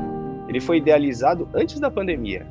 [0.50, 2.46] ele foi idealizado antes da pandemia.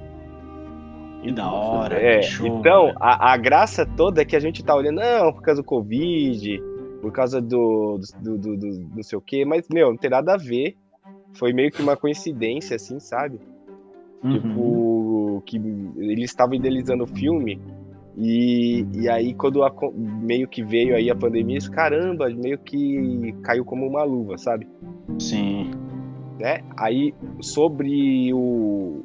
[1.25, 1.95] Que da hora.
[1.99, 5.41] É, show, então, a, a graça toda é que a gente tá olhando, não, por
[5.41, 6.63] causa do Covid,
[7.01, 10.35] por causa do, do, do, do, não sei o quê, mas, meu, não tem nada
[10.35, 10.77] a ver.
[11.33, 13.41] Foi meio que uma coincidência, assim, sabe?
[14.23, 14.33] Uhum.
[14.33, 15.57] Tipo, que
[15.97, 17.59] eles estavam idealizando o filme
[18.17, 23.35] e, e aí quando a- meio que veio aí a pandemia, eles, caramba, meio que
[23.43, 24.69] caiu como uma luva, sabe?
[25.19, 25.71] Sim.
[26.39, 26.61] Né?
[26.77, 29.05] Aí sobre o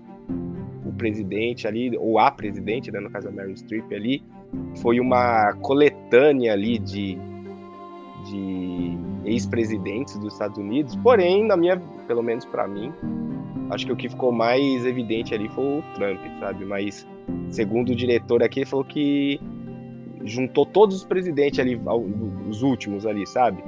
[0.99, 4.21] presidente ali, ou a presidente, né, no caso a Meryl Streep ali,
[4.81, 7.17] foi uma coletânea ali de,
[8.25, 11.77] de ex-presidentes dos Estados Unidos, porém, na minha,
[12.07, 12.91] pelo menos pra mim,
[13.69, 16.65] acho que o que ficou mais evidente ali foi o Trump, sabe?
[16.65, 17.07] Mas
[17.49, 19.39] segundo o diretor aqui, ele falou que
[20.25, 21.79] juntou todos os presidentes ali,
[22.49, 23.63] os últimos ali, sabe?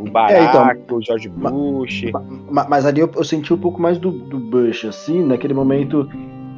[0.00, 2.04] O Barack, o George Bush.
[2.50, 6.08] Ma- Mas ali eu, eu senti um pouco mais do, do Bush, assim, naquele momento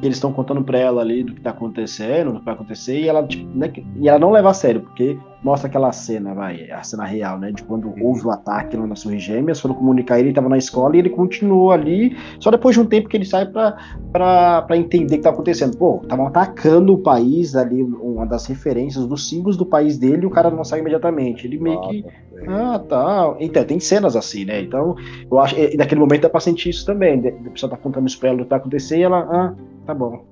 [0.01, 2.99] que eles estão contando pra ela ali do que tá acontecendo, do que vai acontecer,
[2.99, 6.69] e ela, tipo, né, e ela não leva a sério, porque mostra aquela cena, vai,
[6.69, 10.19] a cena real, né, de quando houve o ataque lá nas Torres Gêmeas, foram comunicar
[10.19, 13.17] ele, ele tava na escola e ele continuou ali, só depois de um tempo que
[13.17, 15.75] ele sai pra entender o que tá acontecendo.
[15.77, 20.25] Pô, estavam atacando o país ali, uma das referências, dos símbolos do país dele, e
[20.25, 21.47] o cara não sai imediatamente.
[21.47, 22.05] Ele meio que
[22.47, 23.35] ah, tá.
[23.39, 24.61] Então, tem cenas assim, né?
[24.61, 24.95] Então,
[25.29, 27.19] eu acho e naquele momento dá pra sentir isso também.
[27.27, 29.53] A pessoa tá contando isso pra ela o que tá acontecendo e ela, ah,
[29.85, 30.25] tá bom.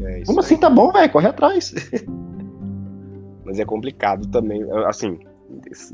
[0.00, 0.44] É Como aí.
[0.44, 1.10] assim tá bom, velho?
[1.10, 1.72] Corre atrás.
[3.46, 5.18] Mas é complicado também, assim,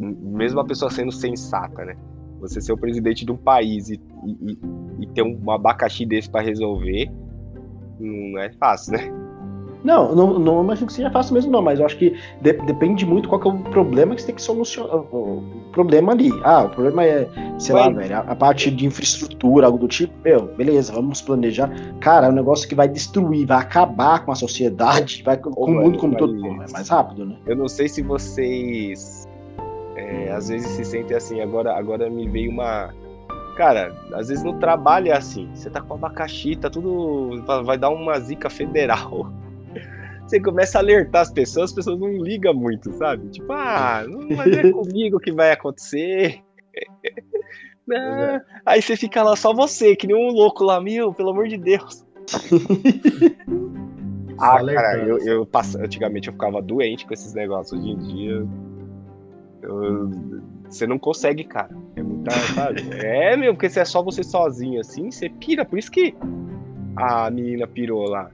[0.00, 1.94] mesmo a pessoa sendo sensata, né?
[2.40, 4.58] Você ser o presidente de um país e, e,
[5.00, 7.08] e ter um abacaxi desse pra resolver,
[8.00, 9.21] não é fácil, né?
[9.84, 13.04] Não, não, não imagino que seja fácil mesmo, não, mas eu acho que de, depende
[13.04, 14.96] muito qual é o problema que você tem que solucionar.
[14.96, 15.42] O,
[15.72, 16.30] problema ali.
[16.44, 17.28] Ah, o problema é,
[17.58, 21.70] sei lá, velho, a, a, parte de infraestrutura, algo do tipo, meu, beleza, vamos planejar.
[22.00, 25.70] Cara, é um negócio que vai destruir, vai acabar com a sociedade, vai com o
[25.70, 26.34] mundo como todo.
[26.46, 27.36] É mais rápido, né?
[27.46, 29.26] Eu não sei se vocês
[29.96, 32.94] é, às vezes se sentem assim, agora, agora me veio uma.
[33.56, 37.42] Cara, às vezes no trabalho é assim, você tá com abacaxi, tá tudo.
[37.64, 39.30] Vai dar uma zica federal
[40.26, 43.28] você começa a alertar as pessoas, as pessoas não ligam muito, sabe?
[43.28, 46.40] Tipo, ah, não vai é comigo que vai acontecer.
[47.86, 47.96] não.
[47.96, 48.42] É.
[48.64, 51.58] Aí você fica lá só você, que nem um louco lá, meu, pelo amor de
[51.58, 52.06] Deus.
[54.38, 57.78] ah, cara, eu, eu passo, antigamente eu ficava doente com esses negócios.
[57.78, 58.46] Hoje em dia.
[59.62, 60.10] Eu,
[60.72, 61.68] você não consegue, cara.
[61.94, 62.82] É muita, sabe?
[63.04, 65.64] É, meu, porque se é só você sozinho assim, você pira.
[65.64, 66.14] Por isso que
[66.96, 68.30] a menina pirou lá.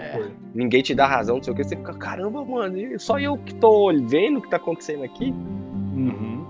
[0.00, 0.30] É.
[0.54, 1.64] Ninguém te dá razão, não sei o que.
[1.64, 5.30] Você fica, caramba, mano, só eu que tô vendo o que tá acontecendo aqui.
[5.30, 6.44] Uhum.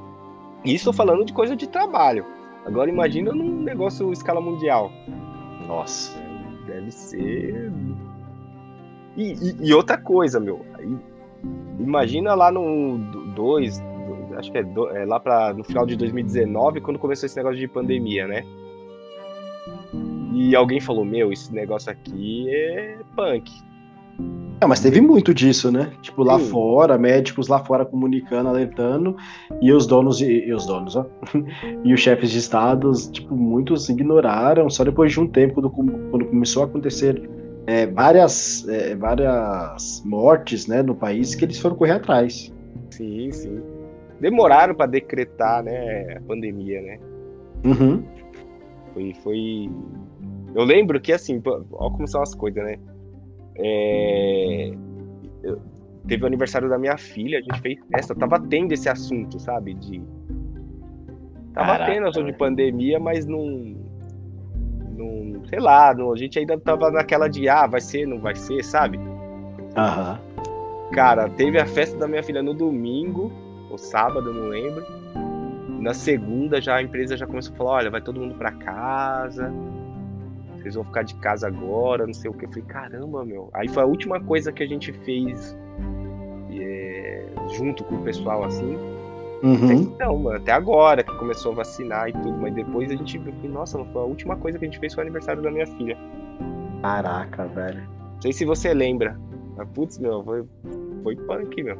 [0.65, 2.25] Isso falando de coisa de trabalho.
[2.65, 4.91] Agora imagina num negócio escala mundial.
[5.67, 6.19] Nossa.
[6.67, 7.73] Deve ser.
[9.17, 10.65] E, e, e outra coisa, meu.
[11.79, 12.99] Imagina lá no
[13.35, 13.83] 2,
[14.37, 17.59] acho que é, do, é lá para no final de 2019, quando começou esse negócio
[17.59, 18.45] de pandemia, né?
[20.33, 23.51] E alguém falou: Meu, esse negócio aqui é punk.
[24.61, 25.91] É, mas teve muito disso, né?
[26.03, 26.51] Tipo, lá Sim.
[26.51, 29.17] fora, médicos lá fora comunicando, alertando,
[29.63, 31.07] e os donos, e, e os donos, ó,
[31.83, 35.71] e os chefes de estados, tipo, muitos ignoraram, só depois de um tempo, quando,
[36.11, 37.27] quando começou a acontecer
[37.67, 42.53] é, várias, é, várias mortes, né, no país, que eles foram correr atrás.
[42.91, 43.63] Sim, sim.
[44.21, 46.99] Demoraram para decretar, né, a pandemia, né?
[47.65, 48.05] Uhum.
[48.93, 49.71] Foi, foi
[50.55, 52.77] eu lembro que, assim, olha como são as coisas, né?
[53.57, 54.73] É...
[56.09, 59.75] Teve o aniversário da minha filha, a gente fez festa, tava tendo esse assunto, sabe?
[59.75, 60.03] De.
[61.53, 63.77] Tava Caraca, tendo assunto de pandemia, mas não.
[64.97, 68.35] não sei lá, não, a gente ainda tava naquela de, ah, vai ser, não vai
[68.35, 68.99] ser, sabe?
[69.77, 70.21] Aham.
[70.93, 73.31] Cara, teve a festa da minha filha no domingo,
[73.71, 74.85] ou sábado, não lembro.
[75.81, 79.53] Na segunda já a empresa já começou a falar, olha, vai todo mundo para casa
[80.63, 82.45] vocês vão ficar de casa agora, não sei o que.
[82.45, 83.51] Eu falei, caramba, meu.
[83.53, 85.57] Aí foi a última coisa que a gente fez
[86.53, 87.27] é,
[87.57, 88.77] junto com o pessoal, assim.
[89.43, 89.65] Uhum.
[89.65, 93.33] Até então, até agora que começou a vacinar e tudo, mas depois a gente viu
[93.41, 95.67] que, nossa, foi a última coisa que a gente fez foi o aniversário da minha
[95.67, 95.97] filha.
[96.83, 97.83] Caraca, velho.
[98.15, 99.19] Não sei se você lembra.
[99.57, 100.47] Mas, putz, meu, foi,
[101.03, 101.79] foi punk, meu.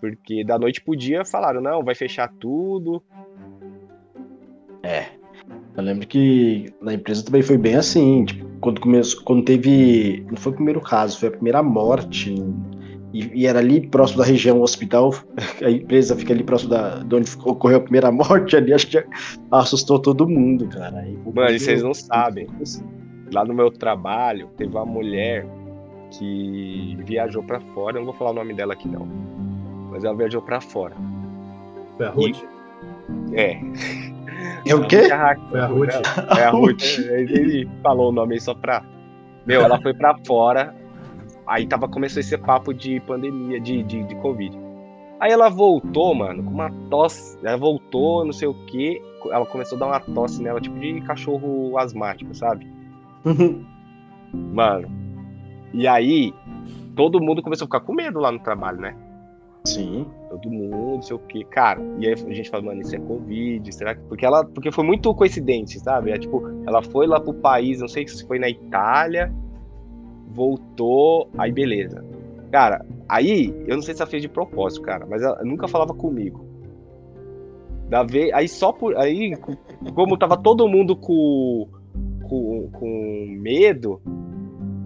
[0.00, 3.02] Porque da noite pro dia falaram, não, vai fechar tudo.
[4.82, 5.06] É.
[5.76, 10.36] Eu lembro que na empresa também foi bem assim, tipo, quando começou, quando teve, não
[10.36, 12.32] foi o primeiro caso, foi a primeira morte,
[13.12, 15.12] e, e era ali próximo da região hospital,
[15.62, 19.04] a empresa fica ali próximo da, de onde ocorreu a primeira morte, ali acho que
[19.50, 20.98] assustou todo mundo, cara.
[20.98, 22.46] Aí, Mano, e vocês não sabem,
[23.32, 25.44] lá no meu trabalho, teve uma mulher
[26.16, 29.06] que viajou para fora, eu não vou falar o nome dela aqui não,
[29.90, 30.94] mas ela viajou para fora.
[31.96, 32.42] Foi a Ruth?
[33.32, 33.60] E, é.
[34.66, 35.08] É o quê?
[35.50, 35.94] Foi a Ruth.
[36.38, 36.98] É a Ruth.
[36.98, 38.82] Ele falou o nome aí só pra.
[39.46, 40.74] Meu, ela foi pra fora.
[41.46, 44.58] Aí tava, começou esse papo de pandemia, de, de, de Covid.
[45.20, 47.38] Aí ela voltou, mano, com uma tosse.
[47.42, 49.00] Ela voltou, não sei o que.
[49.30, 52.66] Ela começou a dar uma tosse nela, tipo de cachorro asmático, sabe?
[54.32, 54.90] mano.
[55.72, 56.32] E aí,
[56.94, 58.94] todo mundo começou a ficar com medo lá no trabalho, né?
[59.66, 60.06] Sim.
[60.28, 61.44] Todo mundo, sei o que.
[61.44, 64.02] Cara, e aí a gente fala, mano, isso é Covid, será que.
[64.02, 64.44] Porque ela.
[64.44, 66.10] Porque foi muito coincidente, sabe?
[66.10, 69.32] É tipo, ela foi lá pro país, não sei se foi na Itália,
[70.28, 72.04] voltou, aí beleza.
[72.50, 75.94] Cara, aí, eu não sei se ela fez de propósito, cara, mas ela nunca falava
[75.94, 76.44] comigo.
[77.88, 78.96] Da vez, aí só por.
[78.96, 79.34] Aí,
[79.94, 81.68] como tava todo mundo com,
[82.28, 84.00] com, com medo,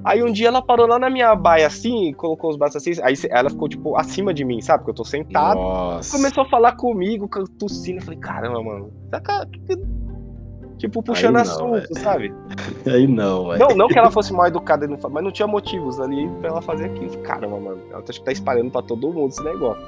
[0.05, 3.15] Aí um dia ela parou lá na minha baia assim, colocou os braços assim, aí
[3.31, 4.79] ela ficou, tipo, acima de mim, sabe?
[4.79, 5.59] Porque eu tô sentado.
[5.59, 6.17] Nossa.
[6.17, 7.99] Começou a falar comigo, tossindo.
[7.99, 8.93] Eu falei, caramba, mano.
[10.79, 11.99] Tipo, puxando não, assunto, véio.
[11.99, 12.35] sabe?
[12.87, 13.59] Aí não, velho.
[13.59, 16.87] Não, não que ela fosse mal educada, mas não tinha motivos ali pra ela fazer
[16.87, 17.19] aquilo.
[17.19, 17.81] Caramba, mano.
[17.91, 19.83] Ela acho que tá espalhando pra todo mundo esse negócio.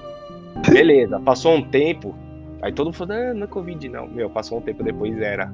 [0.69, 2.15] Beleza, passou um tempo.
[2.61, 4.09] Aí todo mundo falou, ah, não é Covid, não.
[4.09, 5.53] Meu, passou um tempo depois era.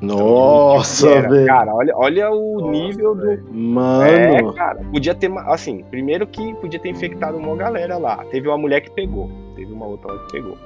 [0.00, 1.46] Nossa, velho.
[1.46, 3.42] Cara, olha, olha o Nossa, nível véio.
[3.42, 3.52] do.
[3.52, 4.04] Mano.
[4.04, 5.30] É, cara, podia ter.
[5.46, 8.24] Assim, primeiro que podia ter infectado uma galera lá.
[8.30, 9.30] Teve uma mulher que pegou.
[9.54, 10.56] Teve uma outra que pegou.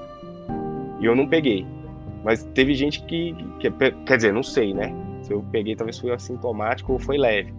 [1.00, 1.66] E eu não peguei.
[2.22, 3.70] Mas teve gente que, que.
[4.06, 4.94] Quer dizer, não sei, né?
[5.22, 7.52] Se eu peguei, talvez foi assintomático ou foi leve.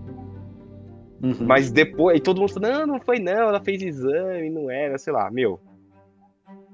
[1.21, 1.45] Uhum.
[1.45, 4.97] Mas depois, e todo mundo falou, não, não foi não, ela fez exame, não era,
[4.97, 5.59] sei lá, meu.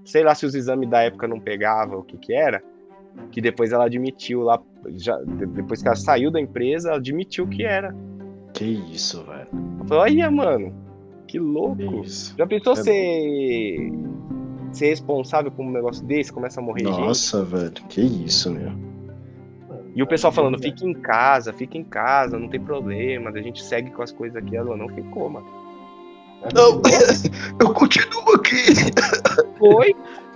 [0.03, 2.61] Sei lá se os exames da época não pegavam, o que que era,
[3.31, 4.59] que depois ela admitiu lá,
[4.97, 7.95] já, de- depois que ela saiu da empresa, ela admitiu que era.
[8.53, 9.47] Que isso, velho.
[9.87, 10.73] Falei, olha, mano,
[11.27, 11.77] que louco.
[11.77, 12.07] Que.
[12.37, 13.91] Já pensou É ser,
[14.73, 16.99] ser responsável por um negócio desse, começa a morrer gente?
[16.99, 17.71] Nossa, velho.
[17.89, 18.71] Que isso, meu.
[19.93, 23.61] E o pessoal falando, fica em casa, fica em casa, não tem problema, a gente
[23.61, 24.55] segue com as coisas aqui.
[24.55, 25.45] Ela não ficou, mano.
[26.53, 26.81] Não.
[27.59, 28.73] Eu continuo aqui.
[29.59, 29.93] Foi.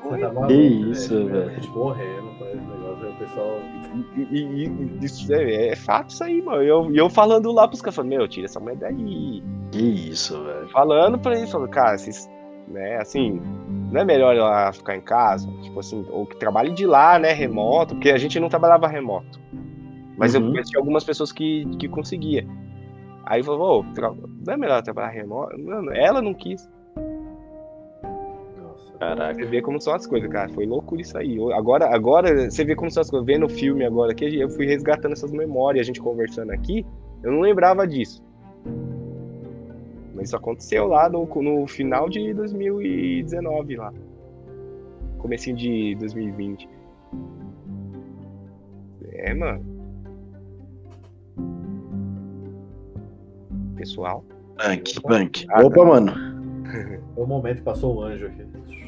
[0.10, 1.32] Tá maluco, Que isso, né?
[1.32, 1.50] velho.
[1.50, 3.60] A gente morrendo com esse negócio, aí o pessoal.
[4.16, 6.64] E, e- e- isso é, é fato isso aí, mano.
[6.64, 9.44] E eu, eu falando lá pros caras, falando, meu, tira essa mulher daí.
[9.72, 10.70] Que isso, velho.
[10.70, 12.30] Falando pra eles, falando, cara, vocês,
[12.68, 13.42] né, assim,
[13.92, 15.50] não é melhor ela ficar em casa?
[15.62, 19.40] Tipo assim, ou que trabalhe de lá, né, remoto, porque a gente não trabalhava remoto.
[20.18, 20.52] Mas eu Uhum.
[20.52, 22.48] conheci algumas pessoas que, que conseguia.
[23.26, 24.14] Aí falou, ô, tra-
[24.46, 25.60] não é melhor trabalhar remoto?
[25.62, 26.70] Mano, ela não quis.
[29.00, 29.34] Caraca.
[29.34, 30.50] Você vê como são as coisas, cara.
[30.50, 31.38] Foi loucura isso aí.
[31.54, 33.26] Agora, agora você vê como são as coisas.
[33.26, 36.86] Vendo o filme agora aqui, eu fui resgatando essas memórias, a gente conversando aqui,
[37.24, 38.24] eu não lembrava disso.
[40.14, 43.94] Mas isso aconteceu lá no, no final de 2019 lá.
[45.18, 46.70] Comecinho de 2020.
[49.12, 49.76] É, mano.
[53.76, 54.24] Pessoal.
[54.58, 55.46] Bank, bank.
[55.50, 56.14] Ah, Opa, mano.
[57.14, 58.85] Foi um momento que passou um anjo aqui.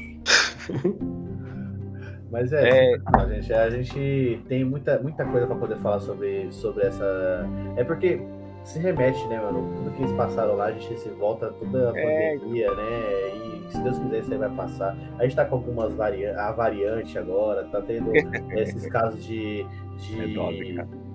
[2.30, 6.52] Mas é, É, a gente, a gente tem muita, muita coisa pra poder falar sobre,
[6.52, 7.46] sobre essa.
[7.76, 8.20] É porque
[8.64, 9.72] se remete, né, mano?
[9.76, 12.36] Tudo que eles passaram lá, a gente se volta toda a É.
[12.36, 13.64] pandemia, né?
[13.68, 14.94] E se Deus quiser, isso aí vai passar.
[15.18, 18.10] A gente tá com algumas variantes, a variante agora, tá tendo
[18.58, 19.64] esses casos de.
[19.96, 20.38] de...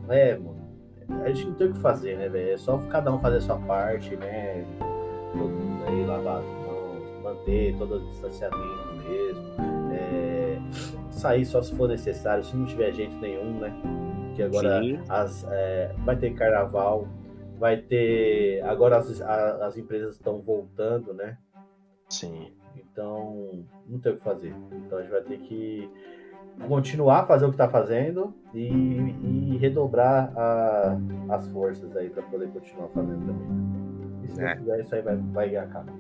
[0.10, 0.32] É.
[0.32, 0.64] É, mano.
[1.24, 2.54] A gente não tem o que fazer, né, velho?
[2.54, 4.64] É só cada um fazer a sua parte, né?
[5.34, 6.46] Todo mundo aí mãos,
[7.24, 9.44] manter todo o distanciamento mesmo.
[9.94, 10.58] É,
[11.12, 13.74] sair só se for necessário, se não tiver jeito nenhum, né?
[14.28, 17.08] Porque agora as, é, vai ter carnaval,
[17.60, 18.62] vai ter.
[18.66, 21.38] Agora as, a- as empresas estão voltando, né?
[22.10, 22.52] Sim.
[22.76, 24.54] Então, não tem o que fazer.
[24.72, 25.90] Então a gente vai ter que
[26.68, 30.98] continuar a fazer o que está fazendo e, e redobrar a-
[31.30, 34.24] as forças aí para poder continuar fazendo também.
[34.24, 34.46] E se É.
[34.56, 35.94] Deus quiser, isso aí vai, vai acabar.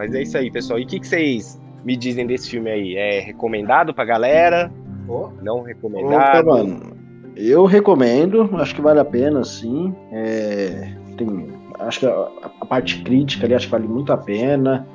[0.00, 0.78] Mas é isso aí, pessoal.
[0.78, 2.96] E o que, que vocês me dizem desse filme aí?
[2.96, 4.72] É recomendado pra galera?
[5.06, 6.46] Pô, Não Opa, recomendado?
[6.46, 6.96] mano.
[7.36, 9.94] Eu recomendo, acho que vale a pena, sim.
[10.10, 11.48] É, tem,
[11.80, 12.28] acho que a,
[12.62, 14.88] a parte crítica ali acho que vale muito a pena.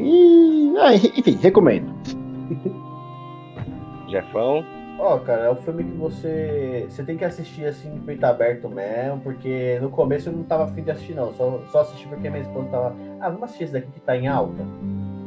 [0.00, 1.92] E, ah, enfim, recomendo.
[4.08, 4.64] Jefão?
[4.98, 6.86] Ó, cara, é um filme que você.
[6.88, 10.64] Você tem que assistir assim, de peito aberto mesmo, porque no começo eu não tava
[10.64, 11.32] afim de assistir, não.
[11.34, 12.96] Só, só assisti porque minha esposa tava.
[13.20, 14.64] Ah, vamos assistir esse daqui que tá em alta.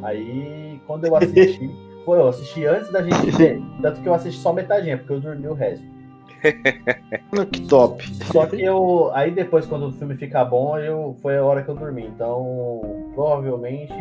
[0.03, 1.69] Aí, quando eu assisti.
[2.06, 3.61] foi, eu assisti antes da gente ver.
[3.81, 5.85] Tanto que eu assisti só metadinha, porque eu dormi o resto.
[7.52, 8.03] Que top.
[8.31, 9.11] Só que eu.
[9.14, 12.07] Aí depois, quando o filme ficar bom, eu, foi a hora que eu dormi.
[12.07, 12.81] Então,
[13.14, 13.93] provavelmente,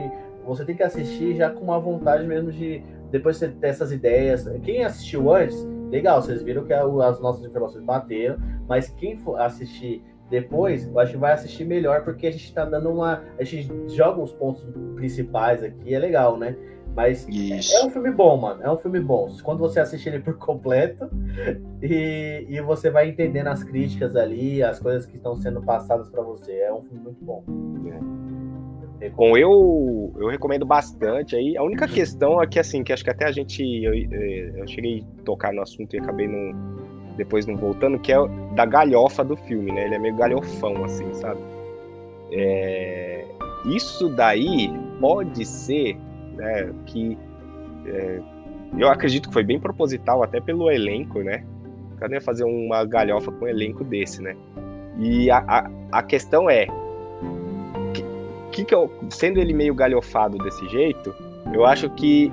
[0.45, 2.83] você tem que assistir já com uma vontade mesmo de.
[3.11, 4.49] Depois você ter essas ideias.
[4.63, 8.39] Quem assistiu antes, legal, vocês viram que as nossas informações bateram.
[8.69, 12.65] Mas quem for assistir depois, eu acho que vai assistir melhor, porque a gente tá
[12.65, 13.25] dando uma.
[13.39, 14.65] A gente joga os pontos
[14.95, 16.57] principais aqui, é legal, né?
[16.95, 17.87] Mas é Isso.
[17.87, 18.63] um filme bom, mano.
[18.63, 19.29] É um filme bom.
[19.43, 21.09] Quando você assiste ele por completo
[21.83, 26.23] e, e você vai entendendo as críticas ali, as coisas que estão sendo passadas pra
[26.23, 26.53] você.
[26.53, 27.45] É um filme muito bom.
[29.09, 31.57] Bom, eu, eu recomendo bastante aí.
[31.57, 33.63] A única questão é que, assim, que acho que até a gente.
[33.63, 36.55] Eu, eh, eu cheguei a tocar no assunto e acabei não,
[37.17, 38.17] depois não voltando, que é
[38.55, 39.87] da galhofa do filme, né?
[39.87, 41.41] Ele é meio galhofão, assim, sabe?
[42.33, 43.25] É,
[43.65, 44.71] isso daí
[45.01, 45.97] pode ser
[46.35, 47.17] né, que.
[47.87, 48.21] é,
[48.79, 51.45] eu acredito que foi bem proposital, até pelo elenco, né?
[51.95, 54.37] O cara ia fazer uma galhofa com um elenco desse, né?
[54.99, 56.67] E a, a, a questão é,
[58.51, 61.15] que que eu, sendo ele meio galhofado desse jeito,
[61.53, 62.33] eu acho que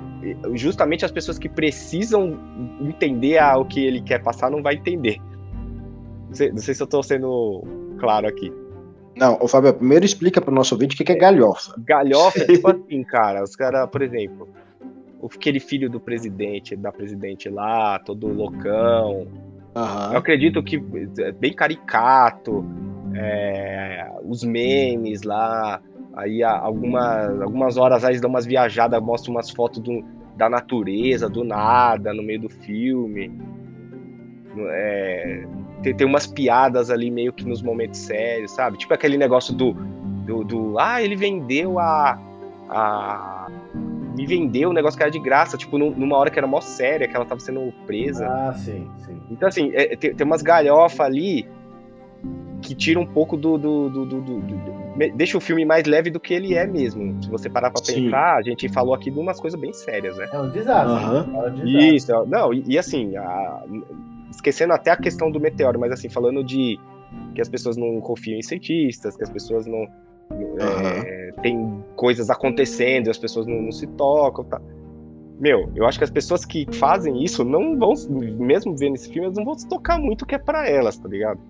[0.54, 2.38] justamente as pessoas que precisam
[2.80, 5.18] entender o que ele quer passar não vai entender.
[6.28, 7.62] Não sei, não sei se eu tô sendo
[7.98, 8.52] claro aqui.
[9.16, 11.74] Não, ô Fábio, primeiro explica pro nosso ouvinte o que que é galhofa.
[11.78, 14.48] Galhofa é tipo assim, cara, os caras, por exemplo,
[15.24, 19.26] aquele filho do presidente, da presidente lá, todo loucão,
[19.74, 20.16] Eu Aham.
[20.16, 20.82] acredito que
[21.18, 22.64] é bem caricato,
[23.14, 25.80] é, os memes lá,
[26.18, 30.04] aí algumas, algumas horas aí eles dão umas viajadas, mostram umas fotos do-
[30.36, 33.30] da natureza, do nada, no meio do filme.
[34.56, 35.44] É,
[35.82, 38.76] tem, tem umas piadas ali meio que nos momentos sérios, sabe?
[38.78, 39.72] Tipo aquele negócio do.
[40.26, 42.18] do, do ah, ele vendeu a.
[42.68, 43.46] a
[44.16, 47.06] me vendeu um negócio que era de graça, tipo, numa hora que era mó séria,
[47.06, 48.26] que ela tava sendo presa.
[48.26, 49.16] Ah, sim, sim.
[49.30, 51.46] Então, assim, é, tem, tem umas galhofas ali
[52.62, 54.58] que tira um pouco do, do, do, do, do
[55.14, 57.22] deixa o filme mais leve do que ele é mesmo.
[57.22, 58.04] Se você parar pra Sim.
[58.04, 60.28] pensar, a gente falou aqui de umas coisas bem sérias, né?
[60.32, 61.04] É um desastre.
[61.04, 61.16] Uhum.
[61.16, 61.96] É um desastre.
[61.96, 63.62] Isso, não, e, e assim, a,
[64.30, 66.78] esquecendo até a questão do meteoro, mas assim, falando de
[67.34, 69.86] que as pessoas não confiam em cientistas, que as pessoas não.
[70.30, 70.58] Uhum.
[70.58, 74.60] É, tem coisas acontecendo e as pessoas não, não se tocam, tá?
[75.40, 79.26] Meu, eu acho que as pessoas que fazem isso não vão, mesmo vendo esse filme,
[79.26, 81.40] elas não vão se tocar muito o que é para elas, tá ligado?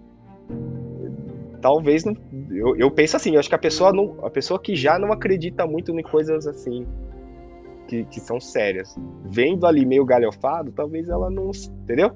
[1.60, 2.16] Talvez não,
[2.50, 5.12] eu, eu penso assim, eu acho que a pessoa não, a pessoa que já não
[5.12, 6.86] acredita muito em coisas assim
[7.88, 11.50] que, que são sérias, vendo ali meio galhofado, talvez ela não,
[11.82, 12.12] entendeu?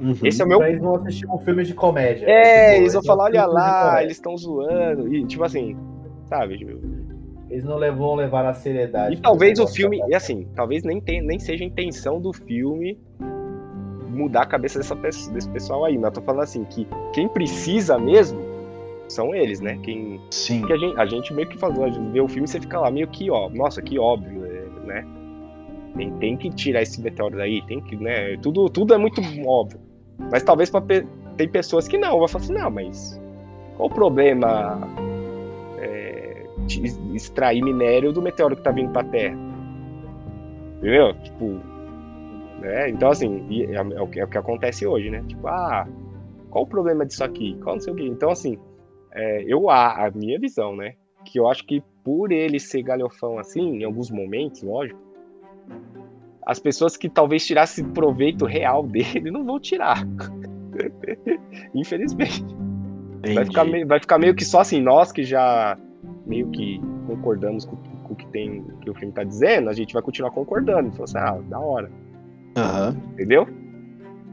[0.00, 0.16] Uhum.
[0.24, 0.62] Esse é o meu.
[0.62, 2.26] Eles vão assistir um filme de comédia.
[2.26, 5.76] É, tipo, eles vão falar, olha lá, eles estão zoando e tipo assim,
[6.26, 6.58] sabe?
[6.58, 6.80] Tipo...
[7.50, 9.16] Eles não vão levar a seriedade.
[9.16, 12.98] E talvez o filme, e assim, talvez nem, tem, nem seja a intenção do filme
[14.08, 17.98] mudar a cabeça dessa, desse pessoal aí, mas eu tô falando assim, que quem precisa
[17.98, 18.51] mesmo
[19.12, 19.78] são eles, né?
[19.82, 20.64] Quem, Sim.
[20.66, 21.74] Que a, gente, a gente meio que faz,
[22.12, 25.06] vê o filme e você fica lá meio que, ó, nossa, que óbvio, é, né?
[25.96, 28.36] Tem, tem que tirar esse meteoro daí, tem que, né?
[28.38, 29.80] Tudo, tudo é muito óbvio.
[30.30, 30.82] Mas talvez pra,
[31.36, 33.20] tem pessoas que não, vai falar assim, não, mas
[33.76, 34.80] qual o problema
[35.78, 36.46] é,
[37.14, 39.36] extrair minério do meteoro que tá vindo pra Terra?
[40.78, 41.14] Entendeu?
[41.22, 41.60] Tipo,
[42.60, 42.88] né?
[42.88, 45.22] Então, assim, é, é, o que, é o que acontece hoje, né?
[45.26, 45.86] Tipo, ah,
[46.50, 47.58] qual o problema disso aqui?
[47.62, 48.06] Qual não sei o quê?
[48.06, 48.58] Então, assim,
[49.12, 50.94] é, eu a, a minha visão, né?
[51.24, 54.98] Que eu acho que por ele ser galhofão assim, em alguns momentos, lógico,
[56.44, 60.06] as pessoas que talvez tirassem proveito real dele não vão tirar.
[61.74, 62.44] Infelizmente.
[63.34, 65.78] Vai ficar, meio, vai ficar meio que só assim, nós que já
[66.26, 69.94] meio que concordamos com, com o que tem que o filme tá dizendo, a gente
[69.94, 70.90] vai continuar concordando.
[70.90, 71.90] Falou assim, ah, da hora.
[72.56, 73.12] Uhum.
[73.12, 73.46] Entendeu?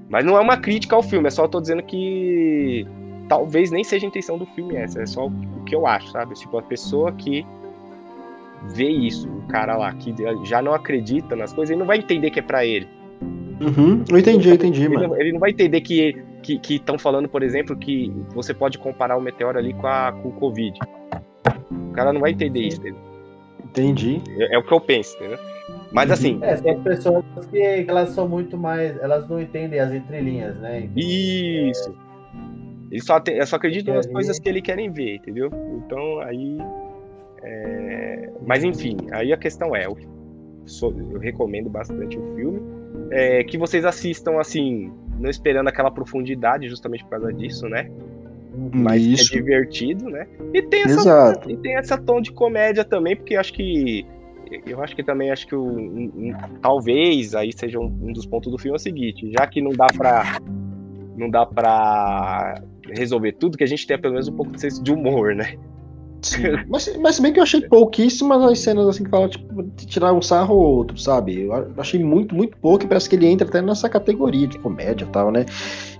[0.10, 2.88] Mas não é uma crítica ao filme, é só eu tô dizendo que
[3.30, 6.34] talvez nem seja a intenção do filme essa, é só o que eu acho, sabe?
[6.34, 7.46] Tipo, a pessoa que
[8.74, 12.32] vê isso, o cara lá que já não acredita nas coisas, ele não vai entender
[12.32, 12.88] que é para ele.
[13.62, 15.16] Uhum, eu entendi, eu entendi, ele, mano.
[15.18, 19.22] Ele não vai entender que que estão falando, por exemplo, que você pode comparar o
[19.22, 20.80] meteoro ali com, a, com o Covid.
[21.72, 22.80] O cara não vai entender isso.
[22.80, 23.02] Entendeu?
[23.66, 24.22] Entendi.
[24.38, 25.38] É, é, o que eu penso, entendeu?
[25.92, 26.14] Mas uhum.
[26.14, 26.40] assim.
[26.42, 28.98] É, são pessoas que elas são muito mais.
[29.02, 30.82] Elas não entendem as entrelinhas, né?
[30.86, 31.90] Então, isso.
[31.90, 32.09] É
[32.91, 35.49] ele só, te, só acredita nas coisas que ele querem ver, entendeu?
[35.78, 36.57] Então aí.
[37.44, 38.30] É...
[38.45, 39.98] Mas enfim, aí a questão é, eu,
[40.66, 42.61] sou, eu recomendo bastante o filme.
[43.11, 47.90] É, que vocês assistam assim, não esperando aquela profundidade, justamente por causa disso, né?
[48.74, 49.34] Mas é Isso.
[49.34, 50.28] é divertido, né?
[50.53, 54.06] E tem, essa, e tem essa tom de comédia também, porque eu acho que.
[54.66, 58.26] Eu acho que também acho que o, um, um, talvez aí seja um, um, dos
[58.26, 60.40] pontos do filme é o seguinte, já que não dá pra.
[61.16, 62.61] Não dá pra
[62.94, 65.56] resolver tudo, que a gente tenha pelo menos um pouco de senso de humor, né?
[66.22, 66.44] Sim.
[66.68, 70.14] mas, se bem que eu achei pouquíssimas as cenas assim que fala, tipo, de tirar
[70.14, 71.41] um sarro ou outro, sabe?
[71.44, 75.06] Eu achei muito, muito pouco, e parece que ele entra até nessa categoria de comédia
[75.06, 75.45] e tal, né?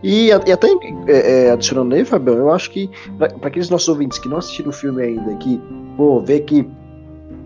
[0.04, 0.68] E, e até
[1.08, 4.70] é, é, adicionando aí, Fabião, eu acho que, para aqueles nossos ouvintes que não assistiram
[4.70, 5.60] o filme ainda, que,
[5.96, 6.68] pô, vê que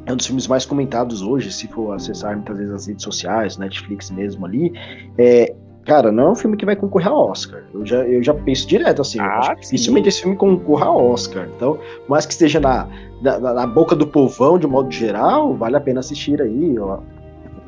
[0.05, 3.57] é um dos filmes mais comentados hoje, se for acessar muitas vezes as redes sociais,
[3.57, 4.73] Netflix mesmo ali,
[5.17, 5.53] é,
[5.85, 7.63] Cara, não é um filme que vai concorrer a Oscar.
[7.73, 9.19] Eu já, eu já penso direto assim.
[9.19, 11.47] Ah, dificilmente esse filme concorra a Oscar.
[11.55, 11.77] Então,
[12.07, 12.87] mais que esteja na,
[13.21, 16.79] na, na, boca do povão, de modo geral, vale a pena assistir aí.
[16.79, 16.99] Ó.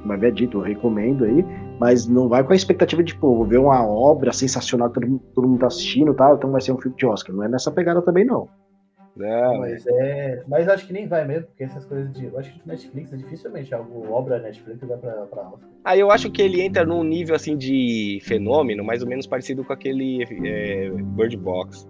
[0.02, 1.46] Como havia dito, eu recomendo aí.
[1.78, 5.20] Mas não vai com a expectativa de, pô, vou ver uma obra sensacional que todo,
[5.34, 7.36] todo mundo tá assistindo e tal, então vai ser um filme de Oscar.
[7.36, 8.48] Não é nessa pegada também, não.
[9.16, 10.44] Não, mas é.
[10.46, 12.26] Mas acho que nem vai mesmo, porque essas coisas de.
[12.26, 15.70] Eu acho que Netflix é dificilmente algo obra Netflix vai pra, pra Oscar.
[15.86, 19.64] Ah, eu acho que ele entra num nível assim de fenômeno, mais ou menos parecido
[19.64, 21.88] com aquele é, Bird Box.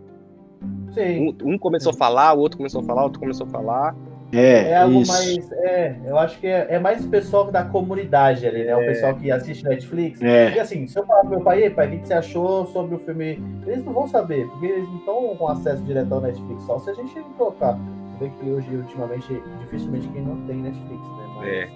[0.92, 1.36] Sim.
[1.44, 3.96] Um, um começou a falar, o outro começou a falar, o outro começou a falar.
[4.36, 5.12] É, é algo isso.
[5.12, 5.52] mais.
[5.52, 8.72] É, eu acho que é, é mais o pessoal da comunidade ali, né?
[8.72, 8.76] É.
[8.76, 10.22] O pessoal que assiste Netflix.
[10.22, 10.56] É.
[10.56, 13.00] E assim, se eu falar pro meu pai, pai, o que você achou sobre o
[13.00, 13.42] filme?
[13.66, 16.90] Eles não vão saber, porque eles não estão com acesso direto ao Netflix, só se
[16.90, 17.74] a gente colocar.
[17.74, 21.28] Você vê que hoje, ultimamente, dificilmente quem não tem Netflix, né?
[21.36, 21.70] Mas, é.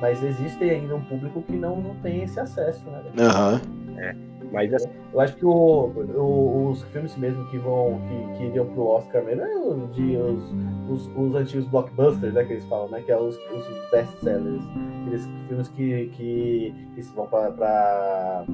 [0.00, 3.02] mas existe ainda um público que não, não tem esse acesso, né?
[3.18, 3.60] Aham.
[3.88, 4.00] Uhum.
[4.00, 4.35] É.
[4.52, 8.66] Mas assim, eu acho que o, o, os filmes mesmo que vão que, que iriam
[8.66, 10.54] pro Oscar mesmo é de, os,
[10.88, 14.62] os, os, antigos blockbusters, né, que eles falam, né, que é os, os best-sellers,
[15.02, 18.46] aqueles filmes que, que, que vão para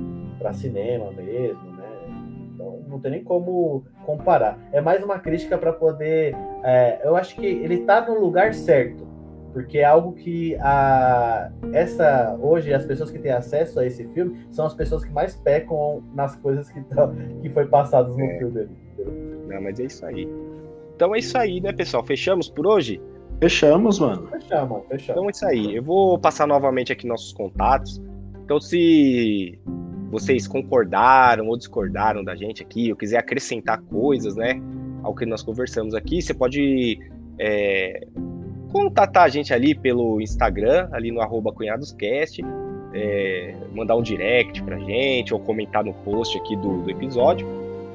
[0.52, 1.88] cinema mesmo, né,
[2.54, 4.58] Então não tem nem como comparar.
[4.72, 6.34] É mais uma crítica para poder.
[6.62, 9.11] É, eu acho que ele está no lugar certo.
[9.52, 14.46] Porque é algo que a, essa hoje as pessoas que têm acesso a esse filme
[14.50, 18.38] são as pessoas que mais pecam nas coisas que, tão, que foi passadas no É.
[18.38, 18.60] filme.
[18.60, 18.70] ali.
[19.48, 20.28] Não, mas é isso aí.
[20.96, 22.02] Então é isso aí, né, pessoal?
[22.04, 23.00] Fechamos por hoje?
[23.40, 24.28] Fechamos, mano.
[24.28, 25.08] Fechamos, fechamos.
[25.10, 25.76] Então é isso aí.
[25.76, 28.00] Eu vou passar novamente aqui nossos contatos.
[28.44, 29.58] Então, se
[30.10, 34.60] vocês concordaram ou discordaram da gente aqui, ou quiser acrescentar coisas, né,
[35.02, 36.98] ao que nós conversamos aqui, você pode
[37.38, 38.06] é,
[38.72, 42.42] contatar a gente ali pelo Instagram, ali no arroba cunhadoscast,
[42.94, 47.46] é, mandar um direct pra gente, ou comentar no post aqui do, do episódio.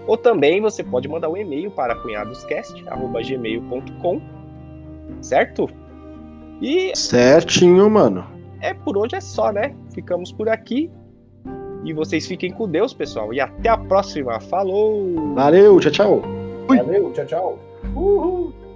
[0.06, 4.22] Ou também você pode mandar um e-mail para cunhadoscast.gmail.com,
[5.22, 5.68] certo?
[6.62, 8.24] E Certinho, mano.
[8.62, 9.74] é por hoje é só, né?
[9.94, 10.92] Ficamos por aqui.
[11.84, 13.34] E vocês fiquem com Deus, pessoal.
[13.34, 14.40] E até a próxima.
[14.42, 15.34] Falou!
[15.36, 16.22] Valeu, tchau, tchau.
[16.68, 17.58] Valeu, tchau, tchau.
[17.96, 18.67] Uhul.